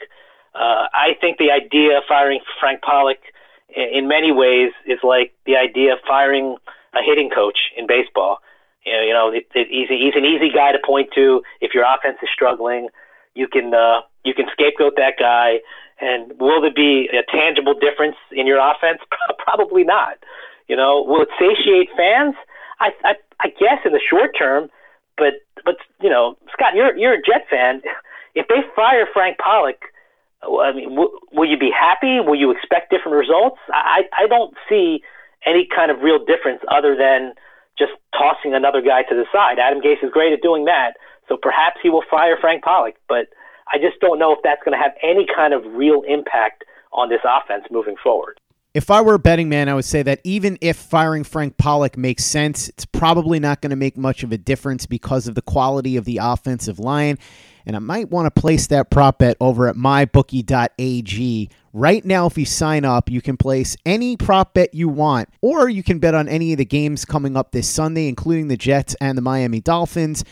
Uh, 0.54 0.88
I 0.94 1.16
think 1.20 1.38
the 1.38 1.50
idea 1.50 1.98
of 1.98 2.04
firing 2.08 2.40
Frank 2.58 2.80
Pollack, 2.82 3.20
in, 3.74 4.08
many 4.08 4.32
ways, 4.32 4.72
is 4.86 4.98
like 5.02 5.34
the 5.44 5.56
idea 5.56 5.92
of 5.92 5.98
firing 6.06 6.56
a 6.94 7.02
hitting 7.04 7.28
coach 7.28 7.58
in 7.76 7.86
baseball. 7.86 8.38
You 8.86 8.92
know, 8.92 9.02
you 9.02 9.12
know 9.12 9.28
it, 9.30 9.46
it, 9.54 9.68
he's, 9.68 9.88
he's 9.88 10.14
an 10.16 10.24
easy 10.24 10.50
guy 10.54 10.72
to 10.72 10.78
point 10.84 11.10
to 11.14 11.42
if 11.60 11.74
your 11.74 11.84
offense 11.84 12.16
is 12.22 12.28
struggling. 12.32 12.88
You 13.34 13.48
can 13.48 13.74
uh, 13.74 14.00
you 14.24 14.32
can 14.32 14.46
scapegoat 14.52 14.94
that 14.96 15.14
guy, 15.18 15.60
and 16.00 16.32
will 16.40 16.62
there 16.62 16.72
be 16.72 17.10
a 17.12 17.24
tangible 17.30 17.74
difference 17.74 18.16
in 18.32 18.46
your 18.46 18.58
offense? 18.58 19.00
Probably 19.38 19.84
not. 19.84 20.16
You 20.68 20.76
know, 20.76 21.02
will 21.02 21.22
it 21.22 21.28
satiate 21.38 21.88
fans? 21.96 22.34
I, 22.80 22.90
I 23.04 23.14
I 23.40 23.48
guess 23.48 23.80
in 23.84 23.92
the 23.92 24.00
short 24.00 24.32
term, 24.38 24.68
but 25.16 25.34
but 25.64 25.76
you 26.00 26.10
know, 26.10 26.36
Scott, 26.52 26.74
you're 26.74 26.96
you're 26.96 27.14
a 27.14 27.22
Jet 27.22 27.46
fan. 27.48 27.82
If 28.34 28.48
they 28.48 28.60
fire 28.74 29.06
Frank 29.12 29.38
Pollack, 29.38 29.80
I 30.42 30.72
mean, 30.72 30.90
w- 30.90 31.18
will 31.32 31.48
you 31.48 31.58
be 31.58 31.70
happy? 31.70 32.20
Will 32.20 32.36
you 32.38 32.50
expect 32.50 32.90
different 32.90 33.16
results? 33.16 33.58
I 33.72 34.02
I 34.16 34.26
don't 34.26 34.54
see 34.68 35.02
any 35.46 35.66
kind 35.74 35.90
of 35.90 36.00
real 36.00 36.18
difference 36.18 36.60
other 36.68 36.96
than 36.96 37.32
just 37.78 37.92
tossing 38.12 38.54
another 38.54 38.80
guy 38.80 39.02
to 39.04 39.14
the 39.14 39.24
side. 39.32 39.58
Adam 39.58 39.80
Gase 39.80 40.02
is 40.02 40.10
great 40.10 40.32
at 40.32 40.42
doing 40.42 40.64
that, 40.64 40.94
so 41.28 41.36
perhaps 41.36 41.76
he 41.82 41.90
will 41.90 42.04
fire 42.10 42.36
Frank 42.40 42.64
Pollack, 42.64 42.96
but 43.08 43.28
I 43.72 43.78
just 43.78 44.00
don't 44.00 44.18
know 44.18 44.32
if 44.32 44.38
that's 44.42 44.62
going 44.64 44.76
to 44.76 44.82
have 44.82 44.92
any 45.02 45.26
kind 45.26 45.52
of 45.52 45.62
real 45.74 46.02
impact 46.08 46.64
on 46.92 47.08
this 47.08 47.20
offense 47.24 47.64
moving 47.70 47.96
forward. 48.02 48.40
If 48.76 48.90
I 48.90 49.00
were 49.00 49.14
a 49.14 49.18
betting 49.18 49.48
man, 49.48 49.70
I 49.70 49.74
would 49.74 49.86
say 49.86 50.02
that 50.02 50.20
even 50.22 50.58
if 50.60 50.76
firing 50.76 51.24
Frank 51.24 51.56
Pollack 51.56 51.96
makes 51.96 52.26
sense, 52.26 52.68
it's 52.68 52.84
probably 52.84 53.40
not 53.40 53.62
going 53.62 53.70
to 53.70 53.76
make 53.76 53.96
much 53.96 54.22
of 54.22 54.32
a 54.32 54.36
difference 54.36 54.84
because 54.84 55.26
of 55.26 55.34
the 55.34 55.40
quality 55.40 55.96
of 55.96 56.04
the 56.04 56.20
offensive 56.22 56.78
line. 56.78 57.16
And 57.64 57.74
I 57.74 57.78
might 57.78 58.10
want 58.10 58.26
to 58.26 58.38
place 58.38 58.66
that 58.66 58.90
prop 58.90 59.20
bet 59.20 59.38
over 59.40 59.66
at 59.66 59.76
mybookie.ag. 59.76 61.48
Right 61.72 62.04
now, 62.04 62.26
if 62.26 62.36
you 62.36 62.44
sign 62.44 62.84
up, 62.84 63.08
you 63.08 63.22
can 63.22 63.38
place 63.38 63.78
any 63.86 64.14
prop 64.14 64.52
bet 64.52 64.74
you 64.74 64.90
want, 64.90 65.30
or 65.40 65.70
you 65.70 65.82
can 65.82 65.98
bet 65.98 66.14
on 66.14 66.28
any 66.28 66.52
of 66.52 66.58
the 66.58 66.66
games 66.66 67.06
coming 67.06 67.34
up 67.34 67.52
this 67.52 67.70
Sunday, 67.70 68.08
including 68.08 68.48
the 68.48 68.58
Jets 68.58 68.94
and 69.00 69.16
the 69.16 69.22
Miami 69.22 69.62
Dolphins 69.62 70.22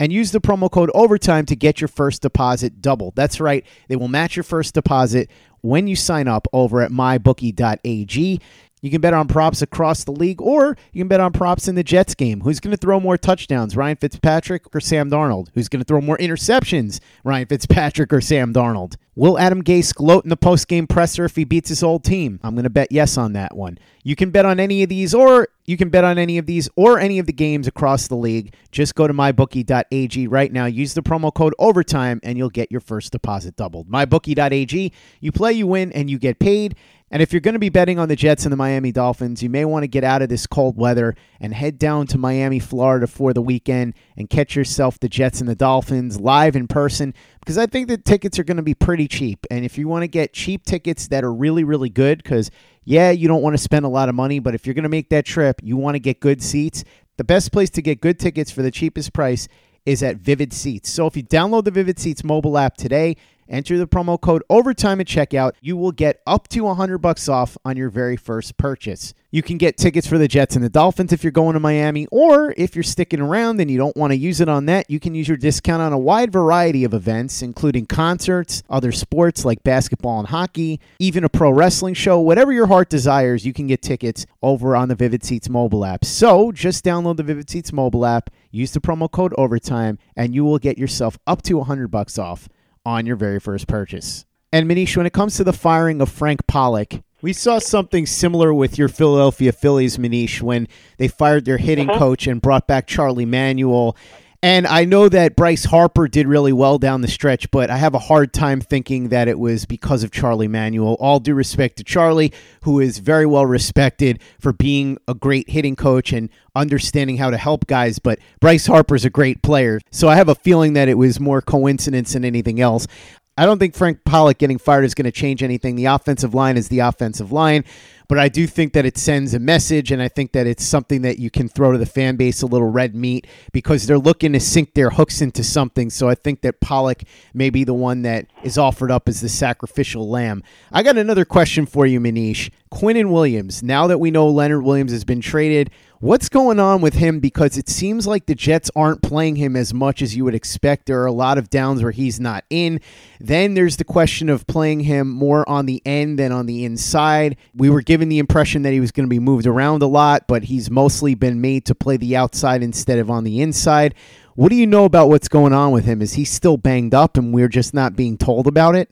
and 0.00 0.12
use 0.12 0.32
the 0.32 0.40
promo 0.40 0.68
code 0.68 0.90
overtime 0.94 1.46
to 1.46 1.54
get 1.54 1.80
your 1.80 1.86
first 1.86 2.22
deposit 2.22 2.82
doubled. 2.82 3.14
That's 3.14 3.38
right, 3.38 3.64
they 3.86 3.94
will 3.94 4.08
match 4.08 4.34
your 4.34 4.42
first 4.42 4.74
deposit 4.74 5.30
when 5.62 5.86
you 5.86 5.96
sign 5.96 6.28
up 6.28 6.46
over 6.52 6.82
at 6.82 6.90
mybookie.ag. 6.90 8.40
You 8.82 8.90
can 8.90 9.00
bet 9.00 9.14
on 9.14 9.28
props 9.28 9.62
across 9.62 10.02
the 10.02 10.10
league, 10.10 10.42
or 10.42 10.76
you 10.92 11.02
can 11.02 11.08
bet 11.08 11.20
on 11.20 11.32
props 11.32 11.68
in 11.68 11.76
the 11.76 11.84
Jets 11.84 12.16
game. 12.16 12.40
Who's 12.40 12.58
going 12.58 12.72
to 12.72 12.76
throw 12.76 12.98
more 12.98 13.16
touchdowns, 13.16 13.76
Ryan 13.76 13.96
Fitzpatrick 13.96 14.74
or 14.74 14.80
Sam 14.80 15.08
Darnold? 15.08 15.48
Who's 15.54 15.68
going 15.68 15.80
to 15.80 15.86
throw 15.86 16.00
more 16.00 16.18
interceptions, 16.18 16.98
Ryan 17.22 17.46
Fitzpatrick 17.46 18.12
or 18.12 18.20
Sam 18.20 18.52
Darnold? 18.52 18.96
Will 19.14 19.38
Adam 19.38 19.62
Gase 19.62 19.94
gloat 19.94 20.24
in 20.24 20.30
the 20.30 20.36
post-game 20.36 20.86
presser 20.86 21.26
if 21.26 21.36
he 21.36 21.44
beats 21.44 21.68
his 21.68 21.82
old 21.82 22.02
team? 22.02 22.40
I'm 22.42 22.54
going 22.54 22.64
to 22.64 22.70
bet 22.70 22.90
yes 22.90 23.16
on 23.16 23.34
that 23.34 23.54
one. 23.54 23.78
You 24.02 24.16
can 24.16 24.30
bet 24.30 24.46
on 24.46 24.58
any 24.58 24.82
of 24.82 24.88
these, 24.88 25.14
or 25.14 25.48
you 25.66 25.76
can 25.76 25.90
bet 25.90 26.02
on 26.02 26.18
any 26.18 26.38
of 26.38 26.46
these 26.46 26.68
or 26.74 26.98
any 26.98 27.18
of 27.18 27.26
the 27.26 27.32
games 27.32 27.68
across 27.68 28.08
the 28.08 28.16
league. 28.16 28.54
Just 28.72 28.94
go 28.94 29.06
to 29.06 29.12
mybookie.ag 29.12 30.26
right 30.26 30.50
now. 30.50 30.64
Use 30.64 30.94
the 30.94 31.02
promo 31.02 31.32
code 31.32 31.54
overtime, 31.58 32.20
and 32.22 32.36
you'll 32.38 32.50
get 32.50 32.72
your 32.72 32.80
first 32.80 33.12
deposit 33.12 33.54
doubled. 33.54 33.88
Mybookie.ag. 33.88 34.92
You 35.20 35.30
play, 35.30 35.52
you 35.52 35.66
win, 35.66 35.92
and 35.92 36.10
you 36.10 36.18
get 36.18 36.38
paid. 36.38 36.74
And 37.12 37.20
if 37.20 37.30
you're 37.30 37.40
going 37.40 37.52
to 37.52 37.58
be 37.58 37.68
betting 37.68 37.98
on 37.98 38.08
the 38.08 38.16
Jets 38.16 38.46
and 38.46 38.52
the 38.52 38.56
Miami 38.56 38.90
Dolphins, 38.90 39.42
you 39.42 39.50
may 39.50 39.66
want 39.66 39.82
to 39.82 39.86
get 39.86 40.02
out 40.02 40.22
of 40.22 40.30
this 40.30 40.46
cold 40.46 40.78
weather 40.78 41.14
and 41.40 41.52
head 41.52 41.78
down 41.78 42.06
to 42.06 42.16
Miami, 42.16 42.58
Florida 42.58 43.06
for 43.06 43.34
the 43.34 43.42
weekend 43.42 43.92
and 44.16 44.30
catch 44.30 44.56
yourself 44.56 44.98
the 44.98 45.10
Jets 45.10 45.38
and 45.38 45.46
the 45.46 45.54
Dolphins 45.54 46.18
live 46.18 46.56
in 46.56 46.66
person 46.66 47.12
because 47.40 47.58
I 47.58 47.66
think 47.66 47.88
the 47.88 47.98
tickets 47.98 48.38
are 48.38 48.44
going 48.44 48.56
to 48.56 48.62
be 48.62 48.72
pretty 48.72 49.08
cheap. 49.08 49.46
And 49.50 49.62
if 49.62 49.76
you 49.76 49.88
want 49.88 50.04
to 50.04 50.08
get 50.08 50.32
cheap 50.32 50.64
tickets 50.64 51.08
that 51.08 51.22
are 51.22 51.34
really, 51.34 51.64
really 51.64 51.90
good, 51.90 52.22
because 52.22 52.50
yeah, 52.84 53.10
you 53.10 53.28
don't 53.28 53.42
want 53.42 53.52
to 53.52 53.62
spend 53.62 53.84
a 53.84 53.90
lot 53.90 54.08
of 54.08 54.14
money, 54.14 54.38
but 54.38 54.54
if 54.54 54.66
you're 54.66 54.72
going 54.72 54.84
to 54.84 54.88
make 54.88 55.10
that 55.10 55.26
trip, 55.26 55.60
you 55.62 55.76
want 55.76 55.96
to 55.96 56.00
get 56.00 56.18
good 56.18 56.42
seats. 56.42 56.82
The 57.18 57.24
best 57.24 57.52
place 57.52 57.68
to 57.70 57.82
get 57.82 58.00
good 58.00 58.18
tickets 58.18 58.50
for 58.50 58.62
the 58.62 58.70
cheapest 58.70 59.12
price 59.12 59.48
is 59.84 60.02
at 60.02 60.16
Vivid 60.16 60.54
Seats. 60.54 60.88
So 60.88 61.06
if 61.06 61.16
you 61.16 61.22
download 61.22 61.64
the 61.64 61.70
Vivid 61.72 61.98
Seats 61.98 62.24
mobile 62.24 62.56
app 62.56 62.76
today, 62.76 63.16
enter 63.52 63.78
the 63.78 63.86
promo 63.86 64.20
code 64.20 64.42
overtime 64.50 65.00
at 65.00 65.06
checkout, 65.06 65.52
you 65.60 65.76
will 65.76 65.92
get 65.92 66.20
up 66.26 66.48
to 66.48 66.62
100 66.62 66.98
bucks 66.98 67.28
off 67.28 67.56
on 67.64 67.76
your 67.76 67.90
very 67.90 68.16
first 68.16 68.56
purchase. 68.56 69.14
You 69.30 69.42
can 69.42 69.56
get 69.56 69.78
tickets 69.78 70.06
for 70.06 70.18
the 70.18 70.28
Jets 70.28 70.56
and 70.56 70.64
the 70.64 70.68
Dolphins 70.68 71.10
if 71.10 71.24
you're 71.24 71.30
going 71.30 71.54
to 71.54 71.60
Miami, 71.60 72.06
or 72.10 72.52
if 72.58 72.76
you're 72.76 72.82
sticking 72.82 73.20
around 73.20 73.60
and 73.60 73.70
you 73.70 73.78
don't 73.78 73.96
want 73.96 74.10
to 74.10 74.16
use 74.16 74.42
it 74.42 74.48
on 74.48 74.66
that, 74.66 74.90
you 74.90 75.00
can 75.00 75.14
use 75.14 75.26
your 75.26 75.38
discount 75.38 75.80
on 75.80 75.92
a 75.92 75.98
wide 75.98 76.30
variety 76.30 76.84
of 76.84 76.92
events, 76.92 77.40
including 77.40 77.86
concerts, 77.86 78.62
other 78.68 78.92
sports 78.92 79.44
like 79.44 79.62
basketball 79.62 80.18
and 80.18 80.28
hockey, 80.28 80.80
even 80.98 81.24
a 81.24 81.30
pro 81.30 81.50
wrestling 81.50 81.94
show. 81.94 82.20
Whatever 82.20 82.52
your 82.52 82.66
heart 82.66 82.90
desires, 82.90 83.46
you 83.46 83.54
can 83.54 83.66
get 83.66 83.80
tickets 83.80 84.26
over 84.42 84.76
on 84.76 84.88
the 84.88 84.94
Vivid 84.94 85.24
Seats 85.24 85.48
mobile 85.48 85.84
app. 85.84 86.04
So 86.04 86.52
just 86.52 86.84
download 86.84 87.16
the 87.16 87.22
Vivid 87.22 87.48
Seats 87.48 87.72
mobile 87.72 88.04
app, 88.04 88.28
use 88.50 88.72
the 88.72 88.80
promo 88.80 89.10
code 89.10 89.32
overtime, 89.38 89.98
and 90.14 90.34
you 90.34 90.44
will 90.44 90.58
get 90.58 90.76
yourself 90.76 91.18
up 91.26 91.40
to 91.42 91.56
100 91.56 91.88
bucks 91.88 92.18
off 92.18 92.50
on 92.84 93.06
your 93.06 93.16
very 93.16 93.40
first 93.40 93.66
purchase. 93.66 94.24
And 94.52 94.68
Manish, 94.70 94.96
when 94.96 95.06
it 95.06 95.12
comes 95.12 95.36
to 95.36 95.44
the 95.44 95.52
firing 95.52 96.00
of 96.00 96.08
Frank 96.10 96.46
Pollack, 96.46 97.02
we 97.22 97.32
saw 97.32 97.58
something 97.58 98.04
similar 98.04 98.52
with 98.52 98.76
your 98.76 98.88
Philadelphia 98.88 99.52
Phillies, 99.52 99.96
Manish, 99.96 100.42
when 100.42 100.66
they 100.98 101.08
fired 101.08 101.44
their 101.44 101.58
hitting 101.58 101.88
Mhm. 101.88 101.98
coach 101.98 102.26
and 102.26 102.42
brought 102.42 102.66
back 102.66 102.86
Charlie 102.86 103.24
Manuel. 103.24 103.96
And 104.44 104.66
I 104.66 104.84
know 104.84 105.08
that 105.08 105.36
Bryce 105.36 105.66
Harper 105.66 106.08
did 106.08 106.26
really 106.26 106.52
well 106.52 106.76
down 106.76 107.00
the 107.00 107.06
stretch, 107.06 107.48
but 107.52 107.70
I 107.70 107.76
have 107.76 107.94
a 107.94 108.00
hard 108.00 108.32
time 108.32 108.60
thinking 108.60 109.10
that 109.10 109.28
it 109.28 109.38
was 109.38 109.66
because 109.66 110.02
of 110.02 110.10
Charlie 110.10 110.48
Manuel. 110.48 110.96
All 110.98 111.20
due 111.20 111.34
respect 111.34 111.76
to 111.76 111.84
Charlie, 111.84 112.32
who 112.62 112.80
is 112.80 112.98
very 112.98 113.24
well 113.24 113.46
respected 113.46 114.20
for 114.40 114.52
being 114.52 114.98
a 115.06 115.14
great 115.14 115.48
hitting 115.48 115.76
coach 115.76 116.12
and 116.12 116.28
understanding 116.56 117.18
how 117.18 117.30
to 117.30 117.36
help 117.36 117.68
guys, 117.68 118.00
but 118.00 118.18
Bryce 118.40 118.66
Harper's 118.66 119.04
a 119.04 119.10
great 119.10 119.42
player. 119.42 119.80
So 119.92 120.08
I 120.08 120.16
have 120.16 120.28
a 120.28 120.34
feeling 120.34 120.72
that 120.72 120.88
it 120.88 120.98
was 120.98 121.20
more 121.20 121.40
coincidence 121.40 122.12
than 122.12 122.24
anything 122.24 122.60
else. 122.60 122.88
I 123.36 123.46
don't 123.46 123.58
think 123.58 123.74
Frank 123.74 124.04
Pollack 124.04 124.36
getting 124.36 124.58
fired 124.58 124.84
is 124.84 124.94
going 124.94 125.06
to 125.06 125.12
change 125.12 125.42
anything. 125.42 125.74
The 125.74 125.86
offensive 125.86 126.34
line 126.34 126.58
is 126.58 126.68
the 126.68 126.80
offensive 126.80 127.32
line, 127.32 127.64
but 128.06 128.18
I 128.18 128.28
do 128.28 128.46
think 128.46 128.74
that 128.74 128.84
it 128.84 128.98
sends 128.98 129.32
a 129.32 129.38
message, 129.38 129.90
and 129.90 130.02
I 130.02 130.08
think 130.08 130.32
that 130.32 130.46
it's 130.46 130.62
something 130.62 131.00
that 131.00 131.18
you 131.18 131.30
can 131.30 131.48
throw 131.48 131.72
to 131.72 131.78
the 131.78 131.86
fan 131.86 132.16
base 132.16 132.42
a 132.42 132.46
little 132.46 132.68
red 132.68 132.94
meat 132.94 133.26
because 133.52 133.86
they're 133.86 133.96
looking 133.96 134.34
to 134.34 134.40
sink 134.40 134.74
their 134.74 134.90
hooks 134.90 135.22
into 135.22 135.42
something. 135.42 135.88
So 135.88 136.10
I 136.10 136.14
think 136.14 136.42
that 136.42 136.60
Pollack 136.60 137.04
may 137.32 137.48
be 137.48 137.64
the 137.64 137.72
one 137.72 138.02
that 138.02 138.26
is 138.42 138.58
offered 138.58 138.90
up 138.90 139.08
as 139.08 139.22
the 139.22 139.30
sacrificial 139.30 140.10
lamb. 140.10 140.42
I 140.70 140.82
got 140.82 140.98
another 140.98 141.24
question 141.24 141.64
for 141.64 141.86
you, 141.86 142.00
Manish. 142.00 142.50
Quinnen 142.70 143.10
Williams, 143.10 143.62
now 143.62 143.86
that 143.86 143.98
we 143.98 144.10
know 144.10 144.28
Leonard 144.28 144.62
Williams 144.62 144.92
has 144.92 145.04
been 145.04 145.22
traded, 145.22 145.70
what's 146.02 146.28
going 146.28 146.58
on 146.58 146.80
with 146.80 146.94
him? 146.94 147.20
Because 147.20 147.56
it 147.56 147.68
seems 147.68 148.08
like 148.08 148.26
the 148.26 148.34
Jets 148.34 148.72
aren't 148.74 149.02
playing 149.02 149.36
him 149.36 149.54
as 149.54 149.72
much 149.72 150.02
as 150.02 150.16
you 150.16 150.24
would 150.24 150.34
expect. 150.34 150.86
There 150.86 151.00
are 151.00 151.06
a 151.06 151.12
lot 151.12 151.38
of 151.38 151.48
downs 151.48 151.80
where 151.80 151.92
he's 151.92 152.18
not 152.18 152.44
in. 152.50 152.80
Then 153.20 153.54
there's 153.54 153.76
the 153.76 153.84
question 153.84 154.28
of 154.28 154.46
playing 154.48 154.80
him 154.80 155.08
more 155.08 155.48
on 155.48 155.66
the 155.66 155.80
end 155.86 156.18
than 156.18 156.32
on 156.32 156.46
the 156.46 156.64
inside. 156.64 157.36
We 157.54 157.70
were 157.70 157.82
given 157.82 158.08
the 158.08 158.18
impression 158.18 158.62
that 158.62 158.72
he 158.72 158.80
was 158.80 158.90
going 158.90 159.06
to 159.06 159.10
be 159.10 159.20
moved 159.20 159.46
around 159.46 159.80
a 159.82 159.86
lot, 159.86 160.26
but 160.26 160.44
he's 160.44 160.70
mostly 160.70 161.14
been 161.14 161.40
made 161.40 161.64
to 161.66 161.74
play 161.74 161.96
the 161.96 162.16
outside 162.16 162.64
instead 162.64 162.98
of 162.98 163.08
on 163.08 163.22
the 163.22 163.40
inside. 163.40 163.94
What 164.34 164.48
do 164.48 164.56
you 164.56 164.66
know 164.66 164.84
about 164.84 165.08
what's 165.08 165.28
going 165.28 165.52
on 165.52 165.70
with 165.70 165.84
him? 165.84 166.02
Is 166.02 166.14
he 166.14 166.24
still 166.24 166.56
banged 166.56 166.94
up 166.94 167.16
and 167.16 167.32
we're 167.32 167.48
just 167.48 167.74
not 167.74 167.94
being 167.94 168.18
told 168.18 168.48
about 168.48 168.74
it? 168.74 168.90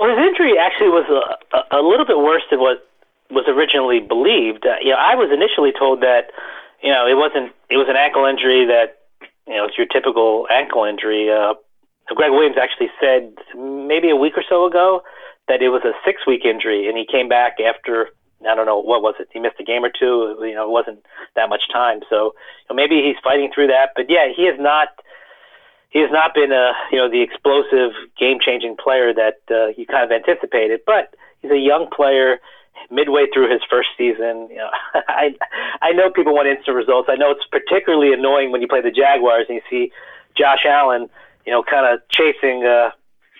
Well, 0.00 0.10
his 0.10 0.18
injury 0.18 0.54
actually 0.58 0.88
was 0.88 1.06
a, 1.06 1.76
a, 1.76 1.80
little 1.80 2.04
bit 2.04 2.18
worse 2.18 2.42
than 2.50 2.58
what 2.58 2.88
was 3.32 3.48
originally 3.48 4.00
believed. 4.00 4.66
Uh, 4.66 4.76
you 4.84 4.90
know, 4.90 5.00
I 5.00 5.16
was 5.16 5.32
initially 5.32 5.72
told 5.72 6.02
that 6.02 6.30
you 6.82 6.92
know 6.92 7.08
it 7.08 7.16
wasn't 7.16 7.52
it 7.70 7.80
was 7.80 7.88
an 7.88 7.96
ankle 7.96 8.28
injury 8.28 8.68
that 8.68 9.00
you 9.48 9.56
know 9.56 9.64
it's 9.64 9.76
your 9.76 9.88
typical 9.88 10.46
ankle 10.52 10.84
injury. 10.84 11.32
Uh, 11.32 11.54
Gregg 12.14 12.30
Williams 12.30 12.60
actually 12.60 12.92
said 13.00 13.32
maybe 13.56 14.10
a 14.10 14.16
week 14.16 14.36
or 14.36 14.44
so 14.46 14.66
ago 14.66 15.00
that 15.48 15.62
it 15.62 15.70
was 15.70 15.82
a 15.84 15.96
six 16.04 16.26
week 16.26 16.44
injury, 16.44 16.88
and 16.88 16.96
he 16.96 17.06
came 17.08 17.28
back 17.28 17.56
after 17.58 18.08
I 18.48 18.54
don't 18.54 18.66
know 18.66 18.80
what 18.80 19.02
was 19.02 19.14
it. 19.20 19.28
He 19.32 19.40
missed 19.40 19.60
a 19.60 19.64
game 19.64 19.84
or 19.84 19.90
two. 19.90 20.36
You 20.40 20.54
know, 20.54 20.64
it 20.64 20.70
wasn't 20.70 21.04
that 21.36 21.48
much 21.48 21.62
time. 21.72 22.00
So 22.10 22.34
you 22.68 22.68
know, 22.70 22.76
maybe 22.76 23.02
he's 23.02 23.16
fighting 23.22 23.50
through 23.54 23.68
that. 23.68 23.90
But 23.96 24.06
yeah, 24.08 24.28
he 24.34 24.42
is 24.42 24.58
not. 24.60 24.88
He 25.90 26.00
has 26.00 26.10
not 26.10 26.34
been 26.34 26.52
a 26.52 26.72
you 26.90 26.98
know 26.98 27.08
the 27.08 27.22
explosive, 27.22 27.92
game 28.18 28.38
changing 28.40 28.76
player 28.76 29.12
that 29.14 29.40
uh, 29.50 29.68
you 29.76 29.86
kind 29.86 30.04
of 30.04 30.10
anticipated. 30.10 30.80
But 30.86 31.14
he's 31.40 31.50
a 31.50 31.58
young 31.58 31.88
player, 31.94 32.40
midway 32.92 33.26
through 33.32 33.50
his 33.50 33.64
first 33.68 33.88
season. 33.96 34.48
You 34.52 34.60
know, 34.60 34.70
I 35.08 35.34
I 35.80 35.92
know 35.92 36.10
people 36.10 36.34
want 36.34 36.48
instant 36.48 36.76
results. 36.76 37.08
I 37.10 37.16
know 37.16 37.32
it's 37.32 37.48
particularly 37.50 38.12
annoying 38.12 38.52
when 38.52 38.60
you 38.60 38.68
play 38.68 38.82
the 38.82 38.92
Jaguars 38.92 39.46
and 39.48 39.56
you 39.56 39.64
see 39.68 39.92
Josh 40.36 40.64
Allen, 40.68 41.08
you 41.46 41.52
know, 41.52 41.62
kind 41.64 41.88
of 41.88 42.00
chasing. 42.12 42.64
Uh, 42.64 42.90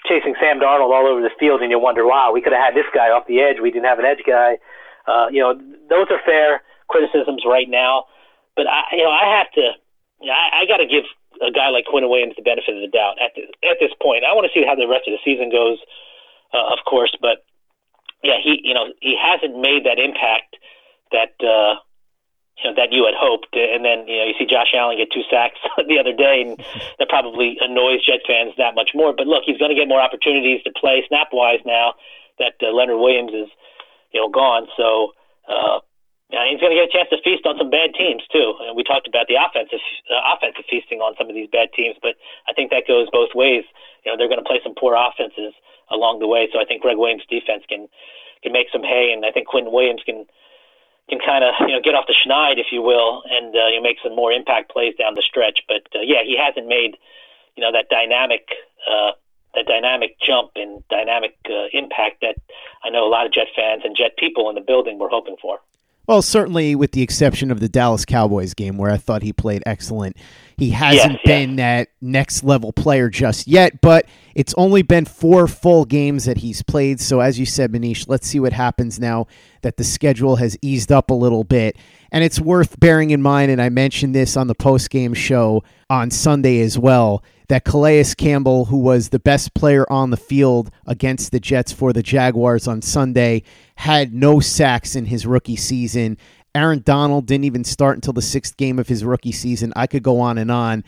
chasing 0.03 0.35
Sam 0.43 0.59
Darnold 0.59 0.91
all 0.91 1.07
over 1.07 1.23
the 1.23 1.31
field, 1.39 1.63
and 1.63 1.71
you 1.71 1.79
wonder, 1.79 2.05
wow, 2.05 2.33
we 2.35 2.43
could 2.43 2.53
have 2.53 2.59
had 2.59 2.75
this 2.75 2.91
guy 2.91 3.15
off 3.15 3.27
the 3.31 3.39
edge. 3.39 3.63
We 3.63 3.71
didn't 3.71 3.87
have 3.87 4.01
an 4.01 4.05
edge 4.05 4.27
guy. 4.27 4.59
Uh, 5.07 5.31
you 5.31 5.39
know, 5.39 5.55
those 5.89 6.11
are 6.11 6.19
fair 6.27 6.63
criticisms 6.89 7.47
right 7.47 7.71
now, 7.71 8.07
but 8.57 8.67
I, 8.67 8.83
you 8.99 9.05
know, 9.05 9.15
I 9.15 9.39
have 9.39 9.51
to, 9.55 9.65
I, 10.27 10.63
I 10.63 10.67
got 10.67 10.79
to 10.79 10.87
give 10.87 11.07
a 11.41 11.51
guy 11.51 11.71
like 11.71 11.87
Quinnen 11.87 12.11
Williams 12.11 12.35
the 12.37 12.43
benefit 12.43 12.75
of 12.75 12.83
the 12.83 12.93
doubt 12.93 13.19
at 13.23 13.35
the, 13.35 13.47
at 13.67 13.79
this 13.81 13.91
point. 14.03 14.23
I 14.27 14.35
want 14.35 14.47
to 14.47 14.55
see 14.55 14.67
how 14.67 14.75
the 14.75 14.91
rest 14.91 15.07
of 15.07 15.15
the 15.15 15.23
season 15.25 15.51
goes, 15.51 15.79
uh, 16.53 16.67
of 16.71 16.83
course, 16.85 17.15
but 17.21 17.47
yeah, 18.23 18.39
he, 18.43 18.61
you 18.63 18.75
know, 18.75 18.93
he 19.01 19.17
hasn't 19.19 19.59
made 19.59 19.85
that 19.85 19.99
impact 19.99 20.57
that. 21.11 21.35
Uh, 21.41 21.81
you 22.63 22.69
know, 22.69 22.77
that 22.77 22.93
you 22.93 23.09
had 23.09 23.17
hoped. 23.17 23.49
And 23.57 23.83
then, 23.83 24.07
you 24.07 24.19
know, 24.23 24.27
you 24.29 24.37
see 24.39 24.45
Josh 24.45 24.77
Allen 24.77 25.01
get 25.01 25.09
two 25.11 25.25
sacks 25.27 25.59
the 25.89 25.99
other 25.99 26.13
day, 26.13 26.45
and 26.45 26.61
that 27.01 27.09
probably 27.09 27.57
annoys 27.59 28.05
Jet 28.05 28.21
fans 28.29 28.53
that 28.59 28.77
much 28.77 28.91
more. 28.95 29.17
But 29.17 29.27
look, 29.27 29.43
he's 29.47 29.59
going 29.59 29.73
to 29.73 29.75
get 29.75 29.89
more 29.89 30.01
opportunities 30.05 30.63
to 30.63 30.71
play 30.77 31.03
snap 31.09 31.33
wise 31.33 31.65
now 31.65 31.95
that 32.39 32.61
uh, 32.63 32.71
Leonard 32.71 33.01
Williams 33.01 33.33
is 33.33 33.49
you 34.13 34.21
know, 34.21 34.29
gone. 34.29 34.69
So 34.77 35.17
uh, 35.49 35.81
yeah, 36.31 36.49
he's 36.49 36.61
going 36.61 36.73
to 36.73 36.79
get 36.81 36.89
a 36.89 36.95
chance 36.95 37.09
to 37.11 37.21
feast 37.25 37.45
on 37.45 37.59
some 37.59 37.69
bad 37.69 37.93
teams 37.97 38.23
too. 38.33 38.57
And 38.65 38.77
we 38.77 38.85
talked 38.85 39.09
about 39.09 39.27
the 39.29 39.37
offensive 39.37 39.83
uh, 40.09 40.21
offensive 40.33 40.65
feasting 40.69 41.01
on 41.01 41.17
some 41.17 41.29
of 41.29 41.35
these 41.35 41.49
bad 41.51 41.73
teams, 41.77 41.97
but 42.01 42.17
I 42.49 42.53
think 42.53 42.71
that 42.71 42.89
goes 42.89 43.09
both 43.13 43.35
ways. 43.35 43.65
You 44.05 44.13
know, 44.13 44.17
they're 44.17 44.31
going 44.31 44.41
to 44.41 44.49
play 44.49 44.61
some 44.63 44.77
poor 44.77 44.97
offenses 44.97 45.53
along 45.91 46.21
the 46.21 46.27
way. 46.27 46.49
So 46.53 46.61
I 46.61 46.65
think 46.65 46.83
Gregg 46.83 46.99
Williams' 46.99 47.27
defense 47.29 47.65
can 47.69 47.89
can 48.43 48.53
make 48.53 48.69
some 48.73 48.83
hay, 48.83 49.13
and 49.15 49.25
I 49.25 49.31
think 49.31 49.49
Quinnen 49.49 49.73
Williams 49.73 50.03
can 50.05 50.27
can 51.09 51.19
kind 51.19 51.45
of 51.45 51.55
you 51.69 51.75
know 51.75 51.83
get 51.83 51.95
off 51.95 52.07
the 52.07 52.17
schneid, 52.17 52.59
if 52.59 52.73
you 52.73 52.83
will, 52.83 53.23
and 53.29 53.55
uh, 53.55 53.69
you 53.69 53.77
know, 53.77 53.83
make 53.83 53.99
some 54.03 54.15
more 54.15 54.33
impact 54.33 54.71
plays 54.71 54.95
down 54.97 55.15
the 55.15 55.23
stretch. 55.23 55.61
But 55.67 55.87
uh, 55.95 56.03
yeah, 56.03 56.23
he 56.25 56.37
hasn't 56.37 56.67
made 56.67 56.97
you 57.57 57.63
know 57.63 57.73
that 57.73 57.89
dynamic 57.89 58.49
uh, 58.89 59.13
that 59.55 59.67
dynamic 59.67 60.17
jump 60.21 60.53
and 60.57 60.83
dynamic 60.89 61.37
uh, 61.47 61.69
impact 61.73 62.23
that 62.23 62.37
I 62.85 62.91
know 62.91 63.07
a 63.07 63.11
lot 63.11 63.27
of 63.27 63.33
Jet 63.33 63.49
fans 63.55 63.83
and 63.85 63.97
Jet 63.97 64.17
people 64.17 64.49
in 64.49 64.55
the 64.55 64.61
building 64.61 64.99
were 64.99 65.09
hoping 65.09 65.37
for. 65.41 65.61
Well, 66.07 66.23
certainly 66.23 66.75
with 66.75 66.93
the 66.93 67.03
exception 67.03 67.51
of 67.51 67.61
the 67.61 67.69
Dallas 67.69 68.05
Cowboys 68.05 68.55
game 68.55 68.77
where 68.77 68.91
I 68.91 68.97
thought 68.97 69.23
he 69.23 69.33
played 69.33 69.63
excellent. 69.67 70.17
He 70.57 70.71
hasn't 70.71 71.13
yes, 71.13 71.21
been 71.25 71.51
yes. 71.51 71.57
that 71.57 71.89
next 72.01 72.45
level 72.45 72.73
player 72.73 73.09
just 73.09 73.47
yet, 73.47 73.81
but 73.81 74.07
it's 74.35 74.55
only 74.57 74.83
been 74.83 75.05
four 75.05 75.47
full 75.47 75.85
games 75.85 76.25
that 76.25 76.39
he's 76.39 76.63
played. 76.63 77.01
So, 77.01 77.21
as 77.21 77.39
you 77.39 77.47
said, 77.47 77.73
Manish, 77.73 78.09
let's 78.09 78.27
see 78.27 78.41
what 78.41 78.53
happens 78.53 78.99
now 78.99 79.27
that 79.63 79.77
the 79.77 79.85
schedule 79.85 80.37
has 80.37 80.57
eased 80.63 80.93
up 80.93 81.11
a 81.11 81.15
little 81.15 81.45
bit. 81.45 81.77
And 82.11 82.23
it's 82.23 82.41
worth 82.41 82.79
bearing 82.79 83.11
in 83.11 83.23
mind, 83.23 83.51
and 83.51 83.61
I 83.61 83.69
mentioned 83.69 84.15
this 84.15 84.37
on 84.37 84.47
the 84.47 84.55
post 84.55 84.91
game 84.91 85.15
show 85.15 85.65
on 85.89 86.11
Sunday 86.11 86.61
as 86.61 86.79
well, 86.79 87.23
that 87.49 87.65
Calais 87.65 88.15
Campbell, 88.17 88.67
who 88.67 88.79
was 88.79 89.09
the 89.09 89.19
best 89.19 89.55
player 89.55 89.91
on 89.91 90.11
the 90.11 90.17
field 90.17 90.71
against 90.87 91.33
the 91.33 91.41
Jets 91.41 91.73
for 91.73 91.93
the 91.93 92.03
Jaguars 92.03 92.67
on 92.67 92.83
Sunday, 92.83 93.43
had 93.77 94.13
no 94.13 94.41
sacks 94.41 94.95
in 94.95 95.07
his 95.07 95.27
rookie 95.27 95.57
season. 95.57 96.17
Aaron 96.55 96.83
Donald 96.85 97.27
didn't 97.27 97.45
even 97.45 97.65
start 97.65 97.97
until 97.97 98.13
the 98.13 98.23
sixth 98.23 98.57
game 98.57 98.79
of 98.79 98.89
his 98.89 99.05
rookie 99.05 99.33
season. 99.33 99.73
I 99.75 99.87
could 99.87 100.03
go 100.03 100.21
on 100.21 100.39
and 100.39 100.51
on. 100.51 100.85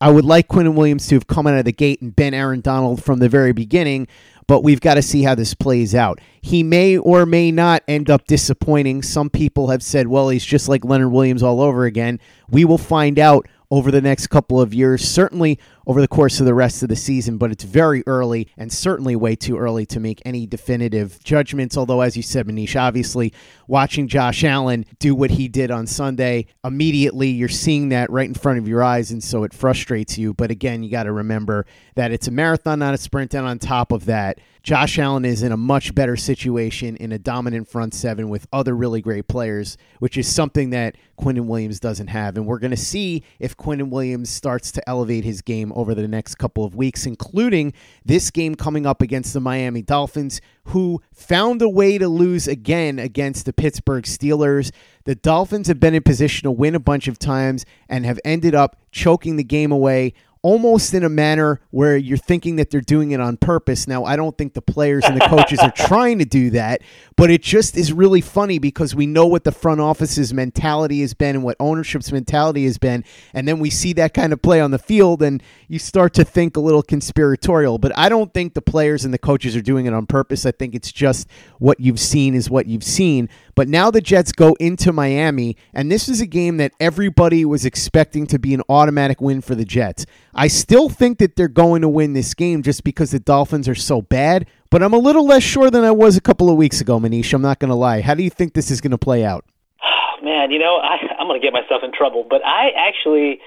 I 0.00 0.10
would 0.10 0.24
like 0.24 0.48
Quinnen 0.48 0.74
Williams 0.74 1.08
to 1.08 1.16
have 1.16 1.26
come 1.26 1.46
out 1.46 1.58
of 1.58 1.66
the 1.66 1.72
gate 1.72 2.00
and 2.00 2.16
been 2.16 2.32
Aaron 2.32 2.62
Donald 2.62 3.04
from 3.04 3.18
the 3.18 3.28
very 3.28 3.52
beginning, 3.52 4.08
but 4.46 4.62
we've 4.62 4.80
got 4.80 4.94
to 4.94 5.02
see 5.02 5.22
how 5.22 5.34
this 5.34 5.52
plays 5.52 5.94
out. 5.94 6.20
He 6.40 6.62
may 6.62 6.96
or 6.96 7.26
may 7.26 7.52
not 7.52 7.82
end 7.86 8.08
up 8.08 8.26
disappointing. 8.26 9.02
Some 9.02 9.28
people 9.28 9.68
have 9.68 9.82
said, 9.82 10.06
well, 10.06 10.30
he's 10.30 10.44
just 10.44 10.70
like 10.70 10.86
Leonard 10.86 11.12
Williams 11.12 11.42
all 11.42 11.60
over 11.60 11.84
again. 11.84 12.18
We 12.48 12.64
will 12.64 12.78
find 12.78 13.18
out 13.18 13.46
over 13.70 13.90
the 13.90 14.00
next 14.00 14.28
couple 14.28 14.58
of 14.58 14.72
years, 14.72 15.06
certainly 15.06 15.58
over 15.86 16.00
the 16.00 16.08
course 16.08 16.40
of 16.40 16.46
the 16.46 16.54
rest 16.54 16.82
of 16.82 16.88
the 16.88 16.96
season, 16.96 17.38
but 17.38 17.50
it's 17.50 17.64
very 17.64 18.02
early 18.06 18.48
and 18.56 18.72
certainly 18.72 19.16
way 19.16 19.34
too 19.34 19.56
early 19.56 19.86
to 19.86 20.00
make 20.00 20.20
any 20.24 20.46
definitive 20.46 21.22
judgments. 21.24 21.76
Although, 21.76 22.00
as 22.00 22.16
you 22.16 22.22
said, 22.22 22.46
Manish, 22.46 22.80
obviously 22.80 23.32
watching 23.66 24.08
Josh 24.08 24.44
Allen 24.44 24.84
do 24.98 25.14
what 25.14 25.30
he 25.30 25.48
did 25.48 25.70
on 25.70 25.86
Sunday, 25.86 26.46
immediately 26.64 27.28
you're 27.28 27.48
seeing 27.48 27.90
that 27.90 28.10
right 28.10 28.28
in 28.28 28.34
front 28.34 28.58
of 28.58 28.68
your 28.68 28.82
eyes, 28.82 29.10
and 29.10 29.22
so 29.22 29.44
it 29.44 29.54
frustrates 29.54 30.18
you. 30.18 30.34
But 30.34 30.50
again, 30.50 30.82
you 30.82 30.90
got 30.90 31.04
to 31.04 31.12
remember 31.12 31.66
that 31.94 32.12
it's 32.12 32.28
a 32.28 32.30
marathon, 32.30 32.78
not 32.78 32.94
a 32.94 32.98
sprint. 32.98 33.34
And 33.34 33.46
on 33.46 33.58
top 33.58 33.92
of 33.92 34.06
that, 34.06 34.38
Josh 34.62 34.98
Allen 34.98 35.24
is 35.24 35.42
in 35.42 35.52
a 35.52 35.56
much 35.56 35.94
better 35.94 36.16
situation 36.16 36.96
in 36.96 37.12
a 37.12 37.18
dominant 37.18 37.66
front 37.68 37.94
seven 37.94 38.28
with 38.28 38.46
other 38.52 38.76
really 38.76 39.00
great 39.00 39.26
players, 39.26 39.78
which 40.00 40.18
is 40.18 40.32
something 40.32 40.70
that 40.70 40.96
Quinnen 41.18 41.46
Williams 41.46 41.80
doesn't 41.80 42.08
have. 42.08 42.36
And 42.36 42.46
we're 42.46 42.58
going 42.58 42.70
to 42.70 42.76
see 42.76 43.24
if 43.38 43.56
Quinnen 43.56 43.88
Williams 43.88 44.28
starts 44.28 44.70
to 44.72 44.88
elevate 44.88 45.24
his 45.24 45.40
game 45.40 45.69
over 45.74 45.94
the 45.94 46.08
next 46.08 46.36
couple 46.36 46.64
of 46.64 46.74
weeks, 46.74 47.06
including 47.06 47.72
this 48.04 48.30
game 48.30 48.54
coming 48.54 48.86
up 48.86 49.02
against 49.02 49.32
the 49.32 49.40
Miami 49.40 49.82
Dolphins, 49.82 50.40
who 50.64 51.00
found 51.12 51.62
a 51.62 51.68
way 51.68 51.98
to 51.98 52.08
lose 52.08 52.46
again 52.46 52.98
against 52.98 53.46
the 53.46 53.52
Pittsburgh 53.52 54.04
Steelers. 54.04 54.70
The 55.04 55.14
Dolphins 55.14 55.68
have 55.68 55.80
been 55.80 55.94
in 55.94 56.02
position 56.02 56.44
to 56.44 56.50
win 56.50 56.74
a 56.74 56.80
bunch 56.80 57.08
of 57.08 57.18
times 57.18 57.64
and 57.88 58.04
have 58.04 58.20
ended 58.24 58.54
up 58.54 58.76
choking 58.92 59.36
the 59.36 59.44
game 59.44 59.72
away 59.72 60.12
almost 60.42 60.94
in 60.94 61.04
a 61.04 61.08
manner 61.08 61.60
where 61.70 61.96
you're 61.96 62.16
thinking 62.16 62.56
that 62.56 62.70
they're 62.70 62.80
doing 62.80 63.10
it 63.10 63.20
on 63.20 63.36
purpose. 63.36 63.86
Now, 63.86 64.04
I 64.04 64.16
don't 64.16 64.36
think 64.36 64.54
the 64.54 64.62
players 64.62 65.04
and 65.04 65.20
the 65.20 65.26
coaches 65.28 65.58
are 65.58 65.70
trying 65.76 66.18
to 66.20 66.24
do 66.24 66.50
that, 66.50 66.80
but 67.16 67.30
it 67.30 67.42
just 67.42 67.76
is 67.76 67.92
really 67.92 68.20
funny 68.20 68.58
because 68.58 68.94
we 68.94 69.06
know 69.06 69.26
what 69.26 69.44
the 69.44 69.52
front 69.52 69.80
office's 69.80 70.32
mentality 70.32 71.02
has 71.02 71.12
been 71.12 71.36
and 71.36 71.44
what 71.44 71.56
ownership's 71.60 72.10
mentality 72.10 72.64
has 72.64 72.78
been. 72.78 73.04
And 73.34 73.46
then 73.46 73.58
we 73.58 73.70
see 73.70 73.92
that 73.94 74.14
kind 74.14 74.32
of 74.32 74.40
play 74.40 74.60
on 74.60 74.70
the 74.70 74.78
field 74.78 75.22
and 75.22 75.42
you 75.68 75.78
start 75.78 76.14
to 76.14 76.24
think 76.24 76.56
a 76.56 76.60
little 76.60 76.82
conspiratorial. 76.82 77.78
But 77.78 77.96
I 77.96 78.08
don't 78.08 78.32
think 78.32 78.54
the 78.54 78.62
players 78.62 79.04
and 79.04 79.12
the 79.12 79.18
coaches 79.18 79.54
are 79.56 79.62
doing 79.62 79.86
it 79.86 79.92
on 79.92 80.06
purpose. 80.06 80.46
I 80.46 80.52
think 80.52 80.74
it's 80.74 80.90
just 80.90 81.28
what 81.58 81.80
you've 81.80 82.00
seen 82.00 82.34
is 82.34 82.48
what 82.48 82.66
you've 82.66 82.84
seen. 82.84 83.28
But 83.54 83.68
now 83.68 83.90
the 83.90 84.00
Jets 84.00 84.32
go 84.32 84.54
into 84.54 84.92
Miami, 84.92 85.56
and 85.74 85.92
this 85.92 86.08
is 86.08 86.20
a 86.22 86.26
game 86.26 86.56
that 86.56 86.72
everybody 86.80 87.44
was 87.44 87.66
expecting 87.66 88.26
to 88.28 88.38
be 88.38 88.54
an 88.54 88.62
automatic 88.70 89.20
win 89.20 89.42
for 89.42 89.54
the 89.54 89.66
Jets. 89.66 90.06
I 90.34 90.48
still 90.48 90.88
think 90.88 91.18
that 91.18 91.36
they're 91.36 91.48
going 91.48 91.82
to 91.82 91.88
win 91.88 92.12
this 92.12 92.34
game 92.34 92.62
just 92.62 92.84
because 92.84 93.10
the 93.10 93.18
Dolphins 93.18 93.68
are 93.68 93.74
so 93.74 94.02
bad, 94.02 94.46
but 94.70 94.82
I'm 94.82 94.94
a 94.94 94.98
little 94.98 95.26
less 95.26 95.42
sure 95.42 95.70
than 95.70 95.84
I 95.84 95.90
was 95.90 96.16
a 96.16 96.20
couple 96.20 96.48
of 96.48 96.56
weeks 96.56 96.80
ago, 96.80 97.00
Manish. 97.00 97.32
I'm 97.32 97.42
not 97.42 97.58
going 97.58 97.70
to 97.70 97.74
lie. 97.74 98.00
How 98.00 98.14
do 98.14 98.22
you 98.22 98.30
think 98.30 98.54
this 98.54 98.70
is 98.70 98.80
going 98.80 98.92
to 98.92 98.98
play 98.98 99.24
out? 99.24 99.44
Man, 100.22 100.50
you 100.50 100.58
know, 100.58 100.76
I, 100.76 100.98
I'm 101.18 101.26
going 101.26 101.40
to 101.40 101.44
get 101.44 101.52
myself 101.52 101.82
in 101.82 101.92
trouble, 101.92 102.26
but 102.28 102.44
I 102.44 102.70
actually 102.76 103.40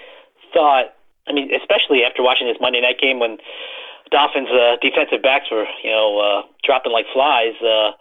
thought, 0.53 0.93
I 1.27 1.33
mean, 1.33 1.49
especially 1.53 2.03
after 2.03 2.21
watching 2.21 2.47
this 2.47 2.57
Monday 2.59 2.81
night 2.81 2.99
game 2.99 3.19
when 3.19 3.37
Dolphins 4.11 4.49
uh, 4.51 4.75
defensive 4.81 5.21
backs 5.21 5.49
were, 5.49 5.65
you 5.83 5.89
know, 5.89 6.19
uh, 6.19 6.41
dropping 6.63 6.91
like 6.91 7.05
flies. 7.13 7.55
Uh, 7.61 7.91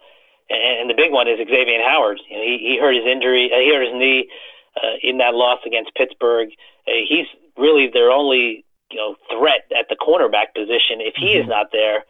and, 0.49 0.81
and 0.81 0.89
the 0.89 0.93
big 0.93 1.11
one 1.11 1.27
is 1.27 1.37
Xavier 1.37 1.81
Howard. 1.83 2.19
You 2.29 2.37
know, 2.37 2.43
he, 2.43 2.57
he 2.59 2.79
hurt 2.79 2.95
his 2.95 3.05
injury, 3.05 3.49
uh, 3.53 3.59
he 3.59 3.73
hurt 3.73 3.87
his 3.87 3.95
knee 3.95 4.29
uh, 4.75 4.97
in 5.01 5.17
that 5.19 5.33
loss 5.33 5.59
against 5.65 5.95
Pittsburgh. 5.95 6.49
Uh, 6.87 6.91
he's 7.07 7.27
really 7.57 7.89
their 7.91 8.11
only 8.11 8.65
you 8.91 8.97
know 8.97 9.15
threat 9.31 9.65
at 9.77 9.87
the 9.89 9.95
cornerback 9.95 10.53
position. 10.55 11.01
If 11.01 11.15
he 11.15 11.33
mm-hmm. 11.33 11.43
is 11.43 11.47
not 11.47 11.71
there, 11.71 12.05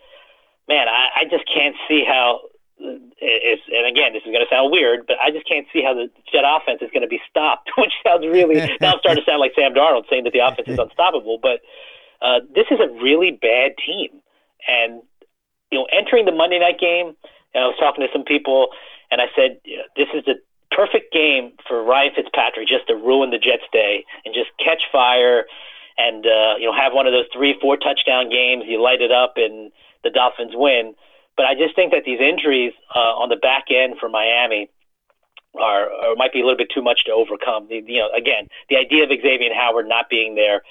man, 0.67 0.87
I, 0.87 1.21
I 1.21 1.23
just 1.29 1.45
can't 1.47 1.75
see 1.87 2.03
how. 2.05 2.41
It's, 3.23 3.61
and 3.71 3.87
again, 3.87 4.11
this 4.11 4.25
is 4.25 4.33
going 4.33 4.43
to 4.43 4.49
sound 4.49 4.73
weird, 4.73 5.07
but 5.07 5.15
I 5.21 5.31
just 5.31 5.47
can't 5.47 5.65
see 5.71 5.81
how 5.85 5.93
the 5.93 6.09
Jet 6.27 6.43
offense 6.43 6.81
is 6.81 6.91
going 6.91 7.05
to 7.05 7.07
be 7.07 7.21
stopped. 7.29 7.71
Which 7.77 7.93
sounds 8.03 8.25
really 8.25 8.55
now 8.81 8.97
I'm 8.97 8.99
starting 8.99 9.23
to 9.23 9.27
sound 9.29 9.39
like 9.39 9.53
Sam 9.55 9.73
Darnold 9.73 10.09
saying 10.09 10.25
that 10.25 10.33
the 10.33 10.43
offense 10.43 10.67
is 10.67 10.79
unstoppable. 10.79 11.39
But 11.41 11.61
uh, 12.19 12.43
this 12.53 12.67
is 12.71 12.79
a 12.81 12.91
really 12.99 13.31
bad 13.31 13.79
team, 13.79 14.19
and 14.67 15.01
you 15.71 15.79
know, 15.79 15.87
entering 15.91 16.25
the 16.25 16.35
Monday 16.35 16.59
night 16.59 16.79
game, 16.79 17.15
and 17.53 17.63
I 17.63 17.67
was 17.67 17.77
talking 17.79 18.05
to 18.05 18.11
some 18.11 18.25
people, 18.25 18.69
and 19.11 19.21
I 19.21 19.25
said, 19.35 19.61
you 19.63 19.77
know, 19.77 19.87
this 19.95 20.07
is 20.13 20.25
the 20.25 20.41
perfect 20.73 21.13
game 21.13 21.53
for 21.67 21.83
Ryan 21.83 22.11
Fitzpatrick 22.15 22.67
just 22.67 22.87
to 22.87 22.95
ruin 22.95 23.29
the 23.29 23.37
Jets' 23.37 23.63
day 23.71 24.05
and 24.25 24.33
just 24.33 24.49
catch 24.57 24.81
fire 24.91 25.45
and 25.97 26.25
uh, 26.25 26.55
you 26.59 26.65
know 26.65 26.73
have 26.75 26.93
one 26.93 27.07
of 27.07 27.13
those 27.13 27.27
three, 27.33 27.55
four 27.61 27.77
touchdown 27.77 28.29
games. 28.29 28.63
You 28.67 28.81
light 28.81 29.01
it 29.01 29.11
up 29.11 29.33
and 29.37 29.71
the 30.03 30.09
Dolphins 30.09 30.53
win. 30.53 30.95
But 31.35 31.45
I 31.47 31.55
just 31.55 31.75
think 31.75 31.91
that 31.91 32.03
these 32.05 32.19
injuries 32.19 32.73
uh, 32.93 33.17
on 33.17 33.29
the 33.29 33.35
back 33.35 33.65
end 33.71 33.95
for 33.99 34.07
Miami 34.07 34.69
are, 35.59 35.89
are 35.89 36.15
might 36.15 36.33
be 36.33 36.41
a 36.41 36.43
little 36.43 36.57
bit 36.57 36.69
too 36.73 36.81
much 36.81 37.05
to 37.05 37.11
overcome. 37.11 37.67
The, 37.69 37.81
you 37.85 37.99
know, 37.99 38.09
again, 38.15 38.49
the 38.69 38.77
idea 38.77 39.03
of 39.03 39.09
Xavier 39.09 39.53
Howard 39.53 39.87
not 39.87 40.09
being 40.09 40.35
there 40.35 40.61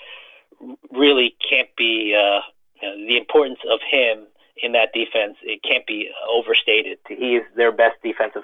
really 0.92 1.34
can't 1.48 1.68
be 1.76 2.14
uh, 2.14 2.40
you 2.80 2.88
know, 2.88 3.06
the 3.06 3.16
importance 3.16 3.58
of 3.70 3.80
him 3.88 4.26
in 4.62 4.72
that 4.72 4.92
defense 4.92 5.36
it 5.42 5.60
can't 5.62 5.86
be 5.86 6.08
overstated. 6.30 6.98
He 7.08 7.36
is 7.36 7.42
their 7.56 7.72
best 7.72 7.96
defensive 8.02 8.42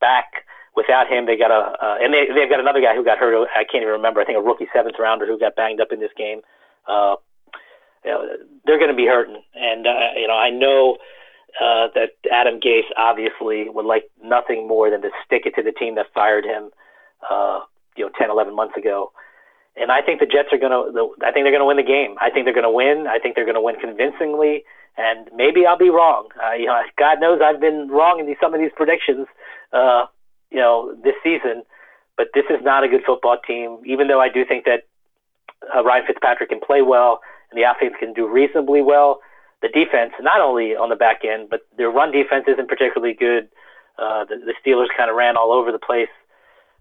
back. 0.00 0.46
Without 0.76 1.08
him, 1.08 1.24
they 1.24 1.36
got 1.36 1.50
a 1.50 1.72
uh, 1.80 1.96
and 2.00 2.12
they 2.12 2.28
they've 2.28 2.50
got 2.50 2.60
another 2.60 2.80
guy 2.80 2.94
who 2.94 3.04
got 3.04 3.18
hurt. 3.18 3.32
I 3.56 3.64
can't 3.64 3.82
even 3.82 3.96
remember. 3.96 4.20
I 4.20 4.24
think 4.24 4.36
a 4.38 4.42
rookie 4.42 4.68
seventh 4.74 4.96
rounder 4.98 5.26
who 5.26 5.38
got 5.38 5.56
banged 5.56 5.80
up 5.80 5.88
in 5.90 6.00
this 6.00 6.12
game. 6.16 6.42
Uh, 6.86 7.16
you 8.04 8.10
know, 8.12 8.22
they're 8.66 8.78
going 8.78 8.92
to 8.92 8.96
be 8.96 9.06
hurting, 9.06 9.40
and 9.54 9.86
uh, 9.86 10.12
you 10.20 10.28
know 10.28 10.36
I 10.36 10.50
know 10.50 10.98
uh, 11.60 11.88
that 11.94 12.20
Adam 12.30 12.60
Gase 12.60 12.88
obviously 12.96 13.68
would 13.68 13.86
like 13.86 14.10
nothing 14.22 14.68
more 14.68 14.90
than 14.90 15.02
to 15.02 15.10
stick 15.24 15.42
it 15.46 15.54
to 15.56 15.62
the 15.62 15.72
team 15.72 15.94
that 15.94 16.06
fired 16.12 16.44
him, 16.44 16.70
uh, 17.30 17.60
you 17.96 18.04
know, 18.04 18.10
10, 18.18 18.30
11 18.30 18.54
months 18.54 18.76
ago. 18.76 19.12
And 19.76 19.90
I 19.92 20.00
think 20.00 20.20
the 20.20 20.26
Jets 20.26 20.48
are 20.52 20.58
going 20.58 20.72
to. 20.72 21.16
I 21.24 21.32
think 21.32 21.44
they're 21.44 21.52
going 21.52 21.64
to 21.64 21.68
win 21.68 21.76
the 21.76 21.84
game. 21.84 22.16
I 22.20 22.30
think 22.30 22.46
they're 22.46 22.56
going 22.56 22.68
to 22.68 22.72
win. 22.72 23.06
I 23.06 23.18
think 23.18 23.36
they're 23.36 23.44
going 23.44 23.60
to 23.60 23.64
win 23.64 23.76
convincingly. 23.76 24.64
And 24.96 25.28
maybe 25.36 25.66
I'll 25.68 25.76
be 25.76 25.90
wrong. 25.90 26.28
Uh, 26.40 26.56
you 26.56 26.64
know, 26.64 26.80
God 26.96 27.20
knows 27.20 27.40
I've 27.44 27.60
been 27.60 27.88
wrong 27.88 28.18
in 28.18 28.26
these, 28.26 28.40
some 28.40 28.54
of 28.54 28.60
these 28.60 28.72
predictions. 28.74 29.26
Uh, 29.72 30.08
you 30.50 30.58
know, 30.58 30.94
this 31.02 31.14
season. 31.22 31.62
But 32.16 32.28
this 32.34 32.44
is 32.48 32.62
not 32.62 32.84
a 32.84 32.88
good 32.88 33.02
football 33.06 33.36
team. 33.46 33.78
Even 33.84 34.08
though 34.08 34.20
I 34.20 34.28
do 34.28 34.44
think 34.44 34.64
that 34.64 34.88
uh, 35.74 35.84
Ryan 35.84 36.04
Fitzpatrick 36.06 36.48
can 36.48 36.60
play 36.60 36.82
well 36.82 37.20
and 37.50 37.58
the 37.58 37.68
offense 37.68 37.94
can 37.98 38.12
do 38.12 38.26
reasonably 38.26 38.82
well, 38.82 39.20
the 39.62 39.68
defense, 39.68 40.12
not 40.20 40.40
only 40.40 40.76
on 40.76 40.88
the 40.88 40.96
back 40.96 41.22
end, 41.24 41.48
but 41.50 41.60
their 41.76 41.90
run 41.90 42.12
defense 42.12 42.44
isn't 42.46 42.68
particularly 42.68 43.14
good. 43.14 43.48
Uh, 43.98 44.24
the, 44.24 44.36
the 44.36 44.54
Steelers 44.60 44.88
kind 44.96 45.10
of 45.10 45.16
ran 45.16 45.36
all 45.36 45.52
over 45.52 45.72
the 45.72 45.78
place 45.78 46.12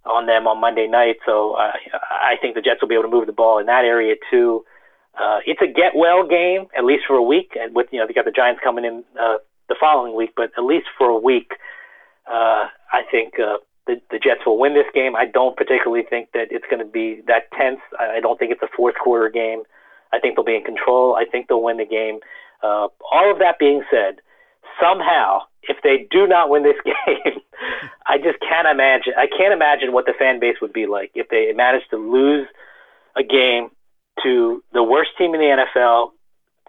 on 0.06 0.28
them 0.28 0.48
on 0.48 0.60
Monday 0.60 0.88
night, 0.88 1.16
so 1.26 1.54
uh, 1.54 1.72
I 2.12 2.36
think 2.42 2.56
the 2.56 2.62
Jets 2.62 2.82
will 2.82 2.90
be 2.90 2.96
able 2.96 3.10
to 3.10 3.10
move 3.10 3.26
the 3.26 3.34
ball 3.34 3.58
in 3.58 3.66
that 3.66 3.86
area 3.86 4.16
too. 4.30 4.64
Uh, 5.20 5.40
it's 5.46 5.62
a 5.62 5.68
get 5.68 5.96
well 5.96 6.28
game, 6.28 6.68
at 6.78 6.84
least 6.84 7.04
for 7.08 7.16
a 7.16 7.24
week, 7.24 7.58
and 7.60 7.74
with 7.74 7.88
you 7.92 8.00
know 8.00 8.06
they 8.06 8.14
got 8.14 8.26
the 8.26 8.32
Giants 8.32 8.62
coming 8.64 8.86
in 8.86 9.04
uh, 9.20 9.38
the 9.70 9.76
following 9.80 10.16
week, 10.16 10.34
but 10.36 10.52
at 10.58 10.64
least 10.64 10.86
for 10.98 11.10
a 11.10 11.18
week, 11.18 11.54
uh, 11.54 11.56
I 12.28 13.02
think 13.12 13.34
uh, 13.40 13.58
the 13.88 14.02
the 14.10 14.20
Jets 14.20 14.42
will 14.46 14.58
win 14.58 14.74
this 14.74 14.88
game. 14.94 15.16
I 15.16 15.26
don't 15.26 15.56
particularly 15.56 16.04
think 16.10 16.30
that 16.34 16.48
it's 16.52 16.66
going 16.70 16.80
to 16.80 16.90
be 16.90 17.22
that 17.28 17.52
tense. 17.58 17.80
I 18.00 18.20
don't 18.20 18.40
think 18.40 18.52
it's 18.52 18.62
a 18.62 18.70
fourth 18.76 18.96
quarter 19.02 19.30
game. 19.30 19.64
I 20.14 20.20
think 20.20 20.36
they'll 20.36 20.46
be 20.46 20.56
in 20.56 20.64
control. 20.64 21.16
I 21.16 21.26
think 21.26 21.48
they'll 21.48 21.62
win 21.62 21.78
the 21.78 21.86
game. 21.86 22.20
Uh, 22.64 22.88
all 23.12 23.32
of 23.32 23.40
that 23.40 23.60
being 23.60 23.84
said, 23.92 24.22
somehow, 24.82 25.42
if 25.64 25.78
they 25.84 26.08
do 26.10 26.26
not 26.26 26.50
win 26.50 26.64
this 26.64 26.78
game, 26.86 27.42
I 28.08 28.18
just 28.18 28.40
can't 28.40 28.68
imagine. 28.68 29.14
I 29.18 29.28
can't 29.28 29.54
imagine 29.54 29.92
what 29.92 30.06
the 30.06 30.14
fan 30.18 30.40
base 30.40 30.58
would 30.62 30.74
be 30.74 30.86
like 30.86 31.12
if 31.16 31.30
they 31.30 31.52
managed 31.54 31.90
to 31.92 31.98
lose 31.98 32.48
a 33.16 33.24
game 33.24 33.70
to 34.24 34.64
the 34.74 34.84
worst 34.84 35.12
team 35.18 35.34
in 35.36 35.42
the 35.42 35.66
NFL, 35.76 36.12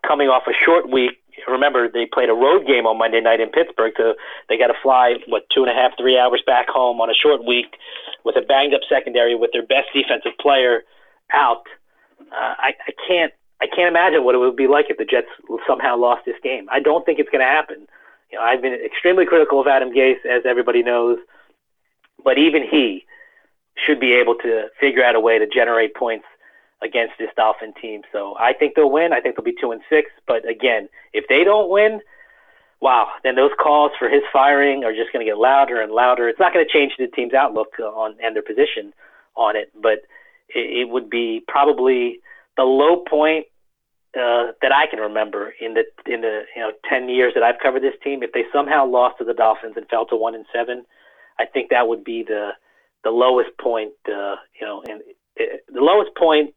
coming 0.07 0.29
off 0.29 0.43
a 0.49 0.53
short 0.53 0.91
week. 0.91 1.13
Remember, 1.49 1.89
they 1.89 2.07
played 2.07 2.29
a 2.29 2.35
road 2.35 2.67
game 2.67 2.87
on 2.87 2.99
Monday 2.99 3.21
night 3.21 3.41
in 3.41 3.51
Pittsburgh, 3.51 3.93
so 3.97 4.15
they 4.49 4.59
got 4.59 4.69
to 4.69 4.79
fly 4.83 5.15
what 5.27 5.45
two 5.55 5.63
and 5.63 5.71
a 5.71 5.75
half, 5.75 5.93
three 5.99 6.19
hours 6.19 6.43
back 6.47 6.69
home 6.69 7.01
on 7.01 7.11
a 7.11 7.15
short 7.15 7.45
week 7.45 7.77
with 8.25 8.37
a 8.37 8.43
banged 8.43 8.75
up 8.75 8.81
secondary 8.89 9.35
with 9.35 9.51
their 9.53 9.65
best 9.65 9.89
defensive 9.95 10.33
player 10.41 10.83
out. 11.33 11.65
Uh, 12.33 12.55
I, 12.59 12.73
I 12.87 12.93
can't 13.07 13.33
I 13.61 13.67
can't 13.67 13.89
imagine 13.89 14.25
what 14.25 14.35
it 14.35 14.39
would 14.39 14.57
be 14.57 14.67
like 14.67 14.87
if 14.89 14.99
the 14.99 15.05
Jets 15.05 15.29
somehow 15.67 15.97
lost 15.97 16.25
this 16.27 16.37
game. 16.43 16.67
I 16.71 16.81
don't 16.81 17.07
think 17.07 17.19
it's 17.19 17.31
going 17.31 17.45
to 17.45 17.51
happen. 17.51 17.87
You 18.31 18.39
know, 18.39 18.45
I've 18.45 18.61
been 18.61 18.75
extremely 18.75 19.25
critical 19.25 19.61
of 19.61 19.67
Adam 19.67 19.91
Gase, 19.93 20.25
as 20.29 20.43
everybody 20.45 20.83
knows, 20.83 21.19
but 22.23 22.39
even 22.39 22.63
he 22.69 23.05
should 23.77 24.01
be 24.01 24.13
able 24.13 24.35
to 24.37 24.69
figure 24.81 25.05
out 25.05 25.15
a 25.15 25.21
way 25.21 25.39
to 25.39 25.47
generate 25.47 25.95
points 25.95 26.27
against 26.87 27.15
this 27.19 27.31
Dolphin 27.37 27.75
team. 27.83 28.03
So 28.13 28.37
I 28.39 28.55
think 28.55 28.77
they'll 28.77 28.91
win. 28.91 29.13
I 29.13 29.21
think 29.21 29.37
they'll 29.37 29.45
be 29.45 29.57
two 29.61 29.73
and 29.73 29.83
six. 29.91 30.11
But 30.27 30.49
again, 30.49 30.89
if 31.13 31.27
they 31.29 31.45
don't 31.45 31.71
win, 31.71 32.01
wow, 32.81 33.09
then 33.25 33.37
those 33.37 33.53
calls 33.61 33.93
for 33.99 34.09
his 34.09 34.23
firing 34.33 34.85
are 34.85 34.93
just 34.93 35.13
going 35.13 35.25
to 35.25 35.31
get 35.31 35.39
louder 35.39 35.81
and 35.81 35.93
louder. 35.93 36.29
It's 36.29 36.41
not 36.41 36.55
going 36.55 36.65
to 36.67 36.73
change 36.73 36.93
the 36.99 37.09
team's 37.09 37.35
outlook 37.35 37.79
on 37.81 38.17
and 38.23 38.37
their 38.37 38.43
position 38.43 38.93
on 39.37 39.57
it, 39.57 39.73
but 39.81 40.07
it, 40.49 40.87
it 40.87 40.89
would 40.89 41.11
be 41.11 41.43
probably 41.49 42.21
the 42.57 42.65
low 42.65 43.05
point 43.09 43.47
uh, 44.17 44.53
that 44.63 44.73
I 44.73 44.87
can 44.91 44.99
remember 45.01 45.53
in 45.61 45.75
the 45.75 45.85
in 46.13 46.23
the 46.23 46.43
you 46.57 46.63
know 46.63 46.73
ten 46.89 47.09
years 47.09 47.35
that 47.35 47.43
I've 47.43 47.61
covered 47.63 47.83
this 47.83 47.95
team. 48.03 48.23
If 48.23 48.33
they 48.33 48.45
somehow 48.53 48.87
lost 48.87 49.19
to 49.19 49.25
the 49.25 49.35
Dolphins 49.35 49.75
and 49.77 49.87
fell 49.89 50.07
to 50.07 50.17
one 50.17 50.35
and 50.35 50.47
seven, 50.55 50.87
I 51.39 51.45
think 51.47 51.71
that 51.71 51.89
would 51.89 52.03
be 52.05 52.25
the 52.27 52.51
the 53.05 53.11
lowest 53.11 53.51
point. 53.61 53.93
Uh, 54.09 54.37
you 54.59 54.67
know, 54.67 54.83
and 54.89 55.03
uh, 55.39 55.59
the 55.73 55.81
lowest 55.83 56.11
point 56.17 56.55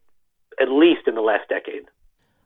at 0.60 0.70
least 0.70 1.06
in 1.06 1.14
the 1.14 1.20
last 1.20 1.48
decade. 1.48 1.84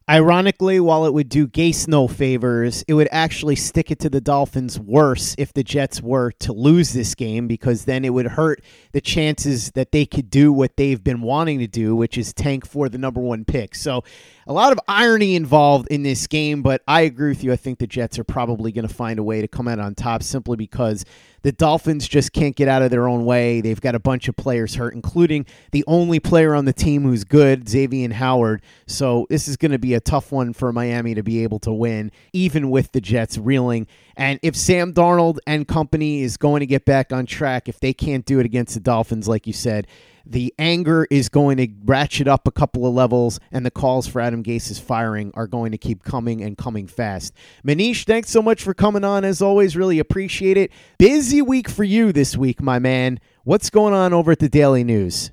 Ironically, 0.08 0.80
while 0.80 1.06
it 1.06 1.14
would 1.14 1.30
do 1.30 1.46
Gase 1.46 1.88
no 1.88 2.08
favors, 2.08 2.84
it 2.86 2.92
would 2.92 3.08
actually 3.10 3.56
stick 3.56 3.90
it 3.90 3.98
to 4.00 4.10
the 4.10 4.20
Dolphins 4.20 4.78
worse 4.78 5.34
if 5.38 5.54
the 5.54 5.64
Jets 5.64 6.02
were 6.02 6.30
to 6.40 6.52
lose 6.52 6.92
this 6.92 7.14
game 7.14 7.48
because 7.48 7.86
then 7.86 8.04
it 8.04 8.10
would 8.10 8.26
hurt 8.26 8.62
the 8.92 9.00
chances 9.00 9.70
that 9.70 9.92
they 9.92 10.04
could 10.04 10.28
do 10.28 10.52
what 10.52 10.76
they've 10.76 11.02
been 11.02 11.22
wanting 11.22 11.58
to 11.60 11.66
do, 11.66 11.96
which 11.96 12.18
is 12.18 12.34
tank 12.34 12.66
for 12.66 12.90
the 12.90 12.98
number 12.98 13.20
one 13.20 13.46
pick. 13.46 13.74
So 13.74 14.04
a 14.46 14.52
lot 14.52 14.72
of 14.72 14.80
irony 14.88 15.36
involved 15.36 15.88
in 15.88 16.02
this 16.02 16.26
game, 16.26 16.62
but 16.62 16.82
I 16.86 17.02
agree 17.02 17.30
with 17.30 17.42
you. 17.42 17.52
I 17.52 17.56
think 17.56 17.78
the 17.78 17.86
Jets 17.86 18.18
are 18.18 18.24
probably 18.24 18.72
going 18.72 18.86
to 18.86 18.92
find 18.92 19.18
a 19.18 19.22
way 19.22 19.40
to 19.40 19.48
come 19.48 19.68
out 19.68 19.78
on 19.78 19.94
top 19.94 20.22
simply 20.22 20.56
because 20.56 21.04
the 21.42 21.52
Dolphins 21.52 22.08
just 22.08 22.32
can't 22.32 22.56
get 22.56 22.68
out 22.68 22.82
of 22.82 22.90
their 22.90 23.06
own 23.06 23.24
way. 23.24 23.60
They've 23.60 23.80
got 23.80 23.94
a 23.94 23.98
bunch 23.98 24.28
of 24.28 24.36
players 24.36 24.74
hurt, 24.74 24.94
including 24.94 25.46
the 25.72 25.84
only 25.86 26.18
player 26.20 26.54
on 26.54 26.64
the 26.64 26.72
team 26.72 27.02
who's 27.02 27.24
good, 27.24 27.68
Xavier 27.68 28.12
Howard. 28.12 28.62
So 28.86 29.26
this 29.28 29.46
is 29.46 29.56
going 29.56 29.72
to 29.72 29.78
be 29.78 29.94
a 29.94 30.00
tough 30.00 30.32
one 30.32 30.52
for 30.52 30.72
Miami 30.72 31.14
to 31.14 31.22
be 31.22 31.42
able 31.42 31.58
to 31.60 31.72
win, 31.72 32.10
even 32.32 32.70
with 32.70 32.92
the 32.92 33.00
Jets 33.00 33.36
reeling. 33.36 33.86
And 34.16 34.40
if 34.42 34.56
Sam 34.56 34.92
Darnold 34.94 35.38
and 35.46 35.68
company 35.68 36.22
is 36.22 36.36
going 36.36 36.60
to 36.60 36.66
get 36.66 36.84
back 36.84 37.12
on 37.12 37.26
track, 37.26 37.68
if 37.68 37.78
they 37.80 37.92
can't 37.92 38.24
do 38.24 38.40
it 38.40 38.46
against 38.46 38.74
the 38.74 38.80
Dolphins, 38.80 39.28
like 39.28 39.46
you 39.46 39.52
said, 39.52 39.86
the 40.26 40.54
anger 40.58 41.06
is 41.10 41.28
going 41.28 41.56
to 41.58 41.68
ratchet 41.84 42.28
up 42.28 42.46
a 42.46 42.50
couple 42.50 42.86
of 42.86 42.94
levels, 42.94 43.40
and 43.52 43.64
the 43.64 43.70
calls 43.70 44.06
for 44.06 44.20
Adam 44.20 44.42
Gase's 44.42 44.78
firing 44.78 45.30
are 45.34 45.46
going 45.46 45.72
to 45.72 45.78
keep 45.78 46.02
coming 46.02 46.42
and 46.42 46.56
coming 46.56 46.86
fast. 46.86 47.34
Manish, 47.66 48.04
thanks 48.04 48.30
so 48.30 48.40
much 48.42 48.62
for 48.62 48.74
coming 48.74 49.04
on. 49.04 49.24
As 49.24 49.42
always, 49.42 49.76
really 49.76 49.98
appreciate 49.98 50.56
it. 50.56 50.70
Busy 50.98 51.42
week 51.42 51.68
for 51.68 51.84
you 51.84 52.12
this 52.12 52.36
week, 52.36 52.62
my 52.62 52.78
man. 52.78 53.20
What's 53.44 53.70
going 53.70 53.94
on 53.94 54.12
over 54.12 54.32
at 54.32 54.38
the 54.38 54.48
Daily 54.48 54.84
News? 54.84 55.30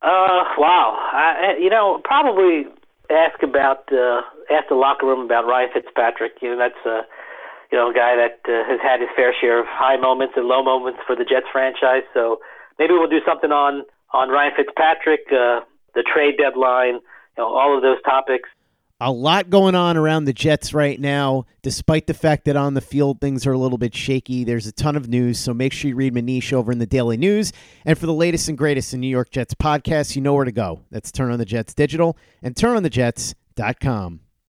Uh, 0.00 0.44
wow. 0.58 0.98
I, 1.12 1.56
you 1.60 1.70
know, 1.70 2.00
probably 2.04 2.64
ask 3.10 3.42
about 3.42 3.92
uh, 3.92 4.22
ask 4.50 4.68
the 4.68 4.74
locker 4.74 5.06
room 5.06 5.20
about 5.20 5.46
Ryan 5.46 5.70
Fitzpatrick. 5.74 6.32
You 6.40 6.50
know, 6.50 6.58
that's 6.58 6.86
a 6.86 7.02
you 7.70 7.78
know 7.78 7.90
a 7.90 7.94
guy 7.94 8.16
that 8.16 8.40
uh, 8.48 8.64
has 8.68 8.80
had 8.82 9.00
his 9.00 9.10
fair 9.14 9.34
share 9.38 9.60
of 9.60 9.66
high 9.68 9.96
moments 9.96 10.34
and 10.36 10.46
low 10.46 10.62
moments 10.62 11.00
for 11.06 11.14
the 11.14 11.24
Jets 11.24 11.46
franchise. 11.52 12.02
So 12.14 12.40
maybe 12.78 12.94
we'll 12.94 13.10
do 13.10 13.20
something 13.26 13.52
on 13.52 13.84
on 14.12 14.28
Ryan 14.28 14.52
Fitzpatrick, 14.56 15.26
uh, 15.30 15.60
the 15.94 16.02
trade 16.02 16.36
deadline, 16.38 16.94
you 16.94 17.00
know, 17.38 17.46
all 17.46 17.76
of 17.76 17.82
those 17.82 18.00
topics. 18.02 18.48
A 19.04 19.10
lot 19.10 19.50
going 19.50 19.74
on 19.74 19.96
around 19.96 20.26
the 20.26 20.32
Jets 20.32 20.72
right 20.72 21.00
now, 21.00 21.44
despite 21.62 22.06
the 22.06 22.14
fact 22.14 22.44
that 22.44 22.54
on 22.54 22.74
the 22.74 22.80
field 22.80 23.20
things 23.20 23.44
are 23.48 23.52
a 23.52 23.58
little 23.58 23.78
bit 23.78 23.96
shaky. 23.96 24.44
There's 24.44 24.68
a 24.68 24.72
ton 24.72 24.94
of 24.94 25.08
news, 25.08 25.40
so 25.40 25.52
make 25.52 25.72
sure 25.72 25.88
you 25.88 25.96
read 25.96 26.14
Manish 26.14 26.52
over 26.52 26.70
in 26.70 26.78
the 26.78 26.86
Daily 26.86 27.16
News. 27.16 27.52
And 27.84 27.98
for 27.98 28.06
the 28.06 28.14
latest 28.14 28.48
and 28.48 28.56
greatest 28.56 28.94
in 28.94 29.00
New 29.00 29.08
York 29.08 29.30
Jets 29.30 29.54
podcasts, 29.54 30.14
you 30.14 30.22
know 30.22 30.34
where 30.34 30.44
to 30.44 30.52
go. 30.52 30.82
That's 30.92 31.10
Turn 31.10 31.32
on 31.32 31.40
the 31.40 31.44
Jets 31.44 31.74
Digital 31.74 32.16
and 32.42 32.54
turnonthejets.com. 32.54 34.20